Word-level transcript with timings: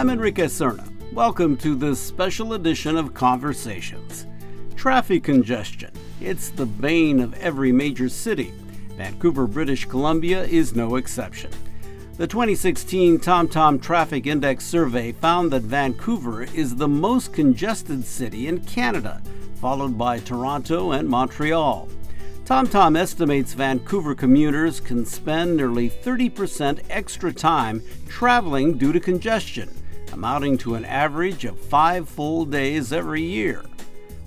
I'm 0.00 0.08
Enrique 0.08 0.46
Cerna. 0.46 0.88
Welcome 1.12 1.58
to 1.58 1.74
this 1.74 2.00
special 2.00 2.54
edition 2.54 2.96
of 2.96 3.12
Conversations. 3.12 4.26
Traffic 4.74 5.22
congestion. 5.22 5.90
It's 6.22 6.48
the 6.48 6.64
bane 6.64 7.20
of 7.20 7.34
every 7.34 7.70
major 7.70 8.08
city. 8.08 8.54
Vancouver, 8.96 9.46
British 9.46 9.84
Columbia 9.84 10.44
is 10.44 10.74
no 10.74 10.96
exception. 10.96 11.50
The 12.16 12.26
2016 12.26 13.18
TomTom 13.18 13.82
Traffic 13.82 14.26
Index 14.26 14.64
survey 14.64 15.12
found 15.12 15.50
that 15.50 15.64
Vancouver 15.64 16.44
is 16.44 16.76
the 16.76 16.88
most 16.88 17.34
congested 17.34 18.02
city 18.02 18.48
in 18.48 18.64
Canada, 18.64 19.20
followed 19.56 19.98
by 19.98 20.18
Toronto 20.20 20.92
and 20.92 21.10
Montreal. 21.10 21.90
TomTom 22.46 22.98
estimates 22.98 23.52
Vancouver 23.52 24.14
commuters 24.14 24.80
can 24.80 25.04
spend 25.04 25.58
nearly 25.58 25.90
30% 25.90 26.84
extra 26.88 27.34
time 27.34 27.82
traveling 28.08 28.78
due 28.78 28.94
to 28.94 28.98
congestion 28.98 29.68
amounting 30.12 30.58
to 30.58 30.74
an 30.74 30.84
average 30.84 31.44
of 31.44 31.58
five 31.58 32.08
full 32.08 32.44
days 32.44 32.92
every 32.92 33.22
year. 33.22 33.64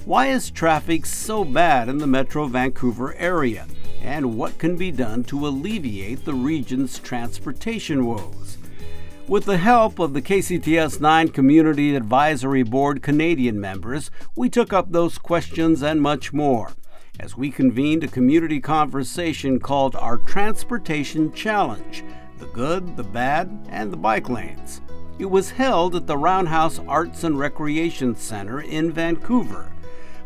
Why 0.05 0.28
is 0.28 0.52
traffic 0.52 1.05
so 1.05 1.46
bad 1.46 1.90
in 1.90 1.98
the 1.98 2.08
Metro 2.08 2.48
Vancouver 2.48 3.16
area? 3.16 3.68
And 4.02 4.38
what 4.38 4.58
can 4.58 4.76
be 4.76 4.91
done 4.91 5.24
to 5.26 5.48
alleviate 5.48 6.26
the 6.26 6.34
region's 6.34 7.00
transportation 7.00 8.05
woes? 8.05 8.58
With 9.27 9.46
the 9.46 9.58
help 9.58 10.00
of 10.00 10.14
the 10.14 10.22
KCTS 10.22 11.00
9 11.00 11.30
Community 11.30 11.96
Advisory 11.96 12.63
Board 12.63 13.02
Canadian 13.02 13.62
members, 13.62 14.12
we 14.36 14.50
took 14.50 14.74
up 14.74 14.91
those 14.91 15.18
questions 15.18 15.82
and 15.82 16.02
much 16.02 16.34
more 16.34 16.74
as 17.20 17.38
we 17.38 17.50
convened 17.50 18.04
a 18.04 18.08
community 18.08 18.60
conversation 18.60 19.60
called 19.60 19.96
Our 19.96 20.18
Transportation 20.18 21.32
Challenge 21.32 22.04
The 22.40 22.48
Good, 22.48 22.98
the 22.98 23.04
Bad, 23.04 23.68
and 23.70 23.94
the 23.94 23.98
Bike 23.98 24.30
Lanes. 24.30 24.82
It 25.20 25.30
was 25.30 25.52
held 25.52 25.96
at 25.96 26.07
the 26.07 26.18
Roundhouse 26.18 26.79
Arts 26.88 27.24
and 27.24 27.38
Recreation 27.38 28.15
Center 28.15 28.62
in 28.62 28.91
Vancouver. 28.91 29.71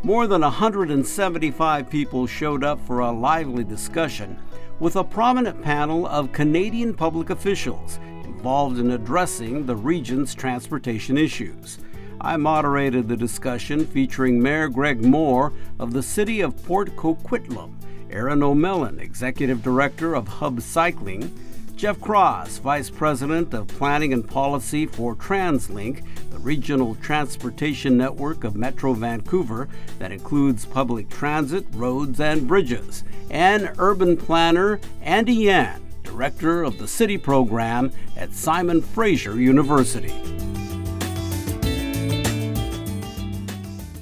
More 0.02 0.28
than 0.28 0.42
175 0.42 1.90
people 1.90 2.26
showed 2.26 2.64
up 2.64 2.80
for 2.88 3.00
a 3.00 3.12
lively 3.12 3.66
discussion 3.66 4.40
with 4.80 4.96
a 4.96 5.04
prominent 5.04 5.62
panel 5.62 6.08
of 6.08 6.32
Canadian 6.32 6.94
public 6.94 7.30
officials 7.30 8.00
involved 8.24 8.80
in 8.80 8.92
addressing 8.92 9.66
the 9.66 9.76
region's 9.76 10.34
transportation 10.34 11.18
issues. 11.18 11.80
I 12.22 12.38
moderated 12.38 13.10
the 13.10 13.18
discussion 13.18 13.86
featuring 13.86 14.42
Mayor 14.42 14.70
Greg 14.70 15.04
Moore 15.04 15.52
of 15.80 15.92
the 15.92 16.04
city 16.04 16.40
of 16.40 16.64
Port 16.64 16.96
Coquitlam, 16.96 17.74
Erin 18.10 18.42
O'Melinn, 18.42 19.02
Executive 19.02 19.62
Director 19.62 20.16
of 20.16 20.30
Hub 20.30 20.62
Cycling, 20.62 21.30
Geoff 21.78 22.02
Cross, 22.02 22.58
Vice 22.58 22.90
President 22.90 23.54
of 23.54 23.68
Planning 23.68 24.12
and 24.12 24.28
Policy 24.28 24.88
for 24.88 25.16
TransLink, 25.16 26.04
the 26.32 26.40
regional 26.40 26.96
transportation 26.96 27.96
network 27.96 28.44
of 28.44 28.56
Metro 28.56 28.94
Vancouver 28.94 29.70
that 30.00 30.12
includes 30.12 30.66
public 30.66 31.08
transit, 31.08 31.68
roads, 31.74 32.20
and 32.20 32.48
bridges, 32.48 33.04
and 33.30 33.72
urban 33.78 34.18
planner 34.18 34.80
Andy 35.04 35.36
Yan, 35.36 35.80
Director 36.02 36.64
of 36.64 36.80
the 36.80 36.88
City 36.88 37.16
Program 37.16 37.92
at 38.16 38.34
Simon 38.34 38.82
Fraser 38.82 39.40
University. 39.40 40.10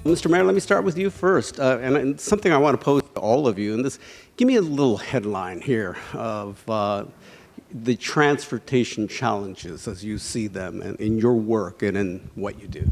Mr. 0.05 0.31
Mayor, 0.31 0.45
let 0.45 0.55
me 0.55 0.61
start 0.61 0.85
with 0.85 0.97
you 0.97 1.09
first. 1.09 1.59
Uh, 1.59 1.79
and, 1.81 1.97
and, 1.97 2.21
something 2.21 2.53
I 2.53 2.57
want 2.57 2.79
to 2.79 2.85
pose 2.85 3.01
to 3.01 3.19
all 3.19 3.49
of 3.49 3.59
you, 3.59 3.73
and 3.73 3.83
this, 3.83 3.99
give 4.37 4.47
me 4.47 4.55
a 4.55 4.61
little 4.61 4.95
headline 4.95 5.59
here 5.59 5.97
of 6.13 6.63
uh, 6.69 7.03
the 7.83 7.95
transportation 7.97 9.07
challenges 9.07 9.87
as 9.87 10.03
you 10.03 10.17
see 10.17 10.47
them 10.47 10.81
in, 10.81 10.95
in 10.95 11.17
your 11.17 11.33
work 11.33 11.83
and 11.83 11.97
in 11.97 12.29
what 12.35 12.59
you 12.61 12.67
do. 12.67 12.89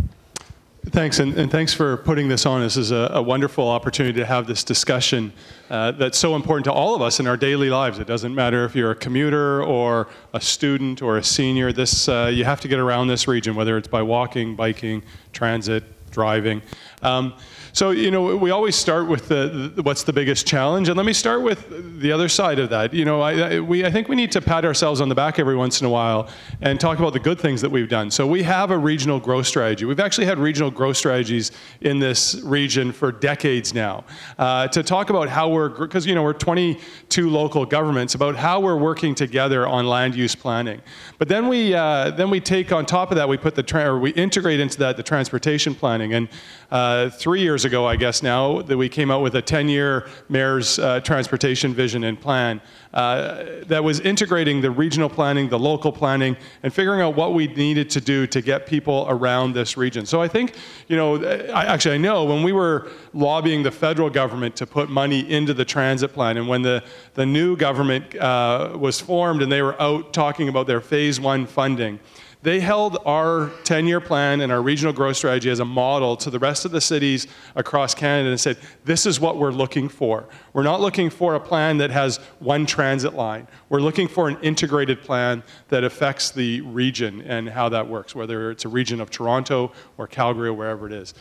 Thanks, 0.88 1.20
and, 1.20 1.34
and, 1.38 1.50
thanks 1.50 1.74
for 1.74 1.96
putting 1.96 2.28
this 2.28 2.46
on. 2.46 2.60
This 2.60 2.76
is 2.76 2.92
a, 2.92 3.10
a 3.14 3.22
wonderful 3.22 3.70
opportunity 3.70 4.20
to 4.20 4.26
have 4.26 4.48
this 4.48 4.66
discussion 4.66 5.32
uh, 5.70 5.92
that's 5.92 6.18
so 6.18 6.36
important 6.36 6.66
to 6.66 6.74
all 6.74 6.94
of 6.94 7.02
us 7.02 7.22
in 7.22 7.28
our 7.28 7.38
daily 7.38 7.70
lives. 7.70 8.00
It 8.00 8.08
doesn't 8.08 8.36
matter 8.36 8.66
if 8.66 8.76
you're 8.76 8.92
a 8.92 8.96
commuter 8.96 9.64
or 9.64 10.10
a 10.34 10.42
student 10.42 11.02
or 11.02 11.16
a 11.16 11.24
senior. 11.24 11.72
This 11.72 12.10
uh, 12.10 12.30
you 12.34 12.44
have 12.44 12.60
to 12.60 12.68
get 12.68 12.80
around 12.80 13.08
this 13.08 13.30
region, 13.30 13.56
whether 13.56 13.78
it's 13.78 13.88
by 13.88 14.02
walking, 14.02 14.58
biking, 14.58 15.04
transit, 15.32 15.86
driving. 16.12 16.62
Um, 17.02 17.34
so, 17.74 17.90
you 17.90 18.12
know, 18.12 18.36
we 18.36 18.52
always 18.52 18.76
start 18.76 19.08
with 19.08 19.28
the, 19.28 19.72
the, 19.76 19.82
what's 19.82 20.04
the 20.04 20.14
biggest 20.14 20.46
challenge, 20.46 20.90
and 20.90 20.96
let 20.96 21.08
me 21.08 21.12
start 21.12 21.42
with 21.42 22.00
the 22.00 22.12
other 22.12 22.30
side 22.30 22.60
of 22.60 22.70
that. 22.70 22.94
You 22.94 23.04
know, 23.04 23.22
I, 23.22 23.34
I, 23.56 23.60
we, 23.62 23.84
I 23.84 23.90
think 23.90 24.08
we 24.08 24.16
need 24.16 24.32
to 24.34 24.42
pat 24.42 24.64
ourselves 24.64 25.02
on 25.02 25.10
the 25.10 25.16
back 25.16 25.40
every 25.40 25.56
once 25.56 25.82
in 25.82 25.88
a 25.88 25.90
while 25.90 26.30
and 26.62 26.80
talk 26.80 27.00
about 27.00 27.14
the 27.14 27.20
good 27.20 27.40
things 27.40 27.62
that 27.62 27.72
we've 27.72 27.90
done. 27.90 28.12
So, 28.12 28.28
we 28.28 28.44
have 28.44 28.70
a 28.70 28.78
regional 28.78 29.20
growth 29.20 29.48
strategy. 29.48 29.86
We've 29.86 30.00
actually 30.00 30.28
had 30.28 30.38
regional 30.38 30.70
growth 30.70 30.98
strategies 30.98 31.52
in 31.82 31.98
this 31.98 32.36
region 32.44 32.92
for 32.92 33.12
decades 33.12 33.74
now. 33.74 34.04
Uh, 34.38 34.68
to 34.68 34.84
talk 34.84 35.10
about 35.10 35.28
how 35.28 35.50
we're, 35.50 35.70
because, 35.70 36.06
you 36.06 36.14
know, 36.14 36.22
we're 36.22 36.34
22 36.34 37.28
local 37.28 37.66
governments, 37.66 38.14
about 38.14 38.36
how 38.36 38.60
we're 38.60 38.78
working 38.78 39.16
together 39.16 39.66
on 39.68 39.88
land 39.88 40.14
use 40.14 40.36
planning. 40.36 40.80
But 41.18 41.28
then 41.28 41.48
we, 41.48 41.74
uh, 41.74 42.12
then 42.12 42.30
we 42.30 42.40
take 42.40 42.72
on 42.72 42.86
top 42.86 43.10
of 43.10 43.18
that, 43.18 43.28
we 43.28 43.38
put 43.38 43.56
the, 43.56 43.64
tra- 43.64 43.94
or 43.94 43.98
we 43.98 44.12
integrate 44.12 44.60
into 44.60 44.78
that 44.78 44.96
the 44.96 45.02
transportation 45.02 45.74
planning. 45.74 46.14
And 46.14 46.30
uh, 46.70 47.10
three 47.10 47.42
years 47.42 47.63
ago, 47.66 47.86
I 47.86 47.96
guess 47.96 48.24
now, 48.24 48.62
that 48.62 48.78
we 48.78 48.90
came 48.90 49.12
out 49.12 49.22
with 49.22 49.36
a 49.36 49.42
10 49.42 49.70
year 49.70 50.08
mayor's 50.30 50.80
uh, 50.80 51.00
transportation 51.02 51.74
vision 51.74 52.04
and 52.04 52.20
plan 52.20 52.62
uh, 52.94 53.46
that 53.66 53.84
was 53.84 54.00
integrating 54.00 54.62
the 54.62 54.70
regional 54.70 55.10
planning, 55.10 55.50
the 55.50 55.58
local 55.58 55.92
planning, 55.92 56.38
and 56.62 56.74
figuring 56.74 57.02
out 57.02 57.16
what 57.16 57.34
we 57.34 57.48
needed 57.48 57.90
to 57.90 58.02
do 58.02 58.28
to 58.28 58.42
get 58.42 58.68
people 58.68 59.06
around 59.10 59.54
this 59.54 59.78
region. 59.78 60.06
So 60.06 60.22
I 60.22 60.28
think, 60.28 60.56
you 60.88 60.96
know, 60.96 61.24
I, 61.24 61.66
actually, 61.66 61.96
I 61.96 61.98
know 61.98 62.26
when 62.26 62.44
we 62.44 62.52
were 62.52 62.90
lobbying 63.14 63.64
the 63.64 63.72
federal 63.72 64.10
government 64.10 64.56
to 64.58 64.68
put 64.68 64.90
money 64.90 65.30
into 65.32 65.54
the 65.54 65.66
transit 65.66 66.14
plan, 66.14 66.38
and 66.38 66.48
when 66.48 66.62
the, 66.62 66.84
the 67.16 67.26
new 67.26 67.56
government 67.56 68.16
uh, 68.16 68.78
was 68.80 69.00
formed 69.00 69.42
and 69.42 69.52
they 69.52 69.62
were 69.62 69.82
out 69.82 70.14
talking 70.14 70.50
about 70.50 70.68
their 70.68 70.82
phase 70.82 71.20
one 71.20 71.48
funding, 71.48 72.00
they 72.44 72.60
held 72.60 72.98
our 73.06 73.50
10 73.64 73.88
year 73.88 74.02
plan 74.02 74.42
and 74.42 74.52
our 74.52 74.62
regional 74.62 74.94
growth 74.94 75.16
strategy 75.16 75.50
as 75.50 75.60
a 75.60 75.66
model 75.66 76.18
to 76.18 76.30
the 76.30 76.38
rest 76.38 76.66
of 76.66 76.72
the 76.72 76.82
cities 76.82 77.26
across 77.56 77.96
Canada 77.96 78.30
and 78.30 78.40
said, 78.40 78.58
This 78.84 79.06
is 79.06 79.20
what 79.20 79.38
we're 79.38 79.52
looking 79.52 79.88
for. 79.88 80.28
We're 80.52 80.64
not 80.64 80.82
looking 80.82 81.10
for 81.10 81.36
a 81.36 81.40
plan 81.40 81.78
that 81.78 81.90
has 81.90 82.18
one 82.40 82.66
transit 82.66 83.14
line. 83.14 83.48
We're 83.70 83.80
looking 83.80 84.10
for 84.10 84.28
an 84.28 84.38
integrated 84.42 85.02
plan 85.02 85.42
that 85.70 85.86
affects 85.86 86.32
the 86.32 86.60
region 86.62 87.22
and 87.22 87.50
how 87.50 87.70
that 87.70 87.88
works, 87.88 88.14
whether 88.14 88.52
it's 88.52 88.66
a 88.66 88.70
region 88.70 89.00
of 89.00 89.10
Toronto 89.10 89.72
or 89.98 90.06
Calgary 90.06 90.50
or 90.50 90.54
wherever 90.54 90.86
it 90.86 90.94
is. 90.94 91.14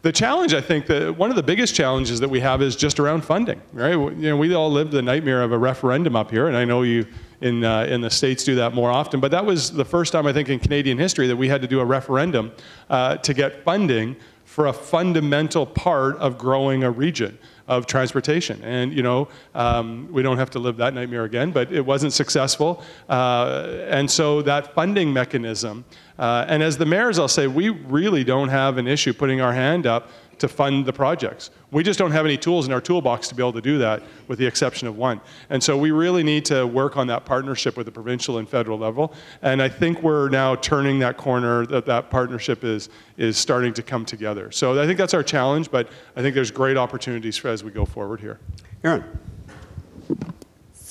The 0.00 0.10
challenge, 0.10 0.52
I 0.52 0.60
think, 0.60 0.86
that 0.86 1.16
one 1.16 1.30
of 1.30 1.36
the 1.36 1.44
biggest 1.44 1.76
challenges 1.76 2.18
that 2.18 2.28
we 2.28 2.40
have 2.40 2.60
is 2.60 2.74
just 2.74 2.98
around 2.98 3.24
funding, 3.24 3.60
right? 3.72 3.92
You 3.92 4.10
know, 4.10 4.36
we 4.36 4.52
all 4.52 4.72
live 4.72 4.90
the 4.90 5.02
nightmare 5.02 5.42
of 5.42 5.52
a 5.52 5.58
referendum 5.58 6.16
up 6.16 6.30
here, 6.30 6.48
and 6.48 6.56
I 6.56 6.64
know 6.64 6.82
you 6.82 7.06
in, 7.42 7.64
uh, 7.64 7.84
in 7.84 8.00
the 8.00 8.10
States 8.10 8.44
do 8.44 8.54
that 8.54 8.74
more 8.74 8.90
often. 8.90 9.20
But 9.20 9.30
that 9.32 9.44
was 9.44 9.70
the 9.72 9.84
first 9.84 10.12
time, 10.12 10.26
I 10.26 10.32
think, 10.32 10.48
in 10.48 10.58
Canadian 10.58 10.98
history 10.98 11.26
that 11.26 11.36
we 11.36 11.48
had 11.48 11.60
to 11.62 11.68
do 11.68 11.80
a 11.80 11.84
referendum 11.84 12.52
uh, 12.88 13.16
to 13.18 13.34
get 13.34 13.64
funding 13.64 14.16
for 14.44 14.66
a 14.66 14.72
fundamental 14.72 15.64
part 15.64 16.16
of 16.18 16.36
growing 16.38 16.84
a 16.84 16.90
region 16.90 17.38
of 17.68 17.86
transportation. 17.86 18.62
And, 18.62 18.92
you 18.92 19.02
know, 19.02 19.28
um, 19.54 20.08
we 20.12 20.22
don't 20.22 20.36
have 20.36 20.50
to 20.50 20.58
live 20.58 20.76
that 20.76 20.94
nightmare 20.94 21.24
again, 21.24 21.52
but 21.52 21.72
it 21.72 21.84
wasn't 21.84 22.12
successful. 22.12 22.82
Uh, 23.08 23.86
and 23.88 24.10
so 24.10 24.42
that 24.42 24.74
funding 24.74 25.12
mechanism, 25.12 25.84
uh, 26.18 26.44
and 26.48 26.62
as 26.62 26.76
the 26.76 26.84
mayors, 26.84 27.18
I'll 27.18 27.28
say, 27.28 27.46
we 27.46 27.70
really 27.70 28.24
don't 28.24 28.48
have 28.48 28.78
an 28.78 28.86
issue 28.86 29.12
putting 29.12 29.40
our 29.40 29.52
hand 29.52 29.86
up 29.86 30.10
to 30.42 30.48
fund 30.48 30.84
the 30.84 30.92
projects. 30.92 31.50
We 31.70 31.84
just 31.84 32.00
don't 32.00 32.10
have 32.10 32.26
any 32.26 32.36
tools 32.36 32.66
in 32.66 32.72
our 32.72 32.80
toolbox 32.80 33.28
to 33.28 33.34
be 33.36 33.42
able 33.44 33.52
to 33.52 33.60
do 33.60 33.78
that, 33.78 34.02
with 34.26 34.40
the 34.40 34.46
exception 34.46 34.88
of 34.88 34.96
one. 34.96 35.20
And 35.50 35.62
so 35.62 35.78
we 35.78 35.92
really 35.92 36.24
need 36.24 36.44
to 36.46 36.66
work 36.66 36.96
on 36.96 37.06
that 37.06 37.24
partnership 37.24 37.76
with 37.76 37.86
the 37.86 37.92
provincial 37.92 38.38
and 38.38 38.48
federal 38.48 38.76
level. 38.76 39.14
And 39.42 39.62
I 39.62 39.68
think 39.68 40.02
we're 40.02 40.28
now 40.30 40.56
turning 40.56 40.98
that 40.98 41.16
corner, 41.16 41.64
that 41.66 41.86
that 41.86 42.10
partnership 42.10 42.64
is, 42.64 42.88
is 43.16 43.38
starting 43.38 43.72
to 43.74 43.84
come 43.84 44.04
together. 44.04 44.50
So 44.50 44.82
I 44.82 44.84
think 44.84 44.98
that's 44.98 45.14
our 45.14 45.22
challenge, 45.22 45.70
but 45.70 45.88
I 46.16 46.22
think 46.22 46.34
there's 46.34 46.50
great 46.50 46.76
opportunities 46.76 47.36
for 47.36 47.48
as 47.48 47.62
we 47.62 47.70
go 47.70 47.84
forward 47.84 48.18
here. 48.18 48.40
Erin. 48.82 49.04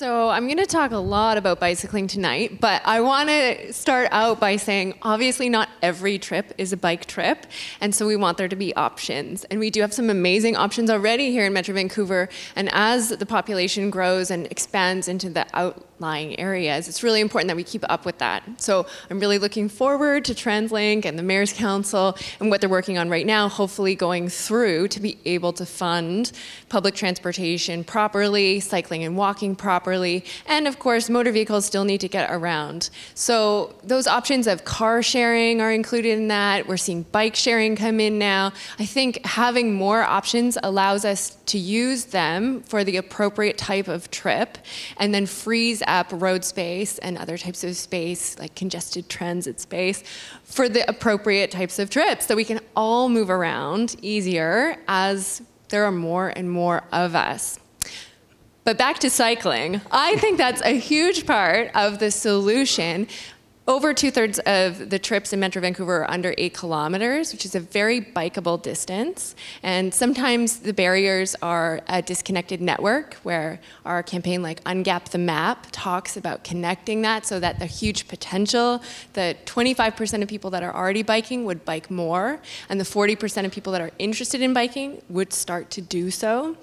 So, 0.02 0.30
I'm 0.30 0.46
going 0.46 0.58
to 0.58 0.66
talk 0.66 0.90
a 0.90 0.96
lot 0.96 1.38
about 1.38 1.60
bicycling 1.60 2.08
tonight, 2.08 2.60
but 2.60 2.82
I 2.84 3.00
want 3.02 3.28
to 3.28 3.72
start 3.72 4.08
out 4.10 4.40
by 4.40 4.56
saying 4.56 4.98
obviously, 5.02 5.48
not 5.48 5.68
every 5.80 6.18
trip 6.18 6.52
is 6.58 6.72
a 6.72 6.76
bike 6.76 7.06
trip, 7.06 7.46
and 7.80 7.94
so 7.94 8.08
we 8.08 8.16
want 8.16 8.36
there 8.36 8.48
to 8.48 8.56
be 8.56 8.74
options. 8.74 9.44
And 9.44 9.60
we 9.60 9.70
do 9.70 9.80
have 9.80 9.94
some 9.94 10.10
amazing 10.10 10.56
options 10.56 10.90
already 10.90 11.30
here 11.30 11.46
in 11.46 11.52
Metro 11.52 11.72
Vancouver. 11.76 12.28
And 12.56 12.68
as 12.72 13.10
the 13.10 13.26
population 13.26 13.90
grows 13.90 14.28
and 14.32 14.48
expands 14.50 15.06
into 15.06 15.30
the 15.30 15.46
out 15.54 15.86
outlying 16.02 16.36
areas. 16.40 16.88
It's 16.88 17.04
really 17.04 17.20
important 17.20 17.46
that 17.46 17.56
we 17.56 17.62
keep 17.62 17.84
up 17.88 18.04
with 18.04 18.18
that. 18.18 18.42
So 18.60 18.86
I'm 19.08 19.20
really 19.20 19.38
looking 19.38 19.68
forward 19.68 20.24
to 20.24 20.34
TransLink 20.34 21.04
and 21.04 21.16
the 21.16 21.22
Mayor's 21.22 21.52
Council 21.52 22.16
and 22.40 22.50
what 22.50 22.60
they're 22.60 22.68
working 22.68 22.98
on 22.98 23.08
right 23.08 23.24
now, 23.24 23.48
hopefully 23.48 23.94
going 23.94 24.28
through 24.28 24.88
to 24.88 24.98
be 24.98 25.16
able 25.24 25.52
to 25.52 25.64
fund 25.64 26.32
public 26.68 26.96
transportation 26.96 27.84
properly, 27.84 28.58
cycling 28.58 29.04
and 29.04 29.16
walking 29.16 29.54
properly, 29.54 30.24
and 30.46 30.66
of 30.66 30.80
course, 30.80 31.08
motor 31.08 31.30
vehicles 31.30 31.66
still 31.66 31.84
need 31.84 32.00
to 32.00 32.08
get 32.08 32.28
around. 32.32 32.90
So 33.14 33.72
those 33.84 34.08
options 34.08 34.48
of 34.48 34.64
car 34.64 35.04
sharing 35.04 35.60
are 35.60 35.70
included 35.70 36.18
in 36.18 36.28
that. 36.28 36.66
We're 36.66 36.78
seeing 36.78 37.02
bike 37.12 37.36
sharing 37.36 37.76
come 37.76 38.00
in 38.00 38.18
now. 38.18 38.52
I 38.80 38.86
think 38.86 39.24
having 39.24 39.74
more 39.74 40.02
options 40.02 40.58
allows 40.64 41.04
us 41.04 41.36
to 41.46 41.58
use 41.58 42.06
them 42.06 42.62
for 42.62 42.82
the 42.82 42.96
appropriate 42.96 43.56
type 43.56 43.86
of 43.86 44.10
trip 44.10 44.58
and 44.96 45.14
then 45.14 45.26
frees 45.26 45.82
up 45.92 46.08
road 46.10 46.44
space 46.44 46.98
and 46.98 47.18
other 47.18 47.38
types 47.38 47.62
of 47.62 47.76
space, 47.76 48.38
like 48.38 48.54
congested 48.56 49.08
transit 49.08 49.60
space, 49.60 50.02
for 50.42 50.68
the 50.68 50.88
appropriate 50.88 51.50
types 51.50 51.78
of 51.78 51.90
trips 51.90 52.26
so 52.26 52.34
we 52.34 52.44
can 52.44 52.60
all 52.74 53.08
move 53.08 53.30
around 53.30 53.94
easier 54.02 54.76
as 54.88 55.42
there 55.68 55.84
are 55.84 55.92
more 55.92 56.28
and 56.30 56.50
more 56.50 56.82
of 56.92 57.14
us. 57.14 57.60
But 58.64 58.78
back 58.78 58.98
to 59.00 59.10
cycling, 59.10 59.80
I 59.90 60.16
think 60.16 60.38
that's 60.38 60.62
a 60.62 60.78
huge 60.78 61.26
part 61.26 61.70
of 61.74 61.98
the 61.98 62.10
solution. 62.10 63.08
Over 63.68 63.94
two 63.94 64.10
thirds 64.10 64.40
of 64.40 64.90
the 64.90 64.98
trips 64.98 65.32
in 65.32 65.38
Metro 65.38 65.62
Vancouver 65.62 66.02
are 66.02 66.10
under 66.10 66.34
eight 66.36 66.52
kilometers, 66.52 67.32
which 67.32 67.44
is 67.44 67.54
a 67.54 67.60
very 67.60 68.00
bikeable 68.00 68.60
distance. 68.60 69.36
And 69.62 69.94
sometimes 69.94 70.58
the 70.58 70.72
barriers 70.72 71.36
are 71.42 71.80
a 71.86 72.02
disconnected 72.02 72.60
network, 72.60 73.14
where 73.22 73.60
our 73.84 74.02
campaign, 74.02 74.42
like 74.42 74.64
Ungap 74.64 75.10
the 75.10 75.18
Map, 75.18 75.68
talks 75.70 76.16
about 76.16 76.42
connecting 76.42 77.02
that 77.02 77.24
so 77.24 77.38
that 77.38 77.60
the 77.60 77.66
huge 77.66 78.08
potential, 78.08 78.82
the 79.12 79.36
25% 79.46 80.22
of 80.22 80.28
people 80.28 80.50
that 80.50 80.64
are 80.64 80.74
already 80.74 81.04
biking 81.04 81.44
would 81.44 81.64
bike 81.64 81.88
more, 81.88 82.40
and 82.68 82.80
the 82.80 82.84
40% 82.84 83.44
of 83.44 83.52
people 83.52 83.72
that 83.74 83.80
are 83.80 83.92
interested 84.00 84.40
in 84.40 84.52
biking 84.52 85.00
would 85.08 85.32
start 85.32 85.70
to 85.70 85.80
do 85.80 86.10
so. 86.10 86.56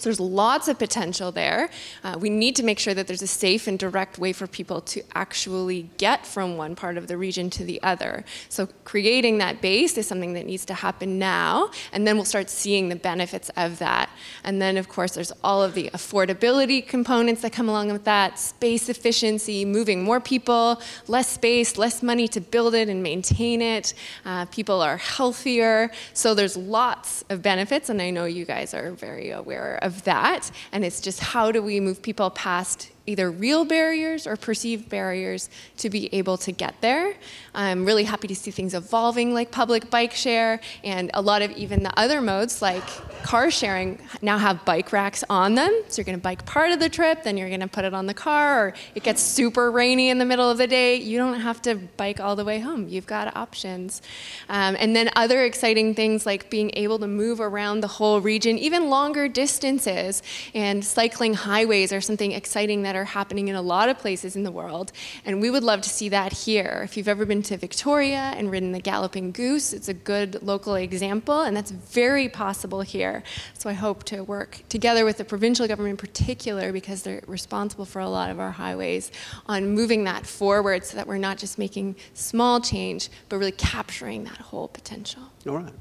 So 0.00 0.08
there's 0.08 0.18
lots 0.18 0.66
of 0.66 0.78
potential 0.78 1.30
there. 1.30 1.68
Uh, 2.02 2.16
we 2.18 2.30
need 2.30 2.56
to 2.56 2.62
make 2.62 2.78
sure 2.78 2.94
that 2.94 3.06
there's 3.06 3.20
a 3.20 3.26
safe 3.26 3.66
and 3.66 3.78
direct 3.78 4.18
way 4.18 4.32
for 4.32 4.46
people 4.46 4.80
to 4.80 5.02
actually 5.14 5.90
get 5.98 6.26
from 6.26 6.56
one 6.56 6.74
part 6.74 6.96
of 6.96 7.06
the 7.06 7.18
region 7.18 7.50
to 7.50 7.64
the 7.64 7.82
other. 7.82 8.24
So 8.48 8.66
creating 8.84 9.36
that 9.38 9.60
base 9.60 9.98
is 9.98 10.06
something 10.06 10.32
that 10.32 10.46
needs 10.46 10.64
to 10.64 10.72
happen 10.72 11.18
now, 11.18 11.70
and 11.92 12.06
then 12.06 12.16
we'll 12.16 12.24
start 12.24 12.48
seeing 12.48 12.88
the 12.88 12.96
benefits 12.96 13.50
of 13.58 13.78
that. 13.80 14.08
And 14.42 14.62
then, 14.62 14.78
of 14.78 14.88
course, 14.88 15.12
there's 15.12 15.32
all 15.44 15.62
of 15.62 15.74
the 15.74 15.90
affordability 15.90 16.86
components 16.86 17.42
that 17.42 17.52
come 17.52 17.68
along 17.68 17.92
with 17.92 18.04
that, 18.04 18.38
space 18.38 18.88
efficiency, 18.88 19.66
moving 19.66 20.02
more 20.02 20.18
people, 20.18 20.80
less 21.08 21.28
space, 21.28 21.76
less 21.76 22.02
money 22.02 22.26
to 22.28 22.40
build 22.40 22.74
it 22.74 22.88
and 22.88 23.02
maintain 23.02 23.60
it. 23.60 23.92
Uh, 24.24 24.46
people 24.46 24.80
are 24.80 24.96
healthier. 24.96 25.90
So 26.14 26.34
there's 26.34 26.56
lots 26.56 27.22
of 27.28 27.42
benefits, 27.42 27.90
and 27.90 28.00
I 28.00 28.08
know 28.08 28.24
you 28.24 28.46
guys 28.46 28.72
are 28.72 28.92
very 28.92 29.28
aware 29.28 29.78
of 29.82 29.89
of 29.90 30.04
that, 30.04 30.50
and 30.72 30.84
it's 30.84 31.00
just 31.00 31.20
how 31.20 31.46
do 31.52 31.60
we 31.62 31.80
move 31.80 32.00
people 32.08 32.30
past 32.30 32.90
either 33.10 33.30
real 33.30 33.64
barriers 33.64 34.26
or 34.26 34.36
perceived 34.36 34.88
barriers 34.88 35.50
to 35.78 35.90
be 35.90 36.12
able 36.14 36.36
to 36.38 36.52
get 36.52 36.74
there. 36.80 37.14
I'm 37.54 37.84
really 37.84 38.04
happy 38.04 38.28
to 38.28 38.36
see 38.36 38.50
things 38.50 38.74
evolving 38.74 39.34
like 39.34 39.50
public 39.50 39.90
bike 39.90 40.12
share 40.12 40.60
and 40.84 41.10
a 41.14 41.20
lot 41.20 41.42
of 41.42 41.50
even 41.52 41.82
the 41.82 41.98
other 41.98 42.20
modes 42.20 42.62
like 42.62 42.84
car 43.22 43.50
sharing 43.50 43.98
now 44.22 44.38
have 44.38 44.64
bike 44.64 44.92
racks 44.92 45.24
on 45.28 45.54
them. 45.54 45.72
So 45.88 46.00
you're 46.00 46.04
going 46.04 46.18
to 46.18 46.22
bike 46.22 46.46
part 46.46 46.70
of 46.70 46.80
the 46.80 46.88
trip, 46.88 47.22
then 47.24 47.36
you're 47.36 47.48
going 47.48 47.60
to 47.60 47.68
put 47.68 47.84
it 47.84 47.94
on 47.94 48.06
the 48.06 48.14
car, 48.14 48.66
or 48.66 48.74
it 48.94 49.02
gets 49.02 49.22
super 49.22 49.70
rainy 49.70 50.08
in 50.08 50.18
the 50.18 50.24
middle 50.24 50.48
of 50.48 50.58
the 50.58 50.66
day. 50.66 50.96
You 50.96 51.18
don't 51.18 51.40
have 51.40 51.60
to 51.62 51.74
bike 51.74 52.20
all 52.20 52.36
the 52.36 52.44
way 52.44 52.60
home. 52.60 52.88
You've 52.88 53.06
got 53.06 53.36
options. 53.36 54.02
Um, 54.48 54.76
and 54.78 54.94
then 54.94 55.10
other 55.16 55.44
exciting 55.44 55.94
things 55.94 56.26
like 56.26 56.50
being 56.50 56.70
able 56.74 56.98
to 57.00 57.06
move 57.06 57.40
around 57.40 57.80
the 57.80 57.88
whole 57.88 58.20
region, 58.20 58.58
even 58.58 58.88
longer 58.88 59.28
distances, 59.28 60.22
and 60.54 60.84
cycling 60.84 61.34
highways 61.34 61.92
are 61.92 62.00
something 62.00 62.32
exciting 62.32 62.82
that 62.82 62.96
are 62.96 62.99
happening 63.04 63.48
in 63.48 63.56
a 63.56 63.62
lot 63.62 63.88
of 63.88 63.98
places 63.98 64.36
in 64.36 64.42
the 64.42 64.50
world. 64.50 64.92
And 65.24 65.40
we 65.40 65.50
would 65.50 65.62
love 65.62 65.80
to 65.82 65.88
see 65.88 66.08
that 66.10 66.32
here. 66.32 66.82
If 66.84 66.96
you've 66.96 67.08
ever 67.08 67.26
been 67.26 67.42
to 67.44 67.56
Victoria 67.56 68.32
and 68.36 68.50
ridden 68.50 68.72
the 68.72 68.80
Galloping 68.80 69.32
Goose, 69.32 69.72
it's 69.72 69.88
a 69.88 69.94
good 69.94 70.42
local 70.42 70.74
example, 70.74 71.42
and 71.42 71.56
that's 71.56 71.70
very 71.70 72.28
possible 72.28 72.82
here. 72.82 73.22
So 73.58 73.68
I 73.70 73.74
hope 73.74 74.04
to 74.04 74.22
work 74.22 74.62
together 74.68 75.04
with 75.04 75.18
the 75.18 75.24
provincial 75.24 75.66
government 75.66 75.92
in 75.92 75.96
particular, 75.96 76.72
because 76.72 77.02
they're 77.02 77.22
responsible 77.26 77.84
for 77.84 78.00
a 78.00 78.08
lot 78.08 78.30
of 78.30 78.38
our 78.40 78.50
highways, 78.50 79.10
on 79.46 79.70
moving 79.70 80.04
that 80.04 80.26
forward 80.26 80.84
so 80.84 80.96
that 80.96 81.06
we're 81.06 81.18
not 81.18 81.38
just 81.38 81.58
making 81.58 81.96
small 82.14 82.60
change, 82.60 83.08
but 83.28 83.36
really 83.36 83.52
capturing 83.52 84.24
that 84.24 84.38
whole 84.38 84.68
potential. 84.68 85.22
All 85.48 85.58
right. 85.58 85.72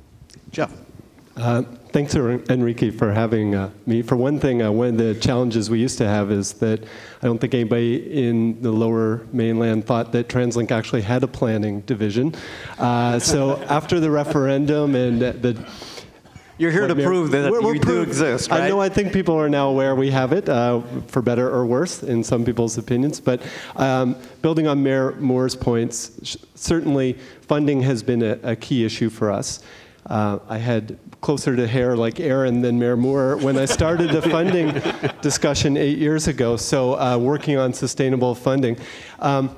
Geoff. 0.51 0.73
Uh, 1.39 1.61
thanks, 1.93 2.15
Enrique, 2.15 2.91
for 2.91 3.13
having 3.13 3.55
uh, 3.55 3.69
me. 3.85 4.01
For 4.01 4.17
one 4.17 4.39
thing, 4.39 4.61
uh, 4.61 4.71
one 4.71 4.89
of 4.89 4.97
the 4.97 5.15
challenges 5.15 5.69
we 5.69 5.79
used 5.79 5.97
to 5.99 6.05
have 6.05 6.31
is 6.31 6.53
that 6.53 6.83
I 6.83 7.27
don't 7.27 7.39
think 7.39 7.53
anybody 7.53 8.27
in 8.27 8.61
the 8.61 8.71
lower 8.71 9.25
mainland 9.31 9.85
thought 9.85 10.11
that 10.11 10.27
TransLink 10.27 10.69
actually 10.71 11.01
had 11.01 11.23
a 11.23 11.27
planning 11.27 11.79
division. 11.81 12.35
Uh, 12.77 13.19
so 13.19 13.57
after 13.69 14.01
the 14.01 14.11
referendum 14.11 14.95
and 14.95 15.21
the 15.21 15.65
you're 16.57 16.71
here 16.71 16.89
to 16.89 16.95
prove 16.95 17.31
that 17.31 17.49
we're, 17.49 17.61
we're 17.61 17.75
you 17.75 17.79
do 17.79 18.01
exist, 18.01 18.51
right? 18.51 18.63
I 18.63 18.67
know. 18.67 18.81
I 18.81 18.89
think 18.89 19.13
people 19.13 19.33
are 19.35 19.47
now 19.47 19.69
aware 19.69 19.95
we 19.95 20.11
have 20.11 20.33
it, 20.33 20.49
uh, 20.49 20.81
for 21.07 21.21
better 21.21 21.49
or 21.49 21.65
worse, 21.65 22.03
in 22.03 22.21
some 22.21 22.43
people's 22.43 22.77
opinions. 22.77 23.21
But 23.21 23.41
um, 23.77 24.17
building 24.41 24.67
on 24.67 24.83
Mayor 24.83 25.13
Moore's 25.13 25.55
points, 25.55 26.35
certainly 26.55 27.17
funding 27.43 27.81
has 27.83 28.03
been 28.03 28.21
a, 28.21 28.37
a 28.43 28.55
key 28.57 28.83
issue 28.83 29.09
for 29.09 29.31
us. 29.31 29.63
Uh, 30.05 30.39
I 30.49 30.57
had 30.57 30.97
closer 31.21 31.55
to 31.55 31.67
hair 31.67 31.95
like 31.95 32.19
Erin 32.19 32.61
than 32.61 32.79
Mayor 32.79 32.97
Moore 32.97 33.37
when 33.37 33.57
I 33.57 33.65
started 33.65 34.11
the 34.11 34.21
funding 34.21 34.81
discussion 35.21 35.75
eight 35.77 35.97
years 35.97 36.27
ago. 36.27 36.55
So 36.55 36.99
uh, 36.99 37.17
working 37.17 37.57
on 37.57 37.73
sustainable 37.73 38.35
funding. 38.35 38.77
Um, 39.19 39.55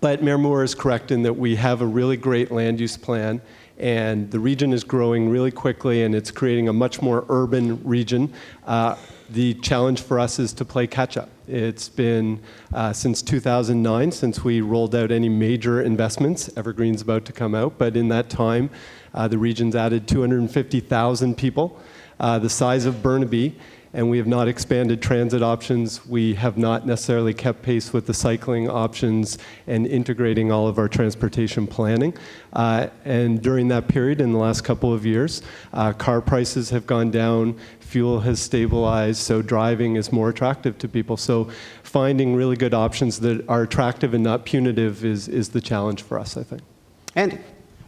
but 0.00 0.22
Mayor 0.22 0.38
Moore 0.38 0.62
is 0.62 0.74
correct 0.74 1.10
in 1.10 1.22
that 1.22 1.32
we 1.32 1.56
have 1.56 1.80
a 1.80 1.86
really 1.86 2.16
great 2.16 2.50
land 2.50 2.78
use 2.78 2.96
plan 2.96 3.40
and 3.78 4.30
the 4.30 4.38
region 4.38 4.72
is 4.72 4.84
growing 4.84 5.28
really 5.28 5.50
quickly 5.50 6.04
and 6.04 6.14
it's 6.14 6.30
creating 6.30 6.68
a 6.68 6.72
much 6.72 7.02
more 7.02 7.24
urban 7.28 7.82
region. 7.82 8.32
Uh, 8.66 8.96
the 9.30 9.54
challenge 9.54 10.00
for 10.02 10.20
us 10.20 10.38
is 10.38 10.52
to 10.52 10.64
play 10.64 10.86
catch 10.86 11.16
up. 11.16 11.28
It's 11.48 11.88
been 11.88 12.40
uh, 12.72 12.92
since 12.92 13.22
2009 13.22 14.12
since 14.12 14.44
we 14.44 14.60
rolled 14.60 14.94
out 14.94 15.10
any 15.10 15.28
major 15.28 15.82
investments. 15.82 16.50
Evergreen's 16.56 17.02
about 17.02 17.24
to 17.24 17.32
come 17.32 17.54
out, 17.54 17.78
but 17.78 17.96
in 17.96 18.08
that 18.08 18.30
time, 18.30 18.70
uh, 19.14 19.28
the 19.28 19.38
region's 19.38 19.74
added 19.74 20.06
250,000 20.06 21.36
people, 21.36 21.80
uh, 22.20 22.38
the 22.38 22.50
size 22.50 22.84
of 22.84 23.02
Burnaby, 23.02 23.56
and 23.94 24.10
we 24.10 24.18
have 24.18 24.26
not 24.26 24.48
expanded 24.48 25.00
transit 25.00 25.40
options. 25.40 26.04
We 26.04 26.34
have 26.34 26.58
not 26.58 26.84
necessarily 26.84 27.32
kept 27.32 27.62
pace 27.62 27.92
with 27.92 28.06
the 28.06 28.12
cycling 28.12 28.68
options 28.68 29.38
and 29.68 29.86
integrating 29.86 30.50
all 30.50 30.66
of 30.66 30.78
our 30.78 30.88
transportation 30.88 31.68
planning. 31.68 32.12
Uh, 32.52 32.88
and 33.04 33.40
during 33.40 33.68
that 33.68 33.86
period, 33.86 34.20
in 34.20 34.32
the 34.32 34.38
last 34.38 34.62
couple 34.62 34.92
of 34.92 35.06
years, 35.06 35.42
uh, 35.72 35.92
car 35.92 36.20
prices 36.20 36.70
have 36.70 36.88
gone 36.88 37.12
down, 37.12 37.56
fuel 37.78 38.20
has 38.20 38.40
stabilized, 38.40 39.20
so 39.20 39.40
driving 39.40 39.94
is 39.94 40.10
more 40.10 40.28
attractive 40.28 40.76
to 40.78 40.88
people. 40.88 41.16
So 41.16 41.48
finding 41.84 42.34
really 42.34 42.56
good 42.56 42.74
options 42.74 43.20
that 43.20 43.48
are 43.48 43.62
attractive 43.62 44.12
and 44.12 44.24
not 44.24 44.44
punitive 44.44 45.04
is, 45.04 45.28
is 45.28 45.50
the 45.50 45.60
challenge 45.60 46.02
for 46.02 46.18
us, 46.18 46.36
I 46.36 46.42
think. 46.42 46.62
Andy. 47.14 47.38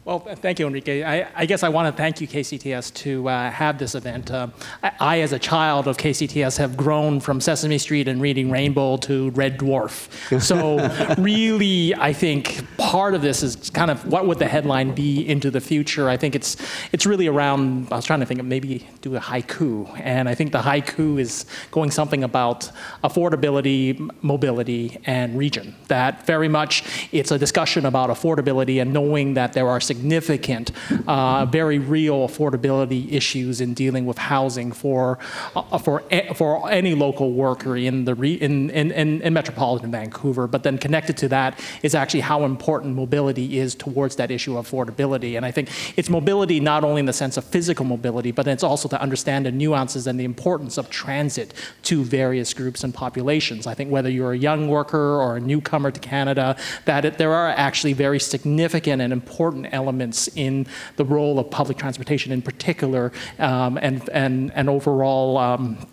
Well, 0.07 0.21
thank 0.21 0.61
you, 0.61 0.69
Enrique. 0.69 1.03
I, 1.03 1.27
I, 1.35 1.47
guess 1.47 1.65
I 1.65 1.69
want 1.69 1.93
to 1.93 2.01
thank 2.01 2.21
you, 2.21 2.29
KCTS, 2.29 2.95
to 2.95 3.29
uh, 3.29 3.51
have 3.51 3.77
this 3.77 3.97
event. 3.97 4.31
Uh, 4.31 4.47
I, 4.81 4.93
I, 5.01 5.21
as 5.23 5.33
a 5.33 5.39
child 5.41 5.89
of 5.89 5.97
KCTS, 5.97 6.59
have 6.59 6.77
grown 6.77 7.19
from 7.19 7.41
Sesame 7.41 7.77
Street 7.77 8.07
and 8.07 8.23
Reading 8.23 8.49
Rainbow 8.49 8.99
to 8.99 9.31
Red 9.31 9.59
Dwarf. 9.59 10.07
So, 10.47 10.79
really, 11.21 11.93
I 11.97 12.13
think 12.13 12.65
part 12.77 13.15
of 13.15 13.23
this 13.23 13.43
is 13.43 13.69
kind 13.71 13.91
of 13.91 14.07
what 14.07 14.29
would 14.29 14.39
the 14.39 14.47
headline 14.47 14.95
be 14.95 15.27
into 15.27 15.51
the 15.51 15.61
future. 15.61 16.09
I 16.09 16.17
think 16.17 16.37
it's 16.37 16.57
it's 16.93 17.05
really 17.05 17.27
around. 17.27 17.89
I 17.91 17.97
was 17.97 18.05
trying 18.05 18.21
to 18.21 18.27
think 18.27 18.39
of 18.39 18.47
maybe 18.47 18.87
do 19.01 19.17
a 19.17 19.21
haiku, 19.21 19.89
and 20.05 20.29
I 20.29 20.37
think 20.37 20.53
the 20.53 20.61
haiku 20.61 21.19
is 21.19 21.47
going 21.73 21.91
something 21.91 22.23
about 22.23 22.71
affordability, 23.03 24.09
mobility, 24.23 25.01
and 25.05 25.37
region. 25.37 25.75
That 25.89 26.27
very 26.27 26.49
much 26.49 26.85
it's 27.11 27.33
a 27.33 27.39
discussion 27.39 27.87
about 27.87 28.11
affordability 28.11 28.81
and 28.81 28.93
knowing 28.93 29.35
that 29.35 29.53
there 29.53 29.69
are 29.69 29.81
significant, 29.97 30.73
uh, 31.07 31.47
very 31.47 31.79
real 31.79 32.29
affordability 32.29 33.13
issues 33.13 33.61
in 33.61 33.75
dealing 33.75 34.07
with 34.07 34.19
housing 34.19 34.73
for 34.73 35.19
uh, 35.55 35.79
for 35.79 36.03
for 36.35 36.71
any 36.71 36.95
local 36.95 37.33
worker 37.33 37.77
in 37.77 38.05
the 38.05 38.15
re, 38.15 38.35
in, 38.35 38.71
in, 38.71 38.91
in, 38.93 39.23
in 39.23 39.33
metropolitan 39.33 39.91
Vancouver. 39.91 40.47
But 40.47 40.63
then 40.63 40.79
connected 40.79 41.17
to 41.19 41.29
that 41.29 41.59
is 41.83 41.95
actually 41.95 42.21
how 42.21 42.45
important 42.45 42.67
important 42.67 42.97
mobility 42.97 43.59
is 43.59 43.75
towards 43.75 44.17
that 44.17 44.31
issue 44.31 44.57
of 44.59 44.69
affordability. 44.69 45.37
And 45.37 45.47
I 45.47 45.53
think 45.53 45.69
it's 45.97 46.11
mobility 46.11 46.59
not 46.59 46.85
only 46.85 47.01
in 47.01 47.07
the 47.07 47.13
sense 47.13 47.37
of 47.37 47.45
physical 47.45 47.85
mobility, 47.85 48.33
but 48.33 48.47
it's 48.47 48.65
also 48.65 48.89
to 48.89 49.01
understand 49.01 49.47
the 49.47 49.53
nuances 49.53 50.07
and 50.07 50.19
the 50.19 50.25
importance 50.25 50.77
of 50.79 50.91
transit 50.91 51.55
to 51.85 52.05
various 52.05 52.53
groups 52.53 52.85
and 52.85 52.93
populations. 52.93 53.67
I 53.67 53.75
think 53.75 53.91
whether 53.91 54.11
you're 54.11 54.33
a 54.33 54.39
young 54.39 54.69
worker 54.69 55.21
or 55.23 55.37
a 55.37 55.41
newcomer 55.41 55.91
to 55.91 56.01
Canada, 56.01 56.57
that 56.87 57.05
it, 57.05 57.19
there 57.19 57.33
are 57.33 57.49
actually 57.49 57.93
very 57.93 58.19
significant 58.19 59.01
and 59.01 59.13
important 59.13 59.69
elements 59.73 59.86
in 60.35 60.67
the 60.97 61.05
role 61.05 61.39
of 61.39 61.51
public 61.51 61.79
transportation 61.79 62.33
in 62.33 62.43
particular 62.43 63.13
um, 63.39 63.79
and, 63.81 64.09
and, 64.11 64.53
and 64.55 64.69
overall. 64.69 65.39
Um, 65.39 65.87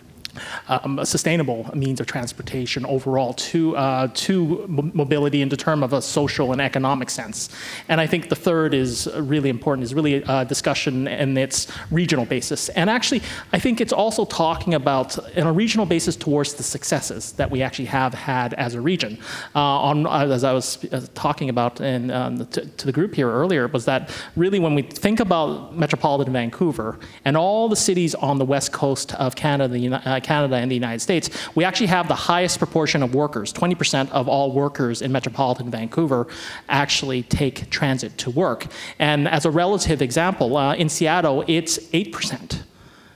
um, 0.67 0.99
a 0.99 1.05
sustainable 1.05 1.69
means 1.73 1.99
of 1.99 2.07
transportation 2.07 2.85
overall 2.85 3.33
to, 3.33 3.75
uh, 3.77 4.07
to 4.13 4.65
mobility 4.93 5.41
in 5.41 5.49
the 5.49 5.57
term 5.57 5.83
of 5.83 5.93
a 5.93 6.01
social 6.01 6.51
and 6.51 6.61
economic 6.61 7.09
sense. 7.09 7.49
And 7.89 7.99
I 8.01 8.07
think 8.07 8.29
the 8.29 8.35
third 8.35 8.73
is 8.73 9.09
really 9.15 9.49
important, 9.49 9.83
is 9.83 9.93
really 9.93 10.23
a 10.27 10.45
discussion 10.45 11.07
in 11.07 11.37
its 11.37 11.67
regional 11.91 12.25
basis. 12.25 12.69
And 12.69 12.89
actually, 12.89 13.21
I 13.51 13.59
think 13.59 13.81
it's 13.81 13.93
also 13.93 14.25
talking 14.25 14.73
about, 14.73 15.17
in 15.35 15.47
a 15.47 15.51
regional 15.51 15.85
basis, 15.85 16.15
towards 16.15 16.53
the 16.53 16.63
successes 16.63 17.33
that 17.33 17.49
we 17.49 17.61
actually 17.61 17.85
have 17.85 18.13
had 18.13 18.53
as 18.55 18.75
a 18.75 18.81
region. 18.81 19.17
Uh, 19.55 19.59
on, 19.59 20.07
as 20.07 20.43
I 20.43 20.53
was 20.53 20.83
uh, 20.85 21.05
talking 21.13 21.49
about 21.49 21.81
in, 21.81 22.11
um, 22.11 22.45
to, 22.47 22.65
to 22.65 22.85
the 22.85 22.91
group 22.91 23.15
here 23.15 23.29
earlier, 23.29 23.67
was 23.67 23.85
that 23.85 24.11
really 24.35 24.59
when 24.59 24.75
we 24.75 24.81
think 24.81 25.19
about 25.19 25.75
metropolitan 25.75 26.33
Vancouver 26.33 26.99
and 27.25 27.35
all 27.37 27.69
the 27.69 27.75
cities 27.75 28.15
on 28.15 28.37
the 28.37 28.45
west 28.45 28.71
coast 28.71 29.13
of 29.15 29.35
Canada, 29.35 29.73
the 29.73 29.87
uh, 29.93 30.19
Canada 30.23 30.55
and 30.55 30.71
the 30.71 30.75
United 30.75 30.99
States, 30.99 31.29
we 31.55 31.63
actually 31.63 31.87
have 31.87 32.07
the 32.07 32.15
highest 32.15 32.57
proportion 32.57 33.03
of 33.03 33.13
workers. 33.13 33.53
20% 33.53 34.09
of 34.11 34.27
all 34.27 34.51
workers 34.51 35.01
in 35.01 35.11
metropolitan 35.11 35.69
Vancouver 35.69 36.27
actually 36.69 37.23
take 37.23 37.69
transit 37.69 38.17
to 38.17 38.29
work. 38.29 38.67
And 38.99 39.27
as 39.27 39.45
a 39.45 39.51
relative 39.51 40.01
example, 40.01 40.57
uh, 40.57 40.75
in 40.75 40.89
Seattle, 40.89 41.43
it's 41.47 41.77
8%. 41.89 42.62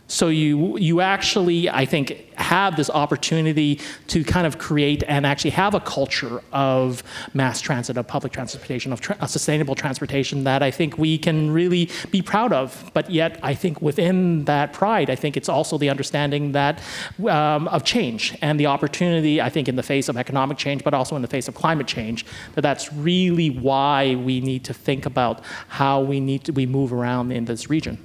So 0.07 0.29
you, 0.29 0.77
you 0.77 1.01
actually, 1.01 1.69
I 1.69 1.85
think, 1.85 2.23
have 2.37 2.77
this 2.77 2.89
opportunity 2.89 3.81
to 4.07 4.23
kind 4.23 4.47
of 4.47 4.57
create 4.57 5.03
and 5.05 5.25
actually 5.25 5.51
have 5.51 5.73
a 5.73 5.81
culture 5.81 6.41
of 6.53 7.03
mass 7.33 7.59
transit, 7.59 7.97
of 7.97 8.07
public 8.07 8.31
transportation, 8.31 8.93
of 8.93 9.01
tra- 9.01 9.27
sustainable 9.27 9.75
transportation 9.75 10.45
that 10.45 10.63
I 10.63 10.71
think 10.71 10.97
we 10.97 11.17
can 11.17 11.51
really 11.51 11.89
be 12.09 12.21
proud 12.21 12.53
of. 12.53 12.89
But 12.93 13.09
yet, 13.11 13.37
I 13.43 13.53
think 13.53 13.81
within 13.81 14.45
that 14.45 14.71
pride, 14.71 15.09
I 15.09 15.15
think 15.15 15.35
it's 15.35 15.49
also 15.49 15.77
the 15.77 15.89
understanding 15.89 16.53
that 16.53 16.81
um, 17.27 17.67
of 17.67 17.83
change 17.83 18.37
and 18.41 18.57
the 18.57 18.67
opportunity, 18.67 19.41
I 19.41 19.49
think, 19.49 19.67
in 19.67 19.75
the 19.75 19.83
face 19.83 20.07
of 20.07 20.15
economic 20.15 20.57
change, 20.57 20.85
but 20.85 20.93
also 20.93 21.17
in 21.17 21.21
the 21.21 21.27
face 21.27 21.49
of 21.49 21.55
climate 21.55 21.87
change, 21.87 22.25
that 22.55 22.61
that's 22.61 22.93
really 22.93 23.49
why 23.49 24.15
we 24.15 24.39
need 24.39 24.63
to 24.65 24.73
think 24.73 25.05
about 25.05 25.43
how 25.67 25.99
we 25.99 26.21
need 26.21 26.45
to 26.45 26.53
we 26.53 26.65
move 26.65 26.93
around 26.93 27.33
in 27.33 27.43
this 27.43 27.69
region. 27.69 27.97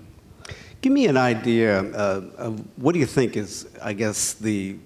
Give 0.83 0.93
me 0.93 1.07
an 1.07 1.17
idea 1.17 1.81
uh, 1.81 2.23
of 2.37 2.61
what 2.77 2.93
do 2.93 2.99
you 2.99 3.07
think 3.07 3.37
is, 3.37 3.69
I 3.81 3.93
guess, 3.93 4.35
the 4.35 4.77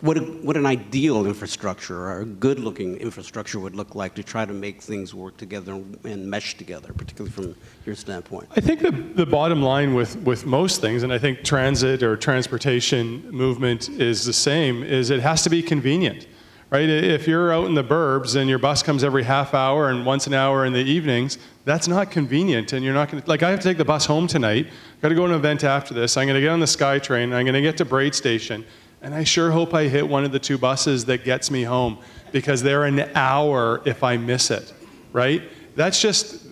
what, 0.00 0.16
what 0.44 0.56
an 0.56 0.66
ideal 0.66 1.26
infrastructure 1.26 1.96
or 1.96 2.20
a 2.20 2.24
good 2.24 2.58
looking 2.58 2.96
infrastructure 2.96 3.60
would 3.60 3.74
look 3.76 3.94
like 3.94 4.14
to 4.16 4.22
try 4.22 4.44
to 4.44 4.52
make 4.52 4.82
things 4.82 5.14
work 5.14 5.36
together 5.36 5.80
and 6.04 6.28
mesh 6.28 6.56
together, 6.56 6.92
particularly 6.92 7.30
from 7.32 7.56
your 7.86 7.94
standpoint? 7.94 8.48
I 8.56 8.60
think 8.60 8.80
the, 8.80 8.90
the 8.90 9.26
bottom 9.26 9.62
line 9.62 9.94
with, 9.94 10.16
with 10.18 10.44
most 10.44 10.80
things, 10.80 11.04
and 11.04 11.12
I 11.12 11.18
think 11.18 11.44
transit 11.44 12.02
or 12.02 12.16
transportation 12.16 13.28
movement 13.30 13.88
is 13.88 14.24
the 14.24 14.32
same, 14.32 14.82
is 14.82 15.10
it 15.10 15.20
has 15.20 15.42
to 15.42 15.50
be 15.50 15.62
convenient 15.62 16.26
right? 16.72 16.88
If 16.88 17.28
you're 17.28 17.52
out 17.52 17.66
in 17.66 17.74
the 17.74 17.84
burbs 17.84 18.34
and 18.34 18.48
your 18.48 18.58
bus 18.58 18.82
comes 18.82 19.04
every 19.04 19.24
half 19.24 19.52
hour 19.52 19.90
and 19.90 20.06
once 20.06 20.26
an 20.26 20.32
hour 20.32 20.64
in 20.64 20.72
the 20.72 20.80
evenings, 20.80 21.36
that's 21.66 21.86
not 21.86 22.10
convenient. 22.10 22.72
And 22.72 22.82
you're 22.82 22.94
not 22.94 23.10
going 23.10 23.22
to, 23.22 23.28
like, 23.28 23.42
I 23.42 23.50
have 23.50 23.60
to 23.60 23.68
take 23.68 23.76
the 23.76 23.84
bus 23.84 24.06
home 24.06 24.26
tonight. 24.26 24.68
Got 25.02 25.10
to 25.10 25.14
go 25.14 25.26
to 25.26 25.34
an 25.34 25.38
event 25.38 25.64
after 25.64 25.92
this. 25.92 26.16
I'm 26.16 26.26
going 26.26 26.34
to 26.34 26.40
get 26.40 26.48
on 26.48 26.60
the 26.60 26.66
SkyTrain. 26.66 27.24
I'm 27.24 27.44
going 27.44 27.52
to 27.52 27.60
get 27.60 27.76
to 27.76 27.84
Braid 27.84 28.14
Station. 28.14 28.64
And 29.02 29.14
I 29.14 29.22
sure 29.22 29.50
hope 29.50 29.74
I 29.74 29.82
hit 29.84 30.08
one 30.08 30.24
of 30.24 30.32
the 30.32 30.38
two 30.38 30.56
buses 30.56 31.04
that 31.04 31.24
gets 31.24 31.50
me 31.50 31.62
home 31.62 31.98
because 32.32 32.62
they're 32.62 32.84
an 32.84 33.00
hour 33.14 33.82
if 33.84 34.02
I 34.02 34.16
miss 34.16 34.50
it, 34.50 34.72
right? 35.12 35.42
That's 35.76 36.00
just, 36.00 36.46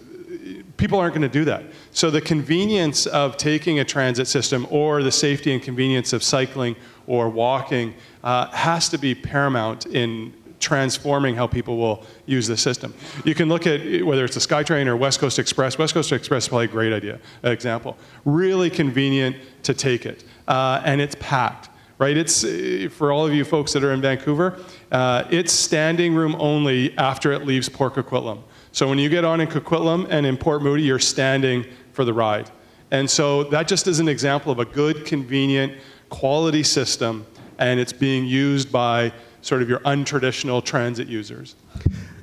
people 0.76 0.98
aren't 0.98 1.14
going 1.14 1.22
to 1.22 1.30
do 1.30 1.46
that. 1.46 1.64
So 1.92 2.10
the 2.10 2.20
convenience 2.20 3.06
of 3.06 3.38
taking 3.38 3.78
a 3.78 3.86
transit 3.86 4.28
system 4.28 4.66
or 4.68 5.02
the 5.02 5.12
safety 5.12 5.54
and 5.54 5.62
convenience 5.62 6.12
of 6.12 6.22
cycling 6.22 6.76
or 7.10 7.28
walking 7.28 7.92
uh, 8.22 8.46
has 8.52 8.88
to 8.88 8.96
be 8.96 9.16
paramount 9.16 9.84
in 9.86 10.32
transforming 10.60 11.34
how 11.34 11.44
people 11.44 11.76
will 11.76 12.04
use 12.26 12.46
the 12.46 12.56
system. 12.56 12.94
You 13.24 13.34
can 13.34 13.48
look 13.48 13.66
at 13.66 14.04
whether 14.04 14.24
it's 14.24 14.34
the 14.36 14.40
SkyTrain 14.40 14.86
or 14.86 14.96
West 14.96 15.18
Coast 15.18 15.40
Express. 15.40 15.76
West 15.76 15.92
Coast 15.92 16.12
Express 16.12 16.44
is 16.44 16.48
probably 16.48 16.66
a 16.66 16.68
great 16.68 16.92
idea, 16.92 17.18
example. 17.42 17.98
Really 18.24 18.70
convenient 18.70 19.34
to 19.64 19.74
take 19.74 20.06
it, 20.06 20.22
uh, 20.46 20.82
and 20.84 21.00
it's 21.00 21.16
packed. 21.18 21.68
Right, 21.98 22.16
it's 22.16 22.46
for 22.94 23.12
all 23.12 23.26
of 23.26 23.34
you 23.34 23.44
folks 23.44 23.74
that 23.74 23.84
are 23.84 23.92
in 23.92 24.00
Vancouver. 24.00 24.58
Uh, 24.90 25.24
it's 25.30 25.52
standing 25.52 26.14
room 26.14 26.34
only 26.38 26.96
after 26.96 27.30
it 27.32 27.44
leaves 27.44 27.68
Port 27.68 27.92
Coquitlam. 27.92 28.42
So 28.72 28.88
when 28.88 28.98
you 28.98 29.10
get 29.10 29.22
on 29.22 29.40
in 29.42 29.48
Coquitlam 29.48 30.06
and 30.08 30.24
in 30.24 30.38
Port 30.38 30.62
Moody, 30.62 30.84
you're 30.84 30.98
standing 30.98 31.66
for 31.92 32.06
the 32.06 32.14
ride. 32.14 32.50
And 32.90 33.08
so 33.08 33.44
that 33.44 33.68
just 33.68 33.86
is 33.86 34.00
an 34.00 34.08
example 34.08 34.50
of 34.50 34.58
a 34.60 34.64
good, 34.64 35.04
convenient, 35.04 35.74
quality 36.10 36.62
system 36.62 37.26
and 37.58 37.80
it's 37.80 37.92
being 37.92 38.26
used 38.26 38.70
by 38.70 39.12
sort 39.42 39.62
of 39.62 39.68
your 39.68 39.80
untraditional 39.80 40.64
transit 40.64 41.08
users. 41.08 41.54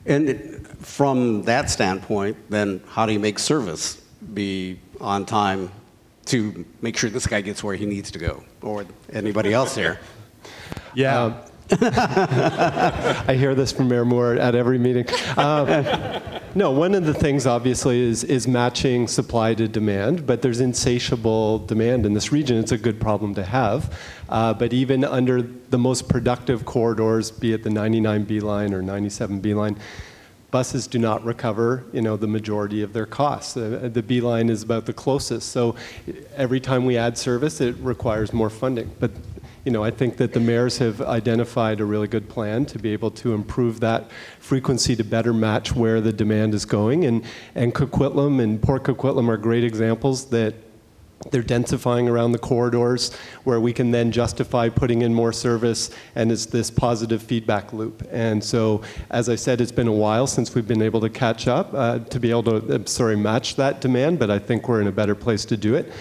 And 0.06 0.30
it, 0.30 0.68
from 0.78 1.44
that 1.44 1.70
standpoint, 1.70 2.38
then 2.50 2.82
how 2.88 3.06
do 3.06 3.14
you 3.14 3.20
make 3.20 3.40
service 3.40 4.02
be 4.34 4.80
on 5.02 5.26
time 5.26 5.72
to 6.26 6.66
make 6.82 6.98
sure 6.98 7.10
this 7.10 7.28
guy 7.28 7.42
gets 7.42 7.64
where 7.64 7.76
he 7.76 7.86
needs 7.86 8.12
to 8.12 8.20
go, 8.20 8.44
or 8.62 8.86
anybody 9.12 9.54
else 9.54 9.76
here? 9.76 10.00
Yeah. 10.94 11.24
Um, 11.24 11.36
I 11.72 13.36
hear 13.38 13.54
this 13.54 13.74
from 13.74 13.90
Mayor 13.90 14.06
Moore 14.06 14.36
at 14.36 14.56
every 14.56 14.78
meeting. 14.78 15.06
Um, 15.36 15.68
no, 16.56 16.72
one 16.72 16.96
of 16.96 17.06
the 17.06 17.14
things 17.14 17.46
obviously 17.46 18.00
is, 18.02 18.24
is 18.24 18.48
matching 18.48 19.08
supply 19.08 19.54
to 19.54 19.68
demand, 19.68 20.26
but 20.26 20.42
there's 20.42 20.62
insatiable 20.62 21.60
demand 21.60 22.06
in 22.06 22.14
this 22.14 22.32
region. 22.32 22.58
It's 22.58 22.72
a 22.72 22.78
good 22.78 23.02
problem 23.02 23.36
to 23.36 23.44
have. 23.44 23.96
Uh, 24.30 24.54
but 24.54 24.72
even 24.72 25.04
under 25.04 25.42
the 25.42 25.78
most 25.78 26.08
productive 26.08 26.64
corridors, 26.64 27.32
be 27.32 27.52
it 27.52 27.64
the 27.64 27.70
99B 27.70 28.42
line 28.42 28.74
or 28.74 28.82
97B 28.82 29.54
line, 29.54 29.78
buses 30.52 30.88
do 30.88 30.98
not 30.98 31.24
recover, 31.26 31.84
you 31.92 32.02
know, 32.02 32.16
the 32.16 32.28
majority 32.28 32.82
of 32.82 32.94
their 32.94 33.06
costs. 33.06 33.58
Uh, 33.58 33.90
the 33.92 34.02
B 34.02 34.22
line 34.22 34.50
is 34.50 34.64
about 34.64 34.86
the 34.86 34.94
closest. 34.94 35.50
So 35.50 35.76
every 36.36 36.62
time 36.62 36.86
we 36.86 36.98
add 36.98 37.18
service, 37.18 37.60
it 37.60 37.76
requires 37.80 38.32
more 38.32 38.50
funding. 38.50 38.90
But 39.00 39.12
you 39.68 39.74
know, 39.74 39.84
I 39.84 39.92
think 39.92 40.16
that 40.16 40.32
the 40.32 40.40
mayors 40.40 40.78
have 40.78 41.02
identified 41.02 41.82
a 41.82 41.86
really 41.86 42.08
good 42.08 42.30
plan 42.30 42.66
to 42.68 42.80
be 42.80 42.94
able 42.94 43.12
to 43.12 43.34
improve 43.34 43.82
that 43.82 44.10
frequency 44.40 44.96
to 44.96 45.04
better 45.04 45.34
match 45.34 45.76
where 45.76 46.00
the 46.00 46.14
demand 46.14 46.54
is 46.54 46.64
going. 46.64 47.04
And, 47.04 47.26
and 47.54 47.76
Coquitlam 47.76 48.42
and 48.42 48.62
Port 48.62 48.84
Coquitlam 48.84 49.28
are 49.28 49.36
great 49.36 49.66
examples 49.66 50.28
that 50.28 50.56
they're 51.32 51.44
densifying 51.44 52.10
around 52.10 52.32
the 52.32 52.40
corridors 52.40 53.14
where 53.44 53.60
we 53.60 53.74
can 53.74 53.92
then 53.92 54.10
justify 54.10 54.70
putting 54.70 55.02
in 55.02 55.14
more 55.14 55.34
service 55.34 55.92
and 56.16 56.32
it's 56.32 56.46
this 56.46 56.72
positive 56.72 57.22
feedback 57.22 57.74
loop 57.74 58.08
and 58.12 58.42
so 58.42 58.84
as 59.10 59.28
i 59.28 59.34
said 59.34 59.60
it's 59.60 59.72
been 59.72 59.88
a 59.88 59.92
while 59.92 60.28
since 60.28 60.54
we've 60.54 60.68
been 60.68 60.84
able 60.84 61.02
to 61.02 61.10
catch 61.10 61.48
up 61.48 61.74
uh, 61.74 61.98
to 61.98 62.20
be 62.20 62.30
able 62.30 62.44
to 62.44 62.76
uh, 62.76 62.86
sorry 62.86 63.18
match 63.18 63.56
that 63.56 63.82
demand 63.82 64.20
but 64.20 64.30
i 64.30 64.38
think 64.38 64.70
we're 64.70 64.80
in 64.80 64.86
a 64.86 64.92
better 64.92 65.16
place 65.16 65.44
to 65.44 65.58
do 65.58 65.74
it 65.74 65.92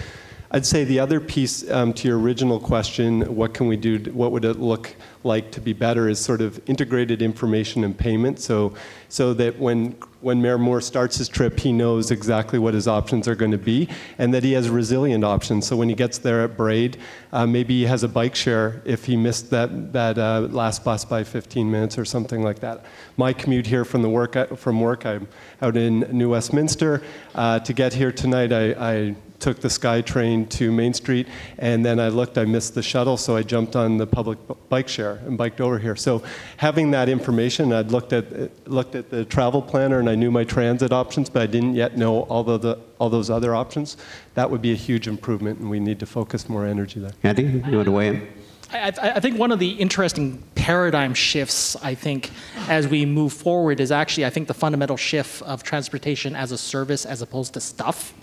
I'd 0.49 0.65
say 0.65 0.85
the 0.85 0.99
other 0.99 1.19
piece 1.19 1.69
um, 1.69 1.91
to 1.93 2.07
your 2.07 2.17
original 2.17 2.57
question, 2.57 3.35
what 3.35 3.53
can 3.53 3.67
we 3.67 3.75
do, 3.75 3.99
what 4.13 4.31
would 4.31 4.45
it 4.45 4.59
look 4.59 4.95
like 5.23 5.51
to 5.51 5.59
be 5.59 5.73
better, 5.73 6.07
is 6.07 6.19
sort 6.19 6.39
of 6.39 6.61
integrated 6.69 7.21
information 7.21 7.83
and 7.83 7.97
payment. 7.97 8.39
So, 8.39 8.73
so 9.09 9.33
that 9.33 9.59
when, 9.59 9.97
when 10.21 10.41
Mayor 10.41 10.57
Moore 10.57 10.79
starts 10.79 11.17
his 11.17 11.27
trip, 11.27 11.59
he 11.59 11.73
knows 11.73 12.11
exactly 12.11 12.59
what 12.59 12.73
his 12.73 12.87
options 12.87 13.27
are 13.27 13.35
going 13.35 13.51
to 13.51 13.57
be 13.57 13.89
and 14.19 14.33
that 14.33 14.43
he 14.45 14.53
has 14.53 14.69
resilient 14.69 15.25
options. 15.25 15.67
So 15.67 15.75
when 15.75 15.89
he 15.89 15.95
gets 15.95 16.17
there 16.17 16.41
at 16.43 16.55
Braid, 16.55 16.95
uh, 17.33 17.45
maybe 17.45 17.79
he 17.79 17.85
has 17.85 18.03
a 18.03 18.07
bike 18.07 18.35
share 18.35 18.81
if 18.85 19.03
he 19.03 19.17
missed 19.17 19.49
that, 19.49 19.91
that 19.91 20.17
uh, 20.17 20.47
last 20.49 20.85
bus 20.85 21.03
by 21.03 21.25
15 21.25 21.69
minutes 21.69 21.97
or 21.97 22.05
something 22.05 22.41
like 22.41 22.59
that. 22.59 22.85
My 23.17 23.33
commute 23.33 23.67
here 23.67 23.83
from, 23.83 24.01
the 24.01 24.09
work, 24.09 24.57
from 24.57 24.79
work, 24.79 25.05
I'm 25.05 25.27
out 25.61 25.75
in 25.75 25.99
New 26.17 26.29
Westminster. 26.29 27.03
Uh, 27.35 27.59
to 27.59 27.73
get 27.73 27.93
here 27.93 28.13
tonight, 28.13 28.53
I, 28.53 28.71
I 28.79 29.15
took 29.39 29.59
the 29.59 29.67
SkyTrain 29.67 30.49
to 30.49 30.71
Main 30.71 30.93
Street, 30.93 31.27
and 31.59 31.85
then 31.85 31.99
I 31.99 32.09
looked, 32.09 32.37
I 32.37 32.45
missed 32.45 32.75
the 32.75 32.83
shuttle, 32.83 33.17
so 33.17 33.35
I 33.35 33.43
jumped 33.43 33.75
on 33.75 33.97
the 33.97 34.07
public 34.07 34.39
bike 34.69 34.87
share 34.87 35.19
and 35.25 35.37
biked 35.37 35.61
over 35.61 35.79
here. 35.79 35.95
So 35.95 36.23
having 36.57 36.91
that 36.91 37.09
information, 37.09 37.71
I'd 37.71 37.91
looked 37.91 38.13
at 38.13 38.67
looked 38.67 38.95
at 38.95 39.09
the 39.09 39.25
travel 39.25 39.61
planner, 39.61 39.99
and 39.99 40.09
I 40.09 40.15
knew 40.15 40.31
my 40.31 40.43
transit 40.43 40.91
options, 40.91 41.29
but 41.29 41.41
I 41.41 41.47
didn't 41.47 41.75
yet 41.75 41.97
know 41.97 42.21
all 42.23 42.43
the, 42.43 42.57
the 42.57 42.79
all 42.99 43.09
those 43.09 43.29
other 43.29 43.55
options. 43.55 43.97
That 44.33 44.49
would 44.49 44.61
be 44.61 44.71
a 44.71 44.75
huge 44.75 45.07
improvement, 45.07 45.59
and 45.59 45.69
we 45.69 45.79
need 45.79 45.99
to 45.99 46.05
focus 46.05 46.49
more 46.49 46.65
energy 46.65 46.99
there. 46.99 47.11
Andy, 47.23 47.43
you 47.43 47.77
want 47.77 47.85
to 47.85 47.91
weigh 47.91 48.07
in? 48.07 48.27
I, 48.71 48.87
I, 48.87 49.19
think 49.21 49.39
one 49.39 49.53
of 49.53 49.59
the 49.59 49.69
interesting 49.69 50.43
paradigm 50.55 51.13
shifts, 51.13 51.77
I 51.77 51.95
think, 51.95 52.31
as 52.67 52.85
we 52.85 53.05
move 53.05 53.31
forward 53.31 53.79
is 53.79 53.93
actually, 53.93 54.25
I 54.25 54.29
think, 54.29 54.49
the 54.49 54.53
fundamental 54.53 54.97
shift 54.97 55.41
of 55.43 55.63
transportation 55.63 56.35
as 56.35 56.51
a 56.51 56.57
service 56.57 57.05
as 57.05 57.21
opposed 57.21 57.53
to 57.53 57.61
stuff. 57.61 58.13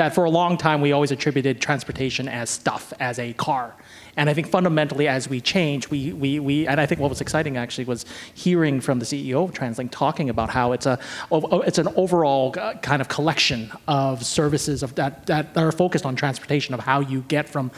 That 0.00 0.14
for 0.14 0.24
a 0.24 0.30
long 0.30 0.56
time, 0.56 0.80
we 0.80 0.92
always 0.92 1.10
attributed 1.10 1.60
transportation 1.60 2.26
as 2.26 2.48
stuff, 2.48 2.94
as 3.00 3.18
a 3.18 3.34
car. 3.34 3.74
And 4.16 4.30
I 4.30 4.32
think 4.32 4.46
fundamentally, 4.46 5.06
as 5.06 5.28
we 5.28 5.42
change, 5.42 5.90
we, 5.90 6.14
we, 6.14 6.40
we 6.40 6.66
and 6.66 6.80
I 6.80 6.86
think 6.86 7.02
what 7.02 7.10
was 7.10 7.20
exciting 7.20 7.58
actually 7.58 7.84
was 7.84 8.06
hearing 8.32 8.80
from 8.80 8.98
the 8.98 9.04
CEO 9.04 9.44
of 9.44 9.52
TransLink 9.52 9.90
talking 9.90 10.30
about 10.30 10.48
how 10.48 10.72
it's, 10.72 10.86
a, 10.86 10.98
it's 11.30 11.76
an 11.76 11.88
overall 11.96 12.54
uh, 12.58 12.76
kind 12.76 13.02
of 13.02 13.08
collection 13.08 13.70
of 13.88 14.24
services 14.24 14.82
of 14.82 14.94
that, 14.94 15.26
that 15.26 15.54
are 15.54 15.70
focused 15.70 16.06
on 16.06 16.16
transportation, 16.16 16.72
of 16.72 16.80
how 16.80 17.00
you 17.00 17.20
get 17.28 17.46
from 17.46 17.70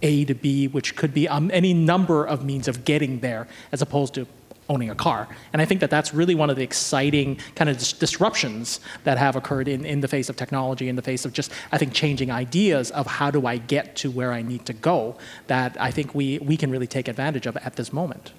a 0.00 0.24
to 0.24 0.34
B, 0.34 0.68
which 0.68 0.96
could 0.96 1.12
be 1.12 1.28
um, 1.28 1.50
any 1.52 1.74
number 1.74 2.26
of 2.26 2.42
means 2.42 2.68
of 2.68 2.86
getting 2.86 3.20
there, 3.20 3.46
as 3.70 3.82
opposed 3.82 4.14
to 4.14 4.26
owning 4.68 4.90
a 4.90 4.94
car. 4.94 5.28
And 5.52 5.62
I 5.62 5.64
think 5.64 5.80
that 5.80 5.90
that's 5.90 6.12
really 6.12 6.34
one 6.34 6.50
of 6.50 6.56
the 6.56 6.62
exciting 6.62 7.38
kind 7.54 7.70
of 7.70 7.78
dis- 7.78 7.92
disruptions 7.92 8.80
that 9.04 9.18
have 9.18 9.36
occurred 9.36 9.68
in, 9.68 9.84
in 9.84 10.00
the 10.00 10.08
face 10.08 10.28
of 10.28 10.36
technology, 10.36 10.88
in 10.88 10.96
the 10.96 11.02
face 11.02 11.24
of 11.24 11.32
just, 11.32 11.52
I 11.72 11.78
think, 11.78 11.92
changing 11.92 12.30
ideas 12.30 12.90
of 12.90 13.06
how 13.06 13.30
do 13.30 13.46
I 13.46 13.58
get 13.58 13.96
to 13.96 14.10
where 14.10 14.32
I 14.32 14.42
need 14.42 14.66
to 14.66 14.72
go, 14.72 15.16
that 15.46 15.76
I 15.80 15.90
think 15.90 16.14
we, 16.14 16.38
we 16.38 16.56
can 16.56 16.70
really 16.70 16.86
take 16.86 17.08
advantage 17.08 17.46
of 17.46 17.56
at 17.58 17.76
this 17.76 17.92
moment. 17.92 18.32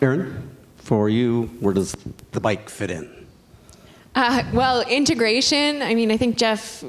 Erin, 0.00 0.50
for 0.76 1.08
you, 1.08 1.44
where 1.60 1.74
does 1.74 1.96
the 2.32 2.40
bike 2.40 2.68
fit 2.68 2.90
in? 2.90 3.10
Uh, 4.14 4.44
well, 4.52 4.82
integration, 4.82 5.82
I 5.82 5.94
mean, 5.94 6.12
I 6.12 6.16
think 6.16 6.36
Geoff 6.36 6.84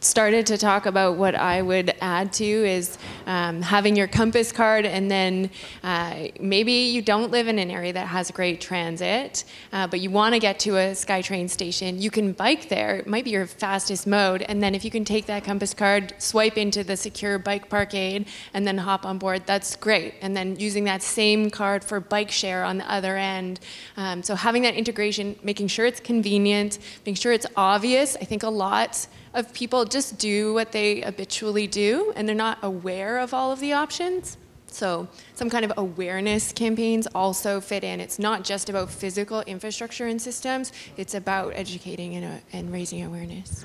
started 0.00 0.46
to 0.46 0.56
talk 0.56 0.86
about 0.86 1.16
what 1.16 1.34
I 1.34 1.60
would 1.60 1.94
add 2.00 2.32
to 2.34 2.44
is 2.44 2.96
um, 3.26 3.60
having 3.60 3.96
your 3.96 4.08
compass 4.08 4.50
card, 4.50 4.86
and 4.86 5.10
then 5.10 5.50
uh, 5.82 6.28
maybe 6.40 6.72
you 6.72 7.02
don't 7.02 7.30
live 7.30 7.48
in 7.48 7.58
an 7.58 7.70
area 7.70 7.92
that 7.92 8.06
has 8.06 8.30
great 8.30 8.60
transit, 8.60 9.44
uh, 9.72 9.86
but 9.86 10.00
you 10.00 10.10
want 10.10 10.34
to 10.34 10.38
get 10.38 10.58
to 10.60 10.76
a 10.76 10.92
SkyTrain 10.92 11.50
station. 11.50 12.00
You 12.00 12.10
can 12.10 12.32
bike 12.32 12.70
there, 12.70 12.96
it 12.96 13.06
might 13.06 13.24
be 13.24 13.30
your 13.30 13.46
fastest 13.46 14.06
mode, 14.06 14.42
and 14.42 14.62
then 14.62 14.74
if 14.74 14.84
you 14.84 14.90
can 14.90 15.04
take 15.04 15.26
that 15.26 15.44
compass 15.44 15.74
card, 15.74 16.14
swipe 16.18 16.56
into 16.56 16.82
the 16.82 16.96
secure 16.96 17.38
bike 17.38 17.68
parkade, 17.68 18.26
and 18.54 18.66
then 18.66 18.78
hop 18.78 19.04
on 19.04 19.18
board, 19.18 19.42
that's 19.44 19.76
great. 19.76 20.14
And 20.22 20.34
then 20.34 20.58
using 20.58 20.84
that 20.84 21.02
same 21.02 21.50
card 21.50 21.84
for 21.84 22.00
bike 22.00 22.30
share 22.30 22.64
on 22.64 22.78
the 22.78 22.90
other 22.90 23.18
end. 23.18 23.60
Um, 23.98 24.22
so 24.22 24.34
having 24.34 24.62
that 24.62 24.74
integration, 24.74 25.36
making 25.42 25.68
sure 25.68 25.84
it's 25.84 26.00
convenient, 26.00 26.78
making 27.00 27.16
sure 27.16 27.32
it's 27.32 27.46
obvious. 27.54 28.16
I 28.16 28.24
think 28.24 28.42
a 28.42 28.48
lot 28.48 29.06
of 29.34 29.52
people 29.52 29.84
just 29.84 30.18
do 30.18 30.52
what 30.54 30.72
they 30.72 31.00
habitually 31.00 31.66
do 31.66 32.12
and 32.16 32.28
they're 32.28 32.34
not 32.34 32.58
aware 32.62 33.18
of 33.18 33.32
all 33.32 33.52
of 33.52 33.60
the 33.60 33.72
options. 33.72 34.36
So, 34.72 35.08
some 35.34 35.50
kind 35.50 35.64
of 35.64 35.72
awareness 35.76 36.52
campaigns 36.52 37.08
also 37.12 37.60
fit 37.60 37.82
in. 37.82 38.00
It's 38.00 38.20
not 38.20 38.44
just 38.44 38.68
about 38.68 38.88
physical 38.88 39.40
infrastructure 39.42 40.06
and 40.06 40.22
systems, 40.22 40.72
it's 40.96 41.14
about 41.14 41.52
educating 41.56 42.14
and, 42.14 42.24
uh, 42.24 42.38
and 42.52 42.72
raising 42.72 43.04
awareness. 43.04 43.64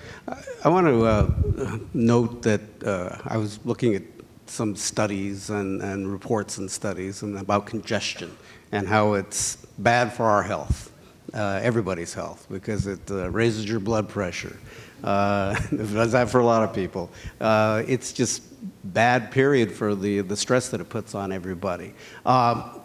I 0.63 0.69
want 0.69 0.87
to 0.87 1.05
uh, 1.05 1.77
note 1.93 2.41
that 2.41 2.61
uh, 2.83 3.17
I 3.25 3.37
was 3.37 3.63
looking 3.65 3.93
at 3.95 4.01
some 4.47 4.75
studies 4.75 5.49
and, 5.49 5.81
and 5.81 6.11
reports 6.11 6.57
and 6.57 6.69
studies 6.69 7.21
and 7.21 7.37
about 7.37 7.65
congestion 7.65 8.35
and 8.71 8.87
how 8.87 9.13
it's 9.13 9.57
bad 9.77 10.11
for 10.11 10.23
our 10.23 10.43
health, 10.43 10.91
uh, 11.33 11.59
everybody's 11.61 12.13
health, 12.13 12.47
because 12.49 12.87
it 12.87 13.11
uh, 13.11 13.29
raises 13.29 13.65
your 13.65 13.79
blood 13.79 14.09
pressure 14.09 14.57
uh, 15.05 15.53
does 15.69 16.11
that 16.11 16.29
for 16.29 16.39
a 16.39 16.45
lot 16.45 16.63
of 16.63 16.73
people. 16.73 17.09
Uh, 17.39 17.83
it's 17.87 18.11
just 18.11 18.41
bad 18.83 19.31
period 19.31 19.71
for 19.71 19.95
the, 19.95 20.21
the 20.21 20.35
stress 20.35 20.69
that 20.69 20.81
it 20.81 20.89
puts 20.89 21.15
on 21.15 21.31
everybody. 21.31 21.93
Um, 22.25 22.81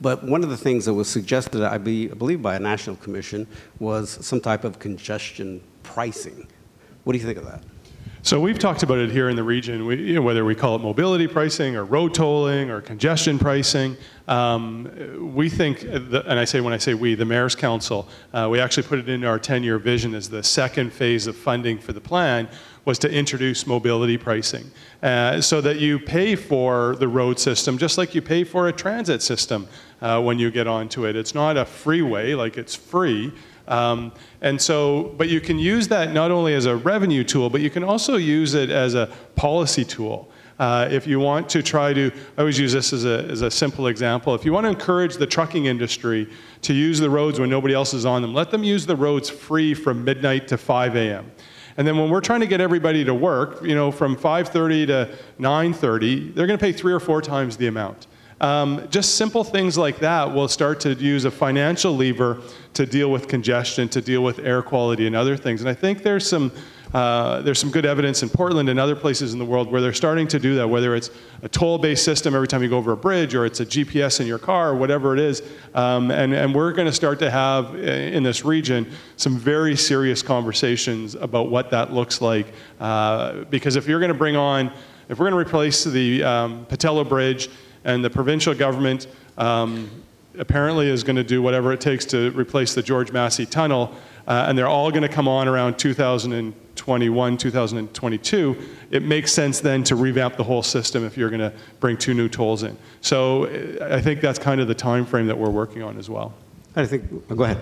but 0.00 0.22
one 0.24 0.42
of 0.42 0.50
the 0.50 0.56
things 0.56 0.84
that 0.84 0.94
was 0.94 1.08
suggested, 1.08 1.62
I, 1.62 1.78
be, 1.78 2.10
I 2.10 2.14
believe, 2.14 2.42
by 2.42 2.56
a 2.56 2.60
national 2.60 2.96
commission 2.96 3.46
was 3.78 4.24
some 4.24 4.40
type 4.40 4.64
of 4.64 4.78
congestion 4.78 5.62
pricing. 5.82 6.46
What 7.04 7.14
do 7.14 7.18
you 7.18 7.24
think 7.24 7.38
of 7.38 7.46
that? 7.46 7.62
So 8.24 8.38
we've 8.38 8.58
talked 8.58 8.84
about 8.84 8.98
it 8.98 9.10
here 9.10 9.28
in 9.30 9.34
the 9.34 9.42
region, 9.42 9.84
we, 9.84 9.96
you 9.96 10.14
know, 10.14 10.22
whether 10.22 10.44
we 10.44 10.54
call 10.54 10.76
it 10.76 10.78
mobility 10.78 11.26
pricing 11.26 11.74
or 11.74 11.84
road 11.84 12.14
tolling 12.14 12.70
or 12.70 12.80
congestion 12.80 13.36
pricing. 13.36 13.96
Um, 14.28 15.34
we 15.34 15.48
think, 15.48 15.80
the, 15.80 16.22
and 16.28 16.38
I 16.38 16.44
say 16.44 16.60
when 16.60 16.72
I 16.72 16.78
say 16.78 16.94
we, 16.94 17.16
the 17.16 17.24
Mayor's 17.24 17.56
Council, 17.56 18.08
uh, 18.32 18.46
we 18.48 18.60
actually 18.60 18.84
put 18.84 19.00
it 19.00 19.08
into 19.08 19.26
our 19.26 19.40
10-year 19.40 19.76
vision 19.80 20.14
as 20.14 20.30
the 20.30 20.40
second 20.40 20.92
phase 20.92 21.26
of 21.26 21.36
funding 21.36 21.80
for 21.80 21.92
the 21.92 22.00
plan 22.00 22.48
was 22.84 22.96
to 23.00 23.10
introduce 23.10 23.66
mobility 23.66 24.16
pricing 24.16 24.70
uh, 25.02 25.40
so 25.40 25.60
that 25.60 25.80
you 25.80 25.98
pay 25.98 26.36
for 26.36 26.94
the 26.96 27.08
road 27.08 27.40
system 27.40 27.76
just 27.76 27.98
like 27.98 28.14
you 28.14 28.22
pay 28.22 28.44
for 28.44 28.68
a 28.68 28.72
transit 28.72 29.20
system 29.20 29.66
uh, 30.00 30.22
when 30.22 30.38
you 30.38 30.52
get 30.52 30.68
onto 30.68 31.06
it. 31.06 31.16
It's 31.16 31.34
not 31.34 31.56
a 31.56 31.64
freeway, 31.64 32.34
like 32.34 32.56
it's 32.56 32.76
free. 32.76 33.32
Um, 33.72 34.12
and 34.42 34.60
so, 34.60 35.14
but 35.16 35.30
you 35.30 35.40
can 35.40 35.58
use 35.58 35.88
that 35.88 36.12
not 36.12 36.30
only 36.30 36.52
as 36.52 36.66
a 36.66 36.76
revenue 36.76 37.24
tool, 37.24 37.48
but 37.48 37.62
you 37.62 37.70
can 37.70 37.82
also 37.82 38.16
use 38.16 38.52
it 38.52 38.68
as 38.68 38.94
a 38.94 39.06
policy 39.34 39.82
tool. 39.82 40.30
Uh, 40.58 40.86
if 40.90 41.06
you 41.06 41.18
want 41.18 41.48
to 41.48 41.62
try 41.62 41.94
to, 41.94 42.12
I 42.36 42.40
always 42.40 42.58
use 42.58 42.74
this 42.74 42.92
as 42.92 43.06
a, 43.06 43.24
as 43.30 43.40
a 43.40 43.50
simple 43.50 43.86
example. 43.86 44.34
If 44.34 44.44
you 44.44 44.52
want 44.52 44.64
to 44.64 44.68
encourage 44.68 45.16
the 45.16 45.26
trucking 45.26 45.64
industry 45.64 46.30
to 46.60 46.74
use 46.74 47.00
the 47.00 47.08
roads 47.08 47.40
when 47.40 47.48
nobody 47.48 47.72
else 47.72 47.94
is 47.94 48.04
on 48.04 48.20
them, 48.20 48.34
let 48.34 48.50
them 48.50 48.62
use 48.62 48.84
the 48.84 48.94
roads 48.94 49.30
free 49.30 49.72
from 49.72 50.04
midnight 50.04 50.48
to 50.48 50.58
5 50.58 50.94
a.m. 50.94 51.32
And 51.78 51.88
then 51.88 51.96
when 51.96 52.10
we're 52.10 52.20
trying 52.20 52.40
to 52.40 52.46
get 52.46 52.60
everybody 52.60 53.02
to 53.06 53.14
work, 53.14 53.62
you 53.62 53.74
know, 53.74 53.90
from 53.90 54.14
5:30 54.14 54.86
to 54.88 55.08
9:30, 55.40 56.34
they're 56.34 56.46
going 56.46 56.58
to 56.58 56.62
pay 56.62 56.72
three 56.72 56.92
or 56.92 57.00
four 57.00 57.22
times 57.22 57.56
the 57.56 57.68
amount. 57.68 58.06
Um, 58.42 58.88
just 58.90 59.14
simple 59.14 59.44
things 59.44 59.78
like 59.78 60.00
that 60.00 60.34
will 60.34 60.48
start 60.48 60.80
to 60.80 60.94
use 60.94 61.24
a 61.24 61.30
financial 61.30 61.94
lever 61.94 62.42
to 62.74 62.84
deal 62.84 63.12
with 63.12 63.28
congestion, 63.28 63.88
to 63.90 64.00
deal 64.00 64.24
with 64.24 64.40
air 64.40 64.62
quality 64.62 65.06
and 65.06 65.14
other 65.14 65.36
things. 65.36 65.60
And 65.60 65.70
I 65.70 65.74
think 65.74 66.02
there's 66.02 66.28
some, 66.28 66.50
uh, 66.92 67.40
there's 67.42 67.60
some 67.60 67.70
good 67.70 67.86
evidence 67.86 68.24
in 68.24 68.28
Portland 68.28 68.68
and 68.68 68.80
other 68.80 68.96
places 68.96 69.32
in 69.32 69.38
the 69.38 69.44
world 69.44 69.70
where 69.70 69.80
they're 69.80 69.92
starting 69.92 70.26
to 70.26 70.40
do 70.40 70.56
that, 70.56 70.66
whether 70.66 70.96
it's 70.96 71.10
a 71.42 71.48
toll-based 71.48 72.04
system 72.04 72.34
every 72.34 72.48
time 72.48 72.64
you 72.64 72.68
go 72.68 72.78
over 72.78 72.90
a 72.90 72.96
bridge 72.96 73.32
or 73.36 73.46
it's 73.46 73.60
a 73.60 73.66
GPS 73.66 74.18
in 74.18 74.26
your 74.26 74.40
car 74.40 74.70
or 74.70 74.74
whatever 74.74 75.14
it 75.14 75.20
is. 75.20 75.40
Um, 75.74 76.10
and, 76.10 76.34
and 76.34 76.52
we're 76.52 76.72
going 76.72 76.86
to 76.88 76.92
start 76.92 77.20
to 77.20 77.30
have 77.30 77.76
uh, 77.76 77.78
in 77.78 78.24
this 78.24 78.44
region 78.44 78.90
some 79.18 79.38
very 79.38 79.76
serious 79.76 80.20
conversations 80.20 81.14
about 81.14 81.48
what 81.48 81.70
that 81.70 81.92
looks 81.92 82.20
like. 82.20 82.48
Uh, 82.80 83.44
because 83.44 83.76
if 83.76 83.86
you're 83.86 84.00
going 84.00 84.12
to 84.12 84.18
bring 84.18 84.34
on, 84.34 84.72
if 85.08 85.18
we're 85.18 85.30
going 85.30 85.44
to 85.44 85.48
replace 85.48 85.84
the 85.84 86.24
um, 86.24 86.66
Pattullo 86.66 87.08
Bridge, 87.08 87.48
and 87.84 88.04
the 88.04 88.10
provincial 88.10 88.54
government 88.54 89.06
um, 89.38 89.90
apparently 90.38 90.88
is 90.88 91.04
going 91.04 91.16
to 91.16 91.24
do 91.24 91.42
whatever 91.42 91.72
it 91.72 91.80
takes 91.80 92.04
to 92.06 92.30
replace 92.30 92.74
the 92.74 92.82
George 92.82 93.12
Massey 93.12 93.46
Tunnel, 93.46 93.94
uh, 94.26 94.46
and 94.48 94.56
they're 94.56 94.68
all 94.68 94.90
going 94.90 95.02
to 95.02 95.08
come 95.08 95.28
on 95.28 95.48
around 95.48 95.78
2021, 95.78 97.36
2022. 97.36 98.56
It 98.90 99.02
makes 99.02 99.32
sense 99.32 99.60
then 99.60 99.82
to 99.84 99.96
revamp 99.96 100.36
the 100.36 100.44
whole 100.44 100.62
system 100.62 101.04
if 101.04 101.16
you're 101.16 101.30
going 101.30 101.40
to 101.40 101.52
bring 101.80 101.96
two 101.96 102.14
new 102.14 102.28
tolls 102.28 102.62
in. 102.62 102.76
So 103.00 103.46
I 103.82 104.00
think 104.00 104.20
that's 104.20 104.38
kind 104.38 104.60
of 104.60 104.68
the 104.68 104.74
time 104.74 105.04
frame 105.04 105.26
that 105.26 105.36
we're 105.36 105.50
working 105.50 105.82
on 105.82 105.98
as 105.98 106.08
well. 106.08 106.34
I 106.76 106.86
think, 106.86 107.28
go 107.28 107.44
ahead. 107.44 107.58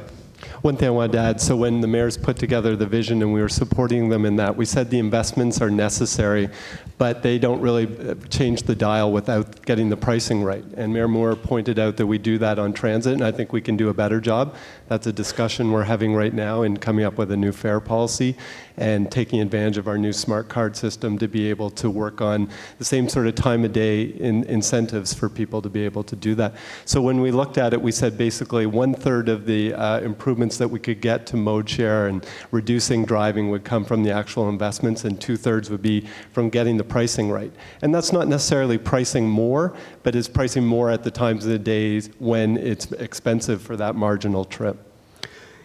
One 0.63 0.77
thing 0.77 0.89
I 0.89 0.91
wanted 0.91 1.13
to 1.13 1.19
add, 1.19 1.41
so 1.41 1.57
when 1.57 1.81
the 1.81 1.87
mayors 1.87 2.17
put 2.17 2.37
together 2.37 2.77
the 2.77 2.87
vision 2.87 3.23
and 3.23 3.33
we 3.33 3.41
were 3.41 3.49
supporting 3.49 4.09
them 4.09 4.25
in 4.25 4.37
that, 4.37 4.57
we 4.57 4.65
said 4.65 4.91
the 4.91 4.99
investments 4.99 5.61
are 5.61 5.71
necessary, 5.71 6.49
but 6.99 7.23
they 7.23 7.39
don't 7.39 7.61
really 7.61 7.87
uh, 7.87 8.15
change 8.29 8.63
the 8.63 8.75
dial 8.75 9.13
without 9.13 9.63
getting 9.65 9.91
the 9.91 9.97
pricing 9.97 10.43
right. 10.43 10.65
And 10.77 10.93
Mayor 10.93 11.09
Moore 11.09 11.37
pointed 11.37 11.79
out 11.79 11.97
that 11.97 12.07
we 12.07 12.19
do 12.19 12.39
that 12.39 12.59
on 12.59 12.73
transit, 12.73 13.15
and 13.15 13.25
I 13.25 13.33
think 13.33 13.53
we 13.53 13.61
can 13.61 13.77
do 13.77 13.89
a 13.89 13.95
better 13.95 14.21
job. 14.21 14.55
That's 14.91 15.07
a 15.07 15.13
discussion 15.13 15.71
we're 15.71 15.85
having 15.85 16.17
right 16.17 16.35
now 16.35 16.63
in 16.63 16.77
coming 16.77 17.05
up 17.05 17.17
with 17.17 17.31
a 17.31 17.37
new 17.37 17.53
fare 17.53 17.79
policy 17.79 18.35
and 18.77 19.09
taking 19.09 19.41
advantage 19.41 19.79
of 19.79 19.87
our 19.87 19.97
new 19.97 20.13
smart 20.13 20.49
card 20.49 20.75
system 20.75 21.17
to 21.19 21.29
be 21.29 21.49
able 21.49 21.71
to 21.71 21.89
work 21.89 22.21
on 22.21 22.49
the 22.79 22.85
same 22.85 23.09
sort 23.09 23.29
of 23.29 23.37
time 23.37 23.65
of 23.65 23.73
day 23.73 24.03
in 24.03 24.43
incentives 24.45 25.15
for 25.15 25.29
people 25.29 25.63
to 25.63 25.69
be 25.69 25.85
able 25.85 26.03
to 26.03 26.17
do 26.17 26.35
that. 26.35 26.55
So 26.87 27.01
when 27.01 27.21
we 27.21 27.31
looked 27.31 27.57
at 27.57 27.73
it, 27.73 27.81
we 27.81 27.93
said 27.93 28.19
basically 28.19 28.67
one 28.67 28.93
third 28.93 29.29
of 29.29 29.47
the 29.47 29.75
uh, 29.75 30.01
improvements 30.01 30.57
that 30.57 30.67
we 30.67 30.81
could 30.81 31.01
get 31.01 31.25
to 31.27 31.37
mode 31.37 31.71
share 31.71 32.09
and 32.09 32.27
reducing 32.51 33.05
driving 33.05 33.49
would 33.51 33.63
come 33.63 33.85
from 33.85 34.03
the 34.03 34.11
actual 34.11 34.49
investments, 34.49 35.05
and 35.05 35.21
two 35.21 35.37
thirds 35.37 35.71
would 35.71 35.83
be 35.83 36.05
from 36.33 36.51
getting 36.51 36.79
the 36.79 36.83
pricing 36.83 37.31
right. 37.31 37.53
And 37.81 37.95
that's 37.95 38.13
not 38.13 38.27
necessarily 38.27 38.77
pricing 38.77 39.29
more, 39.29 39.73
but 40.03 40.15
it's 40.15 40.29
pricing 40.29 40.65
more 40.65 40.91
at 40.91 41.05
the 41.05 41.11
times 41.11 41.45
of 41.45 41.51
the 41.51 41.59
days 41.59 42.11
when 42.19 42.57
it's 42.57 42.91
expensive 42.93 43.61
for 43.61 43.77
that 43.77 43.95
marginal 43.95 44.45
trip. 44.45 44.77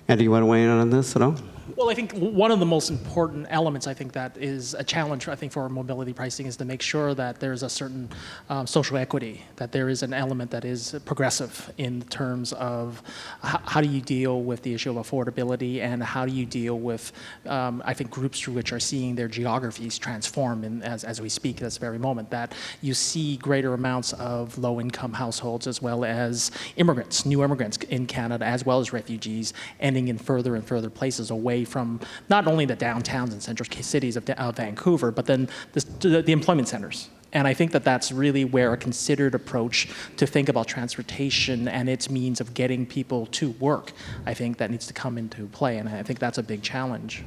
And 0.08 0.18
do 0.18 0.24
you 0.24 0.32
want 0.32 0.44
to 0.44 0.48
weigh 0.48 0.64
in 0.64 0.70
on 0.70 0.90
this 0.90 1.16
at 1.16 1.22
all? 1.22 1.36
Well, 1.78 1.90
I 1.90 1.94
think 1.94 2.14
one 2.14 2.52
of 2.52 2.60
the 2.60 2.66
most 2.66 2.90
important 2.90 3.48
elements, 3.50 3.86
I 3.86 3.94
think 3.94 4.14
that 4.14 4.38
is 4.38 4.76
a 4.76 4.84
challenge, 4.84 5.28
I 5.28 5.36
think, 5.36 5.52
for 5.52 5.68
mobility 5.68 6.14
pricing 6.14 6.46
is 6.46 6.56
to 6.58 6.64
make 6.64 6.82
sure 6.82 7.14
that 7.16 7.42
there's 7.42 7.64
a 7.64 7.70
certain 7.70 8.08
um, 8.50 8.66
social 8.66 8.96
equity, 8.96 9.42
that 9.58 9.74
there 9.74 9.90
is 9.90 10.02
an 10.02 10.14
element 10.14 10.52
that 10.52 10.64
is 10.64 10.96
progressive 11.04 11.74
in 11.78 12.02
terms 12.04 12.54
of 12.54 13.04
h- 13.44 13.60
how 13.66 13.82
do 13.82 13.90
you 13.90 14.00
deal 14.00 14.42
with 14.42 14.62
the 14.62 14.74
issue 14.74 14.98
of 14.98 15.06
affordability 15.06 15.82
and 15.82 16.02
how 16.02 16.26
do 16.26 16.32
you 16.32 16.46
deal 16.46 16.80
with, 16.80 17.12
um, 17.46 17.84
I 17.86 17.94
think, 17.94 18.10
groups 18.10 18.40
through 18.40 18.54
which 18.54 18.72
are 18.72 18.80
seeing 18.80 19.16
their 19.16 19.28
geographies 19.28 19.98
transform 19.98 20.64
in, 20.64 20.82
as, 20.82 21.04
as 21.04 21.20
we 21.20 21.28
speak 21.28 21.58
at 21.58 21.64
this 21.64 21.78
very 21.78 22.00
moment, 22.00 22.30
that 22.30 22.54
you 22.82 22.94
see 22.94 23.36
greater 23.36 23.74
amounts 23.74 24.14
of 24.14 24.58
low 24.58 24.80
income 24.80 25.12
households 25.12 25.68
as 25.68 25.82
well 25.82 26.06
as 26.06 26.52
immigrants, 26.78 27.26
new 27.26 27.44
immigrants 27.44 27.76
in 27.90 28.08
Canada, 28.08 28.46
as 28.46 28.66
well 28.66 28.80
as 28.80 28.94
refugees, 28.94 29.52
ending 29.82 30.08
in 30.08 30.18
further 30.18 30.56
and 30.56 30.66
further 30.66 30.90
places 30.90 31.32
away 31.32 31.65
from 31.66 32.00
not 32.30 32.48
only 32.48 32.66
the 32.66 32.76
downtowns 32.76 33.32
and 33.32 33.42
central 33.42 33.68
cities 33.84 34.16
of, 34.16 34.30
of 34.30 34.58
Vancouver, 34.58 35.12
but 35.12 35.26
then 35.26 35.50
the, 35.74 36.22
the 36.22 36.32
employment 36.32 36.68
centers. 36.68 37.10
And 37.36 37.50
I 37.50 37.54
think 37.54 37.74
that 37.74 37.84
that's 37.84 38.14
really 38.14 38.46
where 38.46 38.72
a 38.72 38.78
considered 38.78 39.36
approach 39.36 39.90
to 40.16 40.26
think 40.26 40.48
about 40.48 40.68
transportation 40.68 41.68
and 41.68 41.90
its 41.90 42.10
means 42.10 42.40
of 42.40 42.54
getting 42.54 42.86
people 42.86 43.26
to 43.28 43.52
work, 43.52 43.92
I 44.26 44.34
think 44.34 44.58
that 44.58 44.72
needs 44.72 44.88
to 44.88 44.94
come 44.94 45.18
into 45.18 45.46
play. 45.48 45.78
And 45.78 45.90
I 45.90 46.02
think 46.02 46.20
that's 46.20 46.38
a 46.38 46.44
big 46.44 46.62
challenge. 46.62 47.26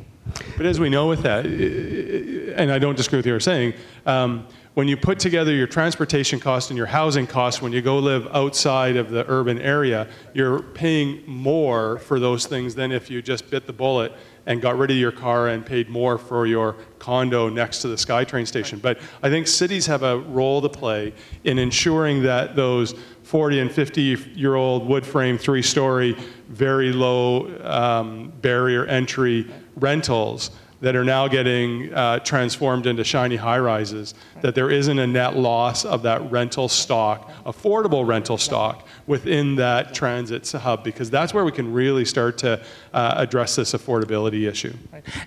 But 0.56 0.64
as 0.64 0.80
we 0.80 0.88
know 0.88 1.08
with 1.08 1.22
that, 1.22 1.44
and 1.44 2.72
I 2.72 2.78
don't 2.78 2.96
disagree 2.96 3.18
with 3.18 3.26
you're 3.26 3.38
saying, 3.38 3.74
um, 4.06 4.46
when 4.74 4.88
you 4.88 4.96
put 4.96 5.18
together 5.18 5.52
your 5.52 5.66
transportation 5.66 6.40
cost 6.40 6.70
and 6.70 6.76
your 6.76 6.86
housing 6.86 7.26
cost, 7.26 7.60
when 7.60 7.72
you 7.72 7.82
go 7.82 7.98
live 7.98 8.28
outside 8.32 8.96
of 8.96 9.10
the 9.10 9.26
urban 9.28 9.60
area, 9.60 10.08
you're 10.32 10.62
paying 10.62 11.22
more 11.26 11.98
for 11.98 12.18
those 12.18 12.46
things 12.46 12.74
than 12.74 12.92
if 12.92 13.10
you 13.10 13.20
just 13.20 13.50
bit 13.50 13.66
the 13.66 13.72
bullet 13.72 14.12
and 14.48 14.62
got 14.62 14.78
rid 14.78 14.90
of 14.90 14.96
your 14.96 15.12
car 15.12 15.48
and 15.48 15.64
paid 15.64 15.90
more 15.90 16.16
for 16.16 16.46
your 16.46 16.74
condo 16.98 17.50
next 17.50 17.82
to 17.82 17.88
the 17.88 17.94
SkyTrain 17.94 18.46
station. 18.46 18.78
But 18.78 18.98
I 19.22 19.28
think 19.28 19.46
cities 19.46 19.84
have 19.86 20.02
a 20.02 20.18
role 20.18 20.62
to 20.62 20.70
play 20.70 21.12
in 21.44 21.58
ensuring 21.58 22.22
that 22.22 22.56
those 22.56 22.94
40 23.24 23.60
and 23.60 23.70
50 23.70 24.00
year 24.34 24.54
old 24.54 24.88
wood 24.88 25.04
frame, 25.04 25.36
three 25.36 25.60
story, 25.60 26.16
very 26.48 26.94
low 26.94 27.54
um, 27.62 28.32
barrier 28.40 28.86
entry 28.86 29.46
rentals 29.76 30.50
that 30.80 30.94
are 30.94 31.04
now 31.04 31.26
getting 31.26 31.92
uh, 31.92 32.20
transformed 32.20 32.86
into 32.86 33.02
shiny 33.02 33.36
high 33.36 33.58
rises, 33.58 34.14
that 34.42 34.54
there 34.54 34.70
isn't 34.70 34.98
a 34.98 35.06
net 35.06 35.36
loss 35.36 35.84
of 35.84 36.02
that 36.02 36.30
rental 36.30 36.68
stock, 36.68 37.30
affordable 37.44 38.06
rental 38.06 38.38
stock 38.38 38.86
within 39.06 39.56
that 39.56 39.92
transit 39.92 40.48
hub, 40.52 40.84
because 40.84 41.10
that's 41.10 41.34
where 41.34 41.44
we 41.44 41.50
can 41.50 41.72
really 41.72 42.04
start 42.04 42.38
to 42.38 42.62
uh, 42.92 43.14
address 43.16 43.56
this 43.56 43.72
affordability 43.72 44.48
issue. 44.48 44.74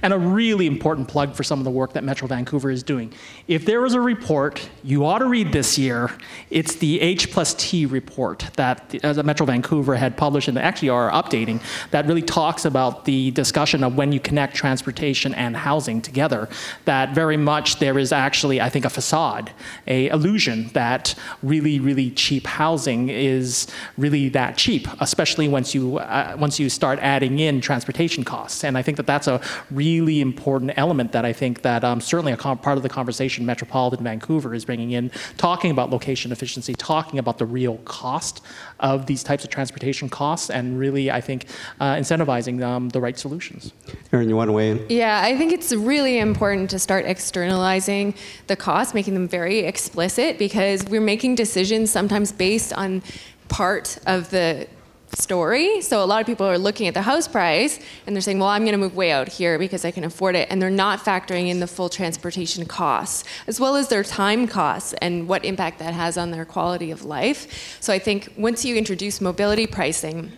And 0.01 0.13
a 0.13 0.17
really 0.17 0.67
important 0.67 1.07
plug 1.07 1.35
for 1.35 1.43
some 1.43 1.59
of 1.59 1.65
the 1.65 1.71
work 1.71 1.93
that 1.93 2.03
Metro 2.03 2.27
Vancouver 2.27 2.71
is 2.71 2.83
doing. 2.83 3.13
If 3.47 3.65
there 3.65 3.81
was 3.81 3.93
a 3.93 4.01
report 4.01 4.69
you 4.83 5.05
ought 5.05 5.19
to 5.19 5.25
read 5.25 5.51
this 5.51 5.77
year, 5.77 6.11
it's 6.49 6.75
the 6.75 7.01
H 7.01 7.31
plus 7.31 7.53
T 7.55 7.85
report 7.85 8.49
that 8.55 8.95
uh, 9.03 9.21
Metro 9.23 9.45
Vancouver 9.45 9.95
had 9.95 10.17
published 10.17 10.47
and 10.47 10.57
actually 10.57 10.89
are 10.89 11.11
updating 11.11 11.61
that 11.91 12.05
really 12.05 12.21
talks 12.21 12.65
about 12.65 13.05
the 13.05 13.31
discussion 13.31 13.83
of 13.83 13.95
when 13.95 14.11
you 14.11 14.19
connect 14.19 14.55
transportation 14.55 15.33
and 15.33 15.55
housing 15.55 16.01
together, 16.01 16.49
that 16.85 17.13
very 17.13 17.37
much 17.37 17.79
there 17.79 17.97
is 17.97 18.11
actually, 18.11 18.59
I 18.61 18.69
think, 18.69 18.85
a 18.85 18.89
facade, 18.89 19.51
a 19.87 20.07
illusion 20.07 20.69
that 20.73 21.15
really, 21.43 21.79
really 21.79 22.11
cheap 22.11 22.45
housing 22.45 23.09
is 23.09 23.67
really 23.97 24.29
that 24.29 24.57
cheap, 24.57 24.87
especially 24.99 25.47
once 25.47 25.73
you 25.75 25.97
uh, 25.97 26.35
once 26.39 26.59
you 26.59 26.69
start 26.69 26.99
adding 26.99 27.39
in 27.39 27.50
transportation 27.59 28.23
costs. 28.23 28.63
And 28.63 28.77
I 28.77 28.81
think 28.81 28.97
that 28.97 29.07
that's 29.07 29.27
a 29.27 29.41
really 29.71 30.21
important 30.21 30.71
element 30.77 31.11
that 31.11 31.25
I 31.25 31.33
think 31.33 31.63
that 31.63 31.83
um, 31.83 31.99
certainly 31.99 32.31
a 32.31 32.37
com- 32.37 32.59
part 32.59 32.77
of 32.77 32.83
the 32.83 32.89
conversation 32.89 33.45
Metropolitan 33.45 34.03
Vancouver 34.03 34.53
is 34.53 34.63
bringing 34.63 34.91
in, 34.91 35.11
talking 35.37 35.71
about 35.71 35.89
location 35.89 36.31
efficiency, 36.31 36.73
talking 36.75 37.19
about 37.19 37.37
the 37.39 37.45
real 37.45 37.77
cost 37.79 38.41
of 38.79 39.07
these 39.07 39.23
types 39.23 39.43
of 39.43 39.49
transportation 39.49 40.07
costs, 40.07 40.49
and 40.49 40.77
really, 40.79 41.11
I 41.11 41.19
think, 41.19 41.47
uh, 41.79 41.95
incentivizing 41.95 42.63
um, 42.63 42.89
the 42.89 43.01
right 43.01 43.17
solutions. 43.17 43.73
Erin, 44.13 44.29
you 44.29 44.35
want 44.35 44.49
to 44.49 44.53
weigh 44.53 44.71
in? 44.71 44.85
Yeah, 44.89 45.21
I 45.23 45.37
think 45.37 45.51
it's 45.51 45.73
really 45.73 46.19
important 46.19 46.69
to 46.69 46.79
start 46.79 47.05
externalizing 47.05 48.13
the 48.47 48.55
costs, 48.55 48.93
making 48.93 49.13
them 49.15 49.27
very 49.27 49.59
explicit, 49.59 50.37
because 50.37 50.85
we're 50.85 51.01
making 51.01 51.35
decisions 51.35 51.89
sometimes 51.89 52.31
based 52.31 52.73
on 52.73 53.01
part 53.47 53.97
of 54.05 54.29
the 54.29 54.67
story. 55.17 55.81
So 55.81 56.03
a 56.03 56.05
lot 56.05 56.21
of 56.21 56.27
people 56.27 56.45
are 56.45 56.57
looking 56.57 56.87
at 56.87 56.93
the 56.93 57.01
house 57.01 57.27
price 57.27 57.79
and 58.05 58.15
they're 58.15 58.21
saying, 58.21 58.39
well, 58.39 58.49
I'm 58.49 58.63
going 58.63 58.73
to 58.73 58.77
move 58.77 58.95
way 58.95 59.11
out 59.11 59.27
here 59.27 59.59
because 59.59 59.85
I 59.85 59.91
can 59.91 60.03
afford 60.03 60.35
it. 60.35 60.47
And 60.49 60.61
they're 60.61 60.69
not 60.69 60.99
factoring 60.99 61.49
in 61.49 61.59
the 61.59 61.67
full 61.67 61.89
transportation 61.89 62.65
costs, 62.65 63.23
as 63.47 63.59
well 63.59 63.75
as 63.75 63.87
their 63.87 64.03
time 64.03 64.47
costs 64.47 64.93
and 65.01 65.27
what 65.27 65.45
impact 65.45 65.79
that 65.79 65.93
has 65.93 66.17
on 66.17 66.31
their 66.31 66.45
quality 66.45 66.91
of 66.91 67.03
life. 67.03 67.77
So 67.81 67.93
I 67.93 67.99
think 67.99 68.33
once 68.37 68.65
you 68.65 68.75
introduce 68.75 69.21
mobility 69.21 69.67
pricing, 69.67 70.31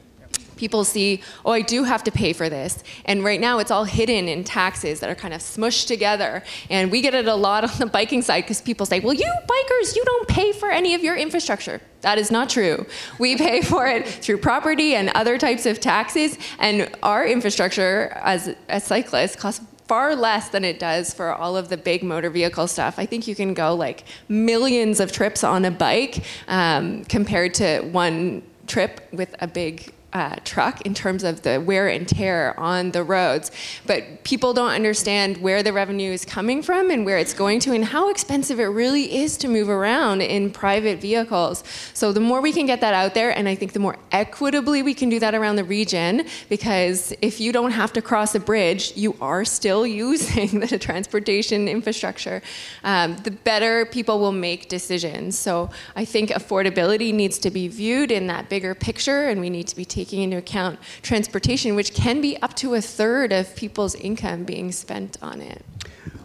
people 0.64 0.86
see, 0.86 1.22
oh, 1.44 1.52
I 1.52 1.60
do 1.60 1.84
have 1.84 2.06
to 2.06 2.12
pay 2.12 2.32
for 2.32 2.48
this. 2.48 2.86
And 3.04 3.22
right 3.22 3.42
now 3.42 3.60
it's 3.60 3.70
all 3.70 3.84
hidden 3.84 4.30
in 4.30 4.46
taxes 4.46 5.02
that 5.02 5.10
are 5.10 5.16
kind 5.24 5.34
of 5.34 5.42
smushed 5.42 5.88
together. 5.88 6.42
And 6.70 6.90
we 6.90 7.02
get 7.02 7.14
it 7.14 7.28
a 7.28 7.36
lot 7.36 7.66
on 7.70 7.78
the 7.80 7.86
biking 7.86 8.22
side 8.22 8.46
because 8.46 8.62
people 8.62 8.86
say, 8.86 9.02
well, 9.02 9.14
you 9.14 9.30
bikers, 9.56 9.94
you 9.98 10.06
don't 10.06 10.30
pay 10.30 10.54
for 10.54 10.72
any 10.72 10.96
of 10.96 11.04
your 11.04 11.18
infrastructure. 11.18 11.82
That 12.00 12.18
is 12.18 12.32
not 12.32 12.50
true. 12.50 12.86
We 13.20 13.36
pay 13.50 13.62
for 13.62 13.88
it 13.88 14.08
through 14.08 14.38
property 14.38 14.96
and 14.96 15.10
other 15.10 15.38
types 15.38 15.66
of 15.66 15.82
taxes. 15.82 16.38
And 16.60 16.90
our 17.04 17.28
infrastructure 17.28 18.18
as, 18.24 18.56
as 18.70 18.86
cyclists 18.86 19.36
costs 19.36 19.66
far 19.90 20.16
less 20.16 20.48
than 20.48 20.64
it 20.64 20.80
does 20.80 21.14
for 21.14 21.34
all 21.34 21.58
of 21.58 21.68
the 21.68 21.76
big 21.76 22.04
motor 22.04 22.30
vehicle 22.30 22.68
stuff. 22.68 22.98
I 22.98 23.06
think 23.06 23.28
you 23.28 23.36
can 23.36 23.54
go 23.54 23.76
like 23.76 24.06
millions 24.30 25.02
of 25.02 25.12
trips 25.12 25.44
on 25.44 25.66
a 25.66 25.72
bike 25.72 26.24
um, 26.48 27.04
compared 27.04 27.54
to 27.56 27.82
one 27.92 28.44
trip 28.66 29.10
with 29.12 29.36
a 29.42 29.48
big 29.48 29.94
uh, 30.14 30.36
truck 30.46 30.82
in 30.82 30.94
terms 30.94 31.24
of 31.24 31.42
the 31.42 31.60
wear 31.60 31.88
and 31.88 32.08
tear 32.08 32.58
on 32.60 32.92
the 32.92 33.04
roads. 33.04 33.52
But 33.86 34.24
people 34.24 34.54
don't 34.54 34.70
understand 34.70 35.38
where 35.38 35.64
the 35.64 35.74
revenue 35.74 36.12
is 36.12 36.24
coming 36.24 36.62
from 36.62 36.92
and 36.92 37.06
where 37.06 37.18
it's 37.18 37.34
going 37.34 37.60
to 37.62 37.74
and 37.74 37.84
how 37.84 38.10
expensive 38.10 38.60
it 38.60 38.66
really 38.66 39.16
is 39.16 39.38
to 39.38 39.48
move 39.48 39.70
around 39.70 40.22
in 40.22 40.52
private 40.52 41.02
vehicles. 41.02 41.64
So 41.94 42.14
the 42.14 42.20
more 42.20 42.42
we 42.42 42.54
can 42.54 42.66
get 42.66 42.80
that 42.82 42.94
out 42.94 43.14
there, 43.16 43.36
and 43.36 43.50
I 43.50 43.56
think 43.56 43.74
the 43.74 43.80
more 43.80 43.98
equitably 44.12 44.84
we 44.84 44.94
can 44.94 45.10
do 45.10 45.20
that 45.20 45.34
around 45.34 45.56
the 45.56 45.64
region, 45.64 46.28
because 46.48 47.14
if 47.22 47.40
you 47.40 47.52
don't 47.52 47.72
have 47.72 47.92
to 47.94 48.02
cross 48.02 48.36
a 48.36 48.40
bridge, 48.40 48.94
you 48.96 49.16
are 49.20 49.44
still 49.44 49.86
using 50.04 50.60
the 50.60 50.78
transportation 50.78 51.68
infrastructure, 51.68 52.42
um, 52.84 53.18
the 53.18 53.32
better 53.32 53.86
people 53.88 54.20
will 54.20 54.32
make 54.32 54.70
decisions. 54.70 55.38
So 55.38 55.72
I 55.96 56.06
think 56.06 56.30
affordability 56.30 57.14
needs 57.14 57.40
to 57.40 57.50
be 57.50 57.68
viewed 57.68 58.12
in 58.12 58.28
that 58.28 58.50
bigger 58.50 58.76
picture, 58.76 59.28
and 59.28 59.42
we 59.42 59.50
need 59.50 59.68
to 59.68 59.76
be 59.76 59.86
taking 59.86 60.03
taking 60.04 60.22
into 60.22 60.36
account 60.36 60.78
transportation, 61.02 61.76
which 61.76 61.94
can 61.94 62.20
be 62.20 62.36
up 62.42 62.54
to 62.58 62.74
a 62.74 62.82
third 62.82 63.32
of 63.32 63.56
people's 63.56 63.96
income 63.96 64.44
being 64.44 64.70
spent 64.70 65.16
on 65.22 65.40
it. 65.40 65.64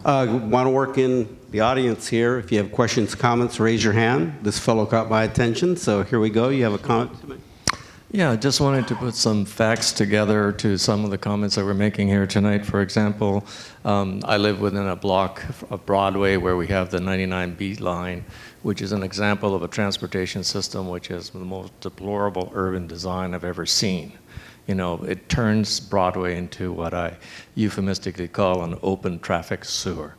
Uh, 0.03 0.41
Want 0.51 0.65
to 0.65 0.69
work 0.69 0.97
in 0.97 1.37
the 1.51 1.61
audience 1.61 2.09
here. 2.09 2.37
If 2.37 2.51
you 2.51 2.57
have 2.57 2.73
questions, 2.73 3.15
comments, 3.15 3.57
raise 3.57 3.81
your 3.81 3.93
hand. 3.93 4.37
This 4.41 4.59
fellow 4.59 4.85
caught 4.85 5.09
my 5.09 5.23
attention, 5.23 5.77
so 5.77 6.03
here 6.03 6.19
we 6.19 6.29
go. 6.29 6.49
You 6.49 6.65
have 6.65 6.73
a 6.73 6.77
comment? 6.77 7.11
Yeah, 8.11 8.31
I 8.31 8.35
just 8.35 8.59
wanted 8.59 8.87
to 8.87 8.95
put 8.95 9.13
some 9.13 9.45
facts 9.45 9.93
together 9.93 10.51
to 10.53 10.77
some 10.77 11.05
of 11.05 11.11
the 11.11 11.17
comments 11.17 11.55
that 11.55 11.63
we're 11.63 11.73
making 11.73 12.07
here 12.07 12.25
tonight. 12.25 12.65
For 12.65 12.81
example, 12.81 13.45
um, 13.85 14.21
I 14.25 14.37
live 14.37 14.59
within 14.59 14.87
a 14.87 14.95
block 14.95 15.43
of 15.69 15.85
Broadway 15.85 16.35
where 16.35 16.57
we 16.57 16.67
have 16.67 16.89
the 16.89 16.97
99B 16.97 17.79
line, 17.79 18.25
which 18.61 18.81
is 18.81 18.91
an 18.91 19.03
example 19.03 19.55
of 19.55 19.63
a 19.63 19.67
transportation 19.67 20.43
system 20.43 20.89
which 20.89 21.11
is 21.11 21.29
the 21.29 21.39
most 21.39 21.77
deplorable 21.79 22.51
urban 22.53 22.87
design 22.87 23.33
I've 23.33 23.43
ever 23.43 23.65
seen. 23.65 24.13
You 24.67 24.75
know, 24.75 25.03
it 25.03 25.29
turns 25.29 25.79
Broadway 25.79 26.37
into 26.37 26.71
what 26.71 26.93
I 26.93 27.17
euphemistically 27.55 28.27
call 28.27 28.63
an 28.63 28.77
open 28.83 29.19
traffic 29.19 29.65
sewer. 29.65 30.15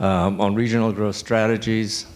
Um, 0.00 0.40
on 0.40 0.54
regional 0.54 0.92
growth 0.92 1.16
strategies, 1.16 2.06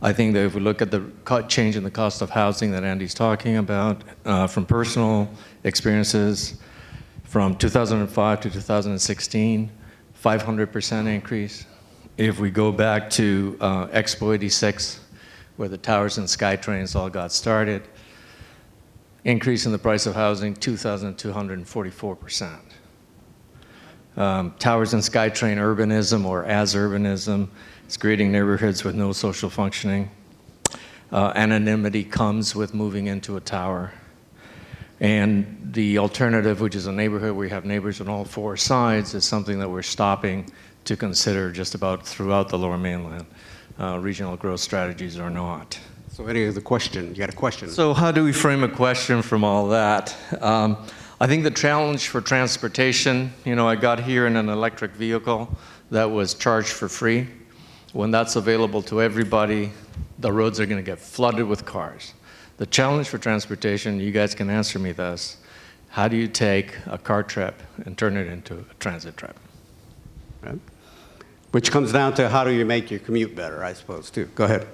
I 0.00 0.12
think 0.12 0.34
that 0.34 0.44
if 0.44 0.54
we 0.54 0.60
look 0.60 0.80
at 0.80 0.90
the 0.90 1.02
change 1.48 1.76
in 1.76 1.82
the 1.82 1.90
cost 1.90 2.22
of 2.22 2.30
housing 2.30 2.70
that 2.70 2.84
Andy's 2.84 3.14
talking 3.14 3.56
about, 3.56 4.02
uh, 4.24 4.46
from 4.46 4.64
personal 4.64 5.28
experiences, 5.64 6.54
from 7.24 7.56
2005 7.56 8.40
to 8.40 8.50
2016, 8.50 9.70
500% 10.24 11.06
increase. 11.06 11.66
If 12.18 12.38
we 12.40 12.50
go 12.50 12.72
back 12.72 13.10
to 13.10 13.56
uh, 13.60 13.86
Expo 13.86 14.34
86, 14.34 14.98
where 15.56 15.68
the 15.68 15.78
towers 15.78 16.18
and 16.18 16.26
SkyTrains 16.26 16.96
all 16.96 17.08
got 17.08 17.30
started, 17.30 17.84
increase 19.22 19.66
in 19.66 19.72
the 19.72 19.78
price 19.78 20.04
of 20.04 20.16
housing, 20.16 20.56
2,244%. 20.56 22.58
Um, 24.16 24.52
towers 24.58 24.94
and 24.94 25.02
SkyTrain 25.02 25.58
urbanism 25.58 26.24
or 26.24 26.44
as 26.44 26.74
urbanism 26.74 27.46
is 27.86 27.96
creating 27.96 28.32
neighborhoods 28.32 28.82
with 28.82 28.96
no 28.96 29.12
social 29.12 29.48
functioning. 29.48 30.10
Uh, 31.12 31.32
anonymity 31.36 32.02
comes 32.02 32.52
with 32.52 32.74
moving 32.74 33.06
into 33.06 33.36
a 33.36 33.40
tower. 33.40 33.92
And 34.98 35.70
the 35.72 35.98
alternative, 35.98 36.60
which 36.60 36.74
is 36.74 36.88
a 36.88 36.92
neighborhood 36.92 37.36
where 37.36 37.46
you 37.46 37.54
have 37.54 37.64
neighbors 37.64 38.00
on 38.00 38.08
all 38.08 38.24
four 38.24 38.56
sides, 38.56 39.14
is 39.14 39.24
something 39.24 39.60
that 39.60 39.70
we're 39.70 39.82
stopping 39.82 40.50
to 40.84 40.96
consider 40.96 41.50
just 41.52 41.74
about 41.74 42.06
throughout 42.06 42.48
the 42.48 42.58
lower 42.58 42.78
mainland, 42.78 43.26
uh, 43.78 43.98
regional 43.98 44.36
growth 44.36 44.60
strategies 44.60 45.18
or 45.18 45.30
not. 45.30 45.78
So 46.10 46.26
any 46.26 46.46
other 46.46 46.60
question? 46.60 47.08
You 47.10 47.14
got 47.14 47.28
a 47.28 47.36
question? 47.36 47.68
So, 47.68 47.94
how 47.94 48.10
do 48.10 48.24
we 48.24 48.32
frame 48.32 48.64
a 48.64 48.68
question 48.68 49.22
from 49.22 49.44
all 49.44 49.68
that? 49.68 50.16
Um, 50.40 50.76
I 51.20 51.26
think 51.26 51.44
the 51.44 51.50
challenge 51.50 52.08
for 52.08 52.20
transportation, 52.20 53.32
you 53.44 53.54
know, 53.54 53.68
I 53.68 53.76
got 53.76 54.00
here 54.00 54.26
in 54.26 54.36
an 54.36 54.48
electric 54.48 54.92
vehicle 54.92 55.48
that 55.90 56.10
was 56.10 56.34
charged 56.34 56.70
for 56.70 56.88
free. 56.88 57.28
When 57.92 58.10
that's 58.10 58.36
available 58.36 58.82
to 58.82 59.00
everybody, 59.00 59.72
the 60.18 60.32
roads 60.32 60.60
are 60.60 60.66
going 60.66 60.82
to 60.82 60.88
get 60.88 60.98
flooded 60.98 61.46
with 61.46 61.64
cars. 61.64 62.14
The 62.58 62.66
challenge 62.66 63.08
for 63.08 63.18
transportation, 63.18 64.00
you 64.00 64.10
guys 64.10 64.34
can 64.34 64.50
answer 64.50 64.78
me 64.78 64.92
this 64.92 65.38
how 65.90 66.06
do 66.06 66.16
you 66.16 66.28
take 66.28 66.76
a 66.86 66.98
car 66.98 67.22
trip 67.22 67.62
and 67.84 67.96
turn 67.96 68.16
it 68.16 68.26
into 68.26 68.54
a 68.58 68.74
transit 68.78 69.16
trip? 69.16 69.38
Right. 70.42 70.58
Which 71.50 71.70
comes 71.70 71.92
down 71.92 72.14
to 72.14 72.28
how 72.28 72.44
do 72.44 72.50
you 72.50 72.64
make 72.64 72.90
your 72.90 73.00
commute 73.00 73.34
better, 73.34 73.64
I 73.64 73.72
suppose, 73.72 74.10
too. 74.10 74.26
Go 74.34 74.44
ahead. 74.44 74.66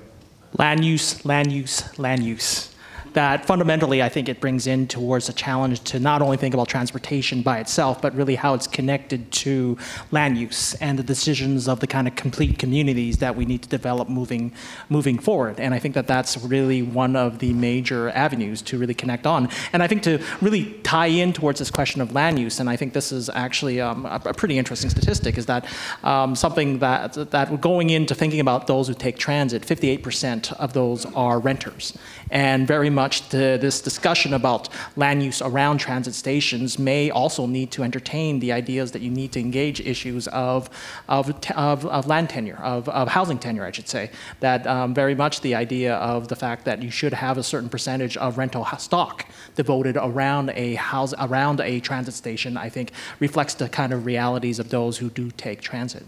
Land 0.59 0.85
use, 0.85 1.25
land 1.25 1.53
use, 1.53 1.99
land 1.99 2.23
use 2.23 2.74
that 3.15 3.47
fundamentally 3.47 4.03
I 4.03 4.09
think 4.09 4.29
it 4.29 4.41
brings 4.41 4.67
in 4.67 4.87
towards 4.87 5.29
a 5.29 5.33
challenge 5.33 5.83
to 5.85 5.99
not 5.99 6.21
only 6.21 6.37
think 6.37 6.53
about 6.53 6.69
transportation 6.69 7.43
by 7.43 7.59
itself, 7.59 8.03
but 8.03 8.15
really 8.15 8.35
how 8.35 8.55
it's 8.55 8.67
connected 8.67 9.31
to 9.33 9.79
land 10.11 10.37
use 10.37 10.75
and 10.75 10.99
the 10.99 11.03
decisions 11.03 11.69
of 11.69 11.81
the 11.81 11.87
kind 11.87 12.07
of 12.07 12.17
complete 12.17 12.59
communities 12.59 13.19
that 13.19 13.37
we 13.37 13.45
need 13.45 13.63
to 13.63 13.69
develop 13.69 14.09
moving 14.09 14.53
moving 14.89 15.19
forward. 15.19 15.59
And 15.59 15.73
I 15.73 15.79
think 15.79 15.95
that 15.95 16.07
that's 16.07 16.37
really 16.39 16.83
one 16.83 17.17
of 17.17 17.39
the 17.39 17.53
major 17.53 18.11
avenues 18.11 18.61
to 18.63 18.79
really 18.79 18.95
connect 18.95 19.27
on. 19.27 19.49
And 19.73 19.83
I 19.83 19.87
think 19.87 20.03
to 20.03 20.23
really 20.41 20.73
tie 20.83 21.07
in 21.07 21.33
towards 21.33 21.61
this 21.61 21.71
question 21.71 22.01
of 22.01 22.13
land 22.13 22.39
use, 22.39 22.59
and 22.61 22.69
I 22.69 22.77
think 22.77 22.93
this 22.93 23.13
is 23.13 23.31
actually 23.31 23.81
um, 23.81 24.07
a, 24.07 24.21
a, 24.25 24.35
pretty 24.35 24.59
interesting 24.59 24.91
statistic, 24.91 25.39
is 25.39 25.47
that 25.47 25.67
um, 26.03 26.35
something 26.35 26.81
that 26.81 27.15
that 27.31 27.61
going 27.61 27.91
into 27.91 28.15
thinking 28.15 28.41
about 28.41 28.67
those 28.67 28.89
who 28.89 28.95
take 28.95 29.17
transit, 29.19 29.63
58% 29.63 30.53
of 30.55 30.73
those 30.73 31.07
are 31.15 31.39
renters, 31.39 31.97
and 32.31 32.67
very 32.67 32.91
much 32.91 33.04
much 33.05 33.29
the, 33.29 33.59
this 33.67 33.77
discussion 33.91 34.33
about 34.41 34.63
land 34.97 35.23
use 35.23 35.41
around 35.51 35.77
transit 35.87 36.15
stations 36.15 36.79
may 36.91 37.03
also 37.21 37.43
need 37.57 37.69
to 37.77 37.81
entertain 37.89 38.33
the 38.45 38.51
ideas 38.61 38.87
that 38.93 39.03
you 39.07 39.13
need 39.21 39.31
to 39.37 39.41
engage 39.49 39.79
issues 39.95 40.25
of, 40.29 40.71
of, 41.17 41.25
of, 41.69 41.85
of 41.97 42.03
land 42.07 42.29
tenure, 42.35 42.61
of, 42.75 42.89
of 43.01 43.09
housing 43.09 43.39
tenure, 43.47 43.67
I 43.71 43.73
should 43.77 43.91
say. 43.97 44.05
That 44.41 44.61
um, 44.67 44.95
very 44.95 45.15
much 45.15 45.35
the 45.43 45.55
idea 45.55 45.93
of 46.13 46.29
the 46.29 46.39
fact 46.45 46.65
that 46.65 46.83
you 46.85 46.91
should 46.91 47.13
have 47.13 47.37
a 47.37 47.43
certain 47.53 47.69
percentage 47.69 48.17
of 48.17 48.39
rental 48.39 48.65
stock 48.79 49.27
devoted 49.55 49.97
around 49.97 50.47
a 50.67 50.69
house, 50.93 51.13
around 51.29 51.61
a 51.61 51.81
transit 51.81 52.15
station, 52.15 52.57
I 52.57 52.69
think 52.71 52.89
reflects 53.21 53.55
the 53.55 53.69
kind 53.69 53.93
of 53.93 54.07
realities 54.07 54.59
of 54.59 54.67
those 54.71 54.95
who 55.01 55.11
do 55.11 55.31
take 55.31 55.61
transit. 55.61 56.05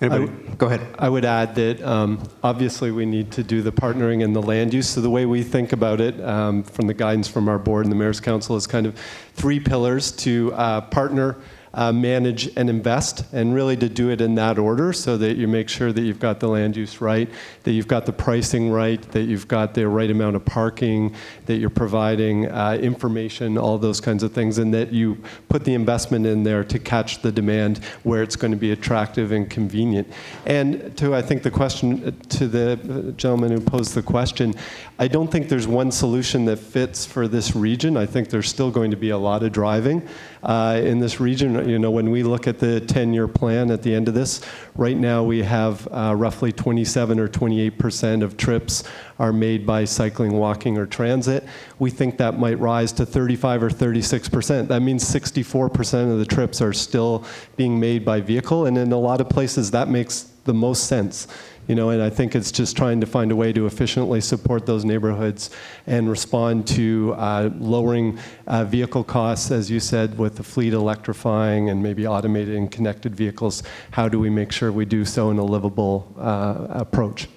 Anybody? 0.00 0.26
Go 0.58 0.66
ahead. 0.66 0.80
I 0.98 1.08
would 1.08 1.24
add 1.24 1.56
that 1.56 1.82
um, 1.82 2.22
obviously 2.44 2.92
we 2.92 3.04
need 3.04 3.32
to 3.32 3.42
do 3.42 3.62
the 3.62 3.72
partnering 3.72 4.22
and 4.22 4.34
the 4.34 4.42
land 4.42 4.72
use. 4.72 4.88
So 4.88 5.00
the 5.00 5.10
way 5.10 5.26
we 5.26 5.42
think 5.42 5.72
about 5.72 6.00
it 6.00 6.20
um, 6.24 6.62
from 6.62 6.86
the 6.86 6.94
guidance 6.94 7.26
from 7.26 7.48
our 7.48 7.58
board 7.58 7.84
and 7.84 7.90
the 7.90 7.96
Mayor's 7.96 8.20
Council 8.20 8.54
is 8.54 8.66
kind 8.66 8.86
of 8.86 8.96
three 9.34 9.58
pillars 9.58 10.12
to 10.12 10.52
uh, 10.54 10.82
partner 10.82 11.36
uh, 11.74 11.92
manage 11.92 12.50
and 12.56 12.70
invest, 12.70 13.24
and 13.32 13.54
really 13.54 13.76
to 13.76 13.88
do 13.88 14.10
it 14.10 14.20
in 14.20 14.34
that 14.34 14.58
order 14.58 14.92
so 14.92 15.16
that 15.16 15.36
you 15.36 15.46
make 15.46 15.68
sure 15.68 15.92
that 15.92 16.02
you've 16.02 16.20
got 16.20 16.40
the 16.40 16.48
land 16.48 16.76
use 16.76 17.00
right, 17.00 17.28
that 17.64 17.72
you've 17.72 17.88
got 17.88 18.06
the 18.06 18.12
pricing 18.12 18.70
right, 18.70 19.02
that 19.12 19.24
you've 19.24 19.48
got 19.48 19.74
the 19.74 19.86
right 19.86 20.10
amount 20.10 20.36
of 20.36 20.44
parking, 20.44 21.14
that 21.46 21.56
you're 21.56 21.70
providing 21.70 22.50
uh, 22.50 22.78
information, 22.80 23.58
all 23.58 23.78
those 23.78 24.00
kinds 24.00 24.22
of 24.22 24.32
things, 24.32 24.58
and 24.58 24.72
that 24.72 24.92
you 24.92 25.16
put 25.48 25.64
the 25.64 25.74
investment 25.74 26.26
in 26.26 26.42
there 26.42 26.64
to 26.64 26.78
catch 26.78 27.22
the 27.22 27.30
demand 27.30 27.78
where 28.02 28.22
it's 28.22 28.36
going 28.36 28.50
to 28.50 28.56
be 28.56 28.72
attractive 28.72 29.32
and 29.32 29.50
convenient. 29.50 30.06
And 30.46 30.96
to, 30.96 31.14
I 31.14 31.22
think, 31.22 31.42
the 31.42 31.50
question 31.50 32.04
uh, 32.04 32.10
to 32.30 32.48
the 32.48 33.12
gentleman 33.16 33.52
who 33.52 33.60
posed 33.60 33.94
the 33.94 34.02
question, 34.02 34.54
I 34.98 35.08
don't 35.08 35.30
think 35.30 35.48
there's 35.48 35.68
one 35.68 35.92
solution 35.92 36.44
that 36.46 36.58
fits 36.58 37.06
for 37.06 37.28
this 37.28 37.54
region. 37.54 37.96
I 37.96 38.06
think 38.06 38.30
there's 38.30 38.48
still 38.48 38.70
going 38.70 38.90
to 38.90 38.96
be 38.96 39.10
a 39.10 39.18
lot 39.18 39.42
of 39.42 39.52
driving 39.52 40.02
uh, 40.42 40.80
in 40.82 40.98
this 40.98 41.20
region. 41.20 41.68
You 41.68 41.78
know, 41.78 41.90
when 41.90 42.10
we 42.10 42.22
look 42.22 42.46
at 42.46 42.58
the 42.58 42.80
10-year 42.80 43.28
plan 43.28 43.70
at 43.70 43.82
the 43.82 43.94
end 43.94 44.08
of 44.08 44.14
this, 44.14 44.40
right 44.76 44.96
now 44.96 45.22
we 45.22 45.42
have 45.42 45.86
uh, 45.88 46.14
roughly 46.16 46.52
27 46.52 47.18
or 47.18 47.28
28 47.28 47.78
percent 47.78 48.22
of 48.22 48.36
trips 48.36 48.84
are 49.18 49.32
made 49.32 49.66
by 49.66 49.84
cycling, 49.84 50.32
walking, 50.32 50.78
or 50.78 50.86
transit. 50.86 51.44
We 51.78 51.90
think 51.90 52.18
that 52.18 52.38
might 52.38 52.58
rise 52.58 52.92
to 52.92 53.06
35 53.06 53.62
or 53.64 53.70
36 53.70 54.28
percent. 54.28 54.68
That 54.68 54.80
means 54.80 55.06
64 55.06 55.70
percent 55.70 56.10
of 56.10 56.18
the 56.18 56.26
trips 56.26 56.60
are 56.60 56.72
still 56.72 57.24
being 57.56 57.78
made 57.80 58.04
by 58.04 58.20
vehicle, 58.20 58.66
and 58.66 58.78
in 58.78 58.92
a 58.92 58.98
lot 58.98 59.20
of 59.20 59.28
places 59.28 59.70
that 59.72 59.88
makes 59.88 60.32
the 60.44 60.54
most 60.54 60.86
sense 60.86 61.26
you 61.68 61.74
know, 61.74 61.90
and 61.90 62.02
I 62.02 62.08
think 62.08 62.34
it's 62.34 62.50
just 62.50 62.76
trying 62.76 62.98
to 63.02 63.06
find 63.06 63.30
a 63.30 63.36
way 63.36 63.52
to 63.52 63.66
efficiently 63.66 64.22
support 64.22 64.64
those 64.64 64.86
neighborhoods 64.86 65.50
and 65.86 66.08
respond 66.08 66.66
to 66.68 67.14
uh, 67.18 67.50
lowering 67.58 68.18
uh, 68.46 68.64
vehicle 68.64 69.04
costs, 69.04 69.50
as 69.50 69.70
you 69.70 69.78
said, 69.78 70.16
with 70.16 70.36
the 70.36 70.42
fleet 70.42 70.72
electrifying 70.72 71.68
and 71.68 71.82
maybe 71.82 72.04
automating 72.04 72.70
connected 72.70 73.14
vehicles. 73.14 73.62
How 73.90 74.08
do 74.08 74.18
we 74.18 74.30
make 74.30 74.50
sure 74.50 74.72
we 74.72 74.86
do 74.86 75.04
so 75.04 75.30
in 75.30 75.38
a 75.38 75.44
livable 75.44 76.10
uh, 76.18 76.68
approach? 76.70 77.28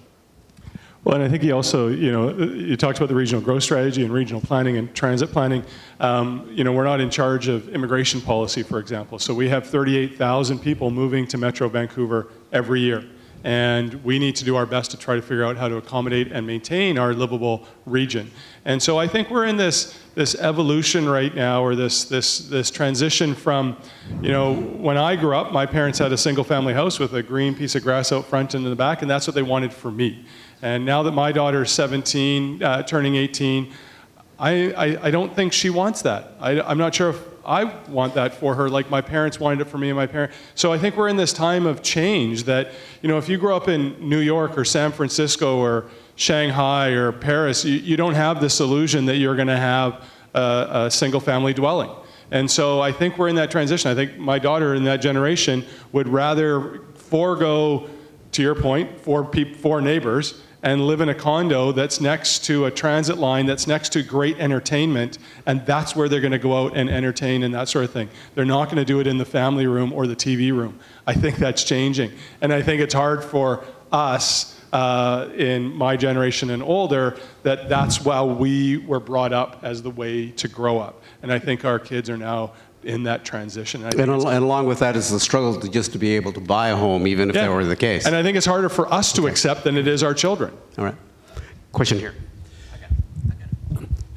Well, 1.04 1.16
and 1.16 1.24
I 1.24 1.30
think 1.30 1.44
he 1.44 1.52
also, 1.52 1.90
you 1.90 2.12
know, 2.12 2.30
you 2.32 2.78
talked 2.78 3.00
about 3.00 3.10
the 3.10 3.16
regional 3.16 3.42
growth 3.42 3.64
strategy 3.64 4.04
and 4.04 4.14
regional 4.14 4.40
planning 4.40 4.78
and 4.78 4.94
transit 4.96 5.32
planning. 5.32 5.66
Um, 6.00 6.48
you 6.52 6.64
know, 6.64 6.72
we're 6.72 6.86
not 6.86 7.02
in 7.02 7.10
charge 7.10 7.48
of 7.50 7.68
immigration 7.70 8.22
policy, 8.22 8.64
for 8.64 8.80
example. 8.80 9.20
So 9.20 9.34
we 9.34 9.50
have 9.50 9.68
38,000 9.68 10.60
people 10.60 10.90
moving 10.90 11.28
to 11.28 11.38
Metro 11.38 11.68
Vancouver 11.68 12.28
every 12.54 12.80
year 12.80 13.04
and 13.44 13.94
we 14.04 14.20
need 14.20 14.36
to 14.36 14.46
do 14.46 14.56
our 14.56 14.66
best 14.66 14.92
to 14.92 14.98
try 14.98 15.16
to 15.16 15.22
figure 15.22 15.44
out 15.44 15.58
how 15.58 15.68
to 15.68 15.78
accommodate 15.78 16.32
and 16.32 16.46
maintain 16.46 16.98
our 16.98 17.14
livable 17.14 17.66
region. 17.86 18.30
And 18.66 18.82
so 18.82 19.00
I 19.00 19.08
think 19.08 19.30
we're 19.30 19.46
in 19.46 19.58
this 19.58 19.98
this 20.14 20.36
evolution 20.36 21.08
right 21.08 21.34
now, 21.34 21.64
or 21.64 21.76
this 21.76 22.04
this 22.04 22.40
this 22.50 22.70
transition 22.70 23.34
from, 23.34 23.78
you 24.22 24.32
know, 24.32 24.54
when 24.54 24.98
I 24.98 25.16
grew 25.16 25.36
up, 25.36 25.52
my 25.52 25.66
parents 25.66 25.98
had 26.00 26.12
a 26.12 26.18
single 26.18 26.44
family 26.44 26.74
house 26.74 27.00
with 27.00 27.14
a 27.14 27.24
green 27.24 27.56
piece 27.56 27.76
of 27.76 27.84
grass 27.84 28.12
out 28.12 28.26
front 28.26 28.54
and 28.54 28.64
in 28.64 28.70
the 28.70 28.76
back, 28.76 29.02
and 29.02 29.10
that's 29.10 29.26
what 29.26 29.36
they 29.36 29.44
wanted 29.44 29.74
for 29.74 29.92
me. 29.92 30.26
And 30.62 30.86
now 30.86 31.02
that 31.04 31.14
my 31.14 31.32
daughter 31.32 31.64
is 31.64 31.72
17, 31.72 32.62
uh, 32.62 32.84
turning 32.84 33.16
18, 33.16 33.74
I, 34.38 34.72
I, 34.74 35.08
I 35.08 35.12
don't 35.12 35.36
think 35.36 35.54
she 35.54 35.70
wants 35.70 36.04
that. 36.04 36.34
I, 36.40 36.62
I'm 36.62 36.78
not 36.78 36.94
sure 36.94 37.10
if 37.12 37.31
I 37.46 37.64
want 37.90 38.14
that 38.16 38.34
for 38.34 38.56
her, 38.56 38.70
like 38.70 38.90
my 38.90 39.02
parents 39.02 39.40
wanted 39.40 39.62
it 39.62 39.66
for 39.66 39.78
me 39.78 39.90
and 39.90 39.98
my 39.98 40.08
parents. 40.08 40.36
So 40.56 40.72
I 40.72 40.78
think 40.78 40.96
we're 40.96 41.08
in 41.10 41.18
this 41.18 41.34
time 41.34 41.66
of 41.66 41.82
change 41.82 42.44
that, 42.44 42.72
you 43.02 43.10
know, 43.10 43.18
if 43.18 43.28
you 43.28 43.38
grow 43.38 43.56
up 43.56 43.68
in 43.68 43.96
New 44.00 44.20
York 44.20 44.58
or 44.58 44.66
San 44.66 44.92
Francisco 44.92 45.58
or 45.58 45.86
Shanghai 46.16 46.90
or 46.90 47.12
Paris, 47.12 47.66
you, 47.66 47.76
you 47.76 47.98
don't 47.98 48.14
have 48.14 48.42
this 48.42 48.60
illusion 48.60 49.06
that 49.06 49.16
you're 49.16 49.36
going 49.36 49.48
to 49.48 49.58
have 49.58 50.04
a, 50.34 50.86
a 50.86 50.92
single 50.92 51.20
family 51.20 51.54
dwelling. 51.54 51.90
And 52.30 52.50
so 52.50 52.80
I 52.80 52.92
think 52.92 53.18
we're 53.18 53.28
in 53.28 53.36
that 53.36 53.52
transition. 53.52 53.92
I 53.92 53.96
think 53.96 54.18
my 54.18 54.40
daughter 54.40 54.76
in 54.76 54.84
that 54.86 55.02
generation 55.02 55.66
would 55.92 56.08
rather 56.08 56.82
forego, 56.94 57.90
to 58.32 58.42
your 58.42 58.56
point, 58.56 59.00
four, 59.02 59.26
pe- 59.26 59.54
four 59.54 59.82
neighbors 59.82 60.42
and 60.64 60.86
live 60.86 61.02
in 61.02 61.10
a 61.10 61.16
condo 61.16 61.72
that's 61.72 62.00
next 62.00 62.46
to 62.46 62.66
a 62.66 62.72
transit 62.72 63.18
line, 63.18 63.46
that's 63.46 63.68
next 63.68 63.90
to 63.94 64.04
great 64.04 64.38
entertainment, 64.38 65.18
and 65.46 65.66
that's 65.66 65.96
where 65.96 66.08
they're 66.08 66.22
going 66.22 66.32
to 66.32 66.40
go 66.40 66.66
out 66.66 66.78
and 66.78 66.90
entertain 66.90 67.44
and 67.44 67.54
that 67.54 67.68
sort 67.68 67.86
of 67.86 67.92
thing. 67.92 68.10
They're 68.36 68.46
not 68.46 68.66
going 68.66 68.78
to 68.78 68.86
do 68.86 69.00
it 69.00 69.08
in 69.08 69.18
the 69.18 69.26
family 69.26 69.68
room 69.68 69.92
or 69.92 70.08
the 70.08 70.16
TV 70.16 70.56
room. 70.56 70.80
I 71.08 71.14
think 71.14 71.38
that's 71.38 71.64
changing. 71.64 72.12
And 72.42 72.54
I 72.54 72.62
think 72.62 72.82
it's 72.82 72.94
hard 72.94 73.24
for 73.24 73.66
us 73.92 74.60
uh, 74.72 75.30
in 75.36 75.76
my 75.76 75.98
generation 75.98 76.50
and 76.52 76.64
older 76.64 77.18
that 77.44 77.68
that's 77.68 77.98
how 77.98 78.26
we 78.26 78.78
were 78.78 79.00
brought 79.00 79.34
up 79.34 79.60
as 79.64 79.82
the 79.82 79.90
way 79.90 80.30
to 80.32 80.48
grow 80.48 80.80
up. 80.80 81.02
And 81.22 81.32
I 81.32 81.40
think 81.40 81.66
our 81.66 81.80
kids 81.80 82.10
are 82.10 82.18
now 82.18 82.54
in 82.84 83.04
that 83.04 83.24
transition. 83.26 83.84
And, 83.84 83.94
and, 83.94 84.12
and, 84.12 84.44
along 84.44 84.68
with 84.68 84.80
that 84.80 84.96
is 84.96 85.10
the 85.10 85.20
struggle 85.20 85.60
to 85.60 85.70
just 85.70 85.92
to 85.94 86.00
be 86.00 86.16
able 86.16 86.34
to 86.34 86.40
buy 86.40 86.70
a 86.70 86.76
home, 86.76 87.08
even 87.08 87.30
if 87.30 87.36
yeah. 87.36 87.44
that 87.44 87.54
were 87.54 87.66
the 87.66 87.76
case. 87.76 88.06
And 88.06 88.16
I 88.16 88.24
think 88.24 88.38
it's 88.38 88.46
harder 88.46 88.70
for 88.70 88.92
us 88.92 89.14
to 89.14 89.22
okay. 89.22 89.32
accept 89.32 89.64
than 89.64 89.78
it 89.78 89.88
is 89.88 90.04
our 90.04 90.14
children. 90.14 90.56
All 90.78 90.86
right. 90.86 90.96
Question 91.72 92.00
here. 92.00 92.16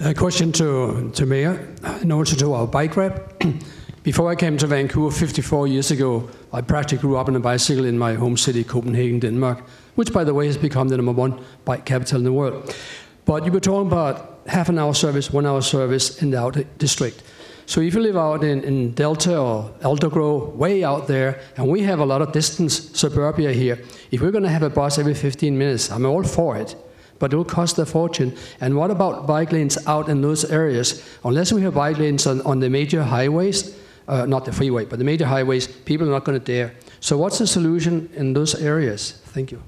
A 0.01 0.13
question 0.13 0.53
to, 0.53 1.11
to 1.15 1.25
Mayor 1.25 1.75
and 1.83 2.13
also 2.13 2.37
to 2.37 2.53
our 2.53 2.67
bike 2.67 2.97
rep. 2.97 3.43
Before 4.03 4.31
I 4.31 4.35
came 4.35 4.59
to 4.59 4.67
Vancouver 4.67 5.11
54 5.11 5.67
years 5.67 5.91
ago, 5.91 6.29
I 6.53 6.61
practically 6.61 7.01
grew 7.01 7.17
up 7.17 7.29
on 7.29 7.37
a 7.37 7.41
bicycle 7.41 7.87
in 7.87 7.97
my 7.97 8.13
home 8.13 8.37
city, 8.37 8.63
Copenhagen, 8.65 9.19
Denmark, 9.19 9.61
which, 9.95 10.13
by 10.13 10.25
the 10.25 10.35
way, 10.35 10.47
has 10.47 10.59
become 10.59 10.89
the 10.89 10.97
number 10.99 11.13
one 11.13 11.43
bike 11.65 11.87
capital 11.87 12.19
in 12.19 12.25
the 12.25 12.33
world. 12.33 12.77
But 13.25 13.47
you 13.47 13.53
were 13.53 13.61
talking 13.61 13.87
about 13.87 14.41
half 14.47 14.69
an 14.69 14.79
hour 14.79 14.93
service, 14.93 15.33
one 15.33 15.47
hour 15.47 15.63
service 15.63 16.23
in 16.23 16.33
the 16.33 16.39
outer 16.39 16.65
district. 16.77 17.23
So 17.67 17.81
if 17.81 17.95
you 17.95 18.01
live 18.01 18.17
out 18.17 18.45
in, 18.45 18.63
in 18.63 18.93
Delta 18.93 19.39
or 19.39 19.71
Aldergrove, 19.83 20.55
way 20.55 20.85
out 20.85 21.07
there, 21.07 21.41
and 21.57 21.69
we 21.69 21.83
have 21.83 22.01
a 22.01 22.05
lot 22.05 22.21
of 22.23 22.33
distance 22.33 22.91
suburbia 22.99 23.53
here, 23.53 23.79
if 24.11 24.21
we're 24.21 24.31
going 24.31 24.45
to 24.45 24.51
have 24.51 24.63
a 24.63 24.71
bus 24.71 24.99
every 24.99 25.15
15 25.15 25.57
minutes, 25.57 25.91
I'm 25.91 26.05
all 26.05 26.23
for 26.23 26.57
it. 26.57 26.77
but 27.19 27.33
it 27.33 27.37
will 27.37 27.45
cost 27.45 27.79
a 27.79 27.87
fortune. 27.87 28.37
And 28.61 28.77
what 28.77 28.91
about 28.91 29.27
bike 29.27 29.53
lanes 29.53 29.79
out 29.87 30.09
in 30.09 30.21
those 30.21 30.45
areas? 30.45 31.03
Unless 31.25 31.53
we 31.53 31.63
have 31.63 31.75
bike 31.75 31.99
lanes 31.99 32.27
on, 32.27 32.41
on 32.43 32.61
the 32.61 32.69
major 32.69 33.03
highways, 33.03 33.75
uh, 34.09 34.27
not 34.27 34.45
the 34.45 34.53
freeway, 34.53 34.85
but 34.85 34.99
the 34.99 35.05
major 35.05 35.25
highways, 35.25 35.67
people 35.67 36.07
are 36.07 36.11
not 36.11 36.25
going 36.25 36.39
to 36.39 36.45
dare. 36.45 36.75
So, 37.01 37.17
what's 37.17 37.39
the 37.39 37.47
solution 37.47 38.11
in 38.15 38.35
those 38.35 38.55
areas? 38.55 39.13
Thank 39.33 39.53
you. 39.53 39.63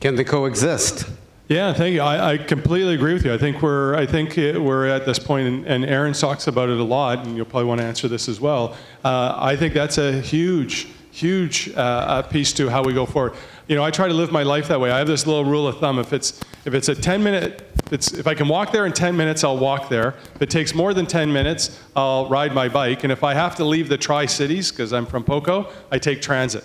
Can 0.00 0.14
they 0.14 0.24
coexist? 0.24 1.06
Yeah, 1.50 1.72
thank 1.72 1.94
you. 1.94 2.00
I, 2.00 2.34
I 2.34 2.38
completely 2.38 2.94
agree 2.94 3.12
with 3.12 3.24
you. 3.24 3.34
I 3.34 3.36
think 3.36 3.60
we're 3.60 3.96
I 3.96 4.06
think 4.06 4.38
it, 4.38 4.56
we're 4.56 4.86
at 4.86 5.04
this 5.04 5.18
point, 5.18 5.48
and, 5.48 5.66
and 5.66 5.84
Erin 5.84 6.12
talks 6.12 6.46
about 6.46 6.68
it 6.68 6.78
a 6.78 6.84
lot, 6.84 7.26
and 7.26 7.36
you'll 7.36 7.44
probably 7.44 7.66
want 7.66 7.80
to 7.80 7.86
answer 7.88 8.06
this 8.06 8.28
as 8.28 8.40
well. 8.40 8.76
Uh, 9.04 9.34
I 9.36 9.56
think 9.56 9.74
that's 9.74 9.98
a 9.98 10.20
huge, 10.20 10.86
huge 11.10 11.68
uh, 11.74 12.22
piece 12.22 12.52
to 12.52 12.68
how 12.68 12.84
we 12.84 12.92
go 12.92 13.04
forward. 13.04 13.32
You 13.66 13.74
know, 13.74 13.82
I 13.82 13.90
try 13.90 14.06
to 14.06 14.14
live 14.14 14.30
my 14.30 14.44
life 14.44 14.68
that 14.68 14.78
way. 14.78 14.92
I 14.92 14.98
have 14.98 15.08
this 15.08 15.26
little 15.26 15.44
rule 15.44 15.66
of 15.66 15.80
thumb: 15.80 15.98
if 15.98 16.12
it's 16.12 16.40
if 16.66 16.72
it's 16.72 16.88
a 16.88 16.94
10 16.94 17.20
minute, 17.20 17.68
it's, 17.90 18.12
if 18.12 18.28
I 18.28 18.34
can 18.34 18.46
walk 18.46 18.70
there 18.70 18.86
in 18.86 18.92
10 18.92 19.16
minutes, 19.16 19.42
I'll 19.42 19.58
walk 19.58 19.88
there. 19.88 20.14
If 20.36 20.42
it 20.42 20.50
takes 20.50 20.72
more 20.72 20.94
than 20.94 21.04
10 21.04 21.32
minutes, 21.32 21.82
I'll 21.96 22.28
ride 22.28 22.54
my 22.54 22.68
bike. 22.68 23.02
And 23.02 23.12
if 23.12 23.24
I 23.24 23.34
have 23.34 23.56
to 23.56 23.64
leave 23.64 23.88
the 23.88 23.98
Tri 23.98 24.26
Cities 24.26 24.70
because 24.70 24.92
I'm 24.92 25.04
from 25.04 25.24
Poco, 25.24 25.68
I 25.90 25.98
take 25.98 26.22
transit 26.22 26.62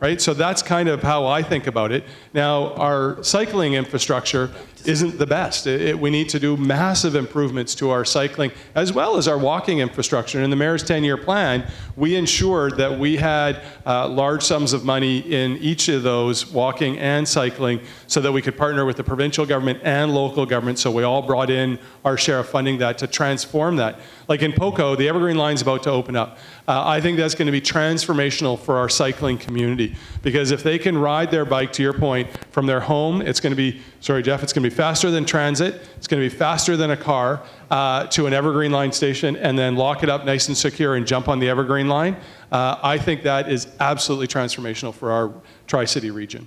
right? 0.00 0.20
So 0.20 0.34
that's 0.34 0.62
kind 0.62 0.88
of 0.88 1.02
how 1.02 1.26
I 1.26 1.42
think 1.42 1.66
about 1.66 1.92
it. 1.92 2.04
Now, 2.32 2.74
our 2.74 3.22
cycling 3.22 3.74
infrastructure 3.74 4.50
isn't 4.86 5.18
the 5.18 5.26
best. 5.26 5.66
It, 5.66 5.80
it, 5.80 5.98
we 5.98 6.10
need 6.10 6.28
to 6.30 6.40
do 6.40 6.56
massive 6.56 7.14
improvements 7.14 7.74
to 7.76 7.90
our 7.90 8.04
cycling 8.04 8.50
as 8.74 8.92
well 8.92 9.16
as 9.16 9.28
our 9.28 9.38
walking 9.38 9.78
infrastructure. 9.78 10.42
In 10.42 10.50
the 10.50 10.56
mayor's 10.56 10.82
10 10.82 11.04
year 11.04 11.16
plan, 11.16 11.66
we 11.96 12.16
ensured 12.16 12.76
that 12.76 12.98
we 12.98 13.16
had 13.16 13.62
uh, 13.86 14.08
large 14.08 14.42
sums 14.42 14.72
of 14.72 14.84
money 14.84 15.18
in 15.18 15.56
each 15.58 15.88
of 15.88 16.02
those, 16.02 16.50
walking 16.50 16.98
and 16.98 17.26
cycling, 17.26 17.80
so 18.06 18.20
that 18.20 18.32
we 18.32 18.42
could 18.42 18.56
partner 18.56 18.84
with 18.84 18.96
the 18.96 19.04
provincial 19.04 19.46
government 19.46 19.80
and 19.82 20.14
local 20.14 20.44
government. 20.44 20.78
So 20.78 20.90
we 20.90 21.02
all 21.02 21.22
brought 21.22 21.50
in 21.50 21.78
our 22.04 22.16
share 22.16 22.40
of 22.40 22.48
funding 22.48 22.78
that 22.78 22.98
to 22.98 23.06
transform 23.06 23.76
that. 23.76 24.00
Like 24.28 24.42
in 24.42 24.52
Poco, 24.52 24.94
the 24.94 25.08
Evergreen 25.08 25.36
Line 25.36 25.54
is 25.54 25.62
about 25.62 25.82
to 25.84 25.90
open 25.90 26.16
up. 26.16 26.38
Uh, 26.66 26.82
I 26.86 27.00
think 27.00 27.16
that's 27.16 27.34
going 27.34 27.46
to 27.46 27.52
be 27.52 27.62
transformational 27.62 28.58
for 28.58 28.76
our 28.76 28.90
cycling 28.90 29.38
community 29.38 29.96
because 30.22 30.50
if 30.50 30.62
they 30.62 30.78
can 30.78 30.98
ride 30.98 31.30
their 31.30 31.46
bike, 31.46 31.72
to 31.72 31.82
your 31.82 31.92
point, 31.92 32.28
from 32.50 32.66
their 32.66 32.80
home, 32.80 33.22
it's 33.22 33.40
going 33.40 33.52
to 33.52 33.56
be, 33.56 33.80
sorry, 34.00 34.22
Geoff, 34.22 34.42
it's 34.42 34.52
going 34.52 34.62
to 34.62 34.67
be 34.67 34.67
faster 34.70 35.10
than 35.10 35.24
transit, 35.24 35.82
it's 35.96 36.06
going 36.06 36.22
to 36.22 36.28
be 36.28 36.34
faster 36.34 36.76
than 36.76 36.90
a 36.90 36.96
car 36.96 37.42
uh, 37.70 38.06
to 38.08 38.26
an 38.26 38.32
Evergreen 38.32 38.72
Line 38.72 38.92
station, 38.92 39.36
and 39.36 39.58
then 39.58 39.76
lock 39.76 40.02
it 40.02 40.08
up 40.08 40.24
nice 40.24 40.48
and 40.48 40.56
secure 40.56 40.96
and 40.96 41.06
jump 41.06 41.28
on 41.28 41.38
the 41.38 41.48
Evergreen 41.48 41.88
Line. 41.88 42.16
Uh, 42.50 42.76
I 42.82 42.98
think 42.98 43.22
that 43.24 43.50
is 43.50 43.68
absolutely 43.80 44.26
transformational 44.26 44.94
for 44.94 45.10
our 45.10 45.32
Tri 45.66 45.84
City 45.84 46.10
region. 46.10 46.46